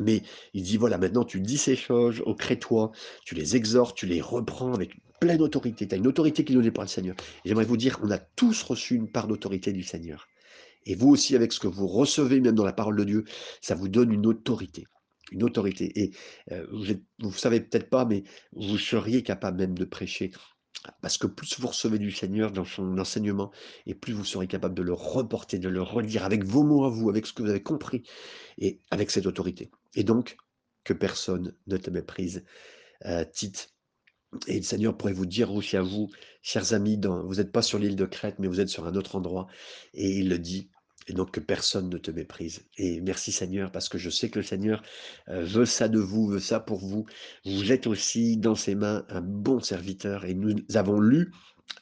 Mais 0.00 0.22
il 0.54 0.62
dit, 0.62 0.76
voilà, 0.76 0.98
maintenant 0.98 1.24
tu 1.24 1.40
dis 1.40 1.58
ces 1.58 1.76
choses 1.76 2.22
aux 2.24 2.34
crétois, 2.34 2.92
tu 3.24 3.34
les 3.34 3.56
exhortes, 3.56 3.96
tu 3.96 4.06
les 4.06 4.20
reprends 4.20 4.74
avec 4.74 4.94
pleine 5.20 5.42
autorité. 5.42 5.86
Tu 5.86 5.94
as 5.94 5.98
une 5.98 6.06
autorité 6.06 6.44
qui 6.44 6.52
est 6.52 6.56
donnée 6.56 6.70
par 6.70 6.84
le 6.84 6.88
Seigneur. 6.88 7.16
J'aimerais 7.44 7.64
vous 7.64 7.76
dire, 7.76 7.98
on 8.02 8.10
a 8.10 8.18
tous 8.18 8.62
reçu 8.62 8.94
une 8.94 9.10
part 9.10 9.26
d'autorité 9.26 9.72
du 9.72 9.82
Seigneur. 9.82 10.28
Et 10.86 10.94
vous 10.94 11.08
aussi, 11.08 11.36
avec 11.36 11.52
ce 11.52 11.60
que 11.60 11.68
vous 11.68 11.86
recevez 11.86 12.40
même 12.40 12.54
dans 12.54 12.64
la 12.64 12.72
parole 12.72 12.96
de 12.96 13.04
Dieu, 13.04 13.24
ça 13.60 13.74
vous 13.74 13.88
donne 13.88 14.12
une 14.12 14.26
autorité. 14.26 14.86
Une 15.32 15.42
autorité. 15.42 15.92
Et 16.00 16.12
euh, 16.52 16.66
vous 16.70 17.28
ne 17.28 17.32
savez 17.32 17.60
peut-être 17.60 17.90
pas, 17.90 18.04
mais 18.04 18.24
vous 18.52 18.78
seriez 18.78 19.22
capable 19.22 19.58
même 19.58 19.76
de 19.76 19.84
prêcher. 19.84 20.30
Parce 21.02 21.18
que 21.18 21.26
plus 21.26 21.58
vous 21.60 21.66
recevez 21.66 21.98
du 21.98 22.10
Seigneur 22.10 22.52
dans 22.52 22.64
son 22.64 22.98
enseignement, 22.98 23.50
et 23.86 23.94
plus 23.94 24.12
vous 24.12 24.24
serez 24.24 24.46
capable 24.46 24.74
de 24.74 24.82
le 24.82 24.92
reporter, 24.92 25.58
de 25.58 25.68
le 25.68 25.82
redire 25.82 26.24
avec 26.24 26.44
vos 26.44 26.62
mots 26.62 26.84
à 26.84 26.88
vous, 26.88 27.10
avec 27.10 27.26
ce 27.26 27.32
que 27.32 27.42
vous 27.42 27.50
avez 27.50 27.62
compris, 27.62 28.04
et 28.58 28.78
avec 28.90 29.10
cette 29.10 29.26
autorité. 29.26 29.70
Et 29.94 30.04
donc, 30.04 30.36
que 30.84 30.92
personne 30.94 31.54
ne 31.66 31.76
te 31.76 31.90
méprise. 31.90 32.44
Euh, 33.04 33.24
Tite 33.30 33.74
et 34.46 34.56
le 34.56 34.62
Seigneur 34.62 34.96
pourrait 34.96 35.12
vous 35.12 35.26
dire 35.26 35.52
aussi 35.52 35.76
à 35.76 35.82
vous, 35.82 36.10
chers 36.42 36.72
amis, 36.72 37.00
vous 37.02 37.36
n'êtes 37.36 37.52
pas 37.52 37.62
sur 37.62 37.78
l'île 37.78 37.96
de 37.96 38.04
Crète, 38.04 38.36
mais 38.38 38.46
vous 38.46 38.60
êtes 38.60 38.68
sur 38.68 38.86
un 38.86 38.94
autre 38.94 39.16
endroit. 39.16 39.46
Et 39.94 40.18
il 40.18 40.28
le 40.28 40.38
dit, 40.38 40.70
et 41.08 41.14
donc 41.14 41.30
que 41.30 41.40
personne 41.40 41.88
ne 41.88 41.98
te 41.98 42.10
méprise. 42.10 42.66
Et 42.76 43.00
merci 43.00 43.32
Seigneur, 43.32 43.72
parce 43.72 43.88
que 43.88 43.98
je 43.98 44.10
sais 44.10 44.28
que 44.28 44.38
le 44.38 44.44
Seigneur 44.44 44.82
euh, 45.28 45.44
veut 45.44 45.64
ça 45.64 45.88
de 45.88 45.98
vous, 45.98 46.26
veut 46.26 46.40
ça 46.40 46.60
pour 46.60 46.78
vous. 46.78 47.06
Vous 47.46 47.72
êtes 47.72 47.86
aussi 47.86 48.36
dans 48.36 48.54
ses 48.54 48.74
mains 48.74 49.04
un 49.08 49.22
bon 49.22 49.60
serviteur. 49.60 50.26
Et 50.26 50.34
nous 50.34 50.54
avons 50.74 51.00
lu 51.00 51.32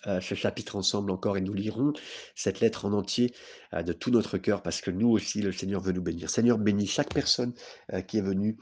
euh, 0.06 0.20
ce 0.20 0.34
chapitre 0.34 0.76
ensemble 0.76 1.10
encore 1.10 1.36
et 1.36 1.40
nous 1.40 1.54
lirons 1.54 1.92
cette 2.34 2.60
lettre 2.60 2.84
en 2.84 2.92
entier 2.92 3.32
euh, 3.74 3.82
de 3.82 3.92
tout 3.92 4.10
notre 4.10 4.38
cœur 4.38 4.62
parce 4.62 4.80
que 4.80 4.92
nous 4.92 5.08
aussi 5.08 5.42
le 5.42 5.50
Seigneur 5.50 5.80
veut 5.80 5.92
nous 5.92 6.02
bénir. 6.02 6.30
Seigneur, 6.30 6.58
bénis 6.58 6.86
chaque 6.86 7.12
personne 7.12 7.52
qui 8.06 8.18
est 8.18 8.22
venue 8.22 8.56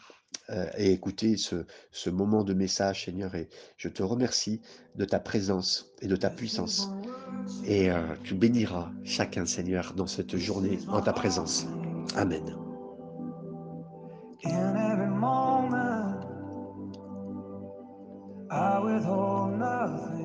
euh, 0.51 0.67
et 0.77 0.93
écouter 0.93 1.37
ce, 1.39 2.11
moment 2.11 2.45
de 2.45 2.53
message, 2.53 3.07
Seigneur. 3.07 3.35
Et 3.35 3.49
je 3.79 3.89
te 3.89 4.03
remercie 4.03 4.61
de 4.95 5.07
ta 5.07 5.19
présence 5.19 5.91
et 6.03 6.07
de 6.07 6.17
ta 6.17 6.29
puissance. 6.29 6.91
Et 7.65 7.91
euh, 7.91 8.15
tu 8.25 8.35
béniras 8.35 8.91
chacun, 9.05 9.47
Seigneur, 9.47 9.95
dans 9.95 10.07
cette 10.07 10.37
journée, 10.37 10.79
en 10.89 11.01
ta 11.01 11.15
présence. 11.15 11.67
Amen. 12.15 12.43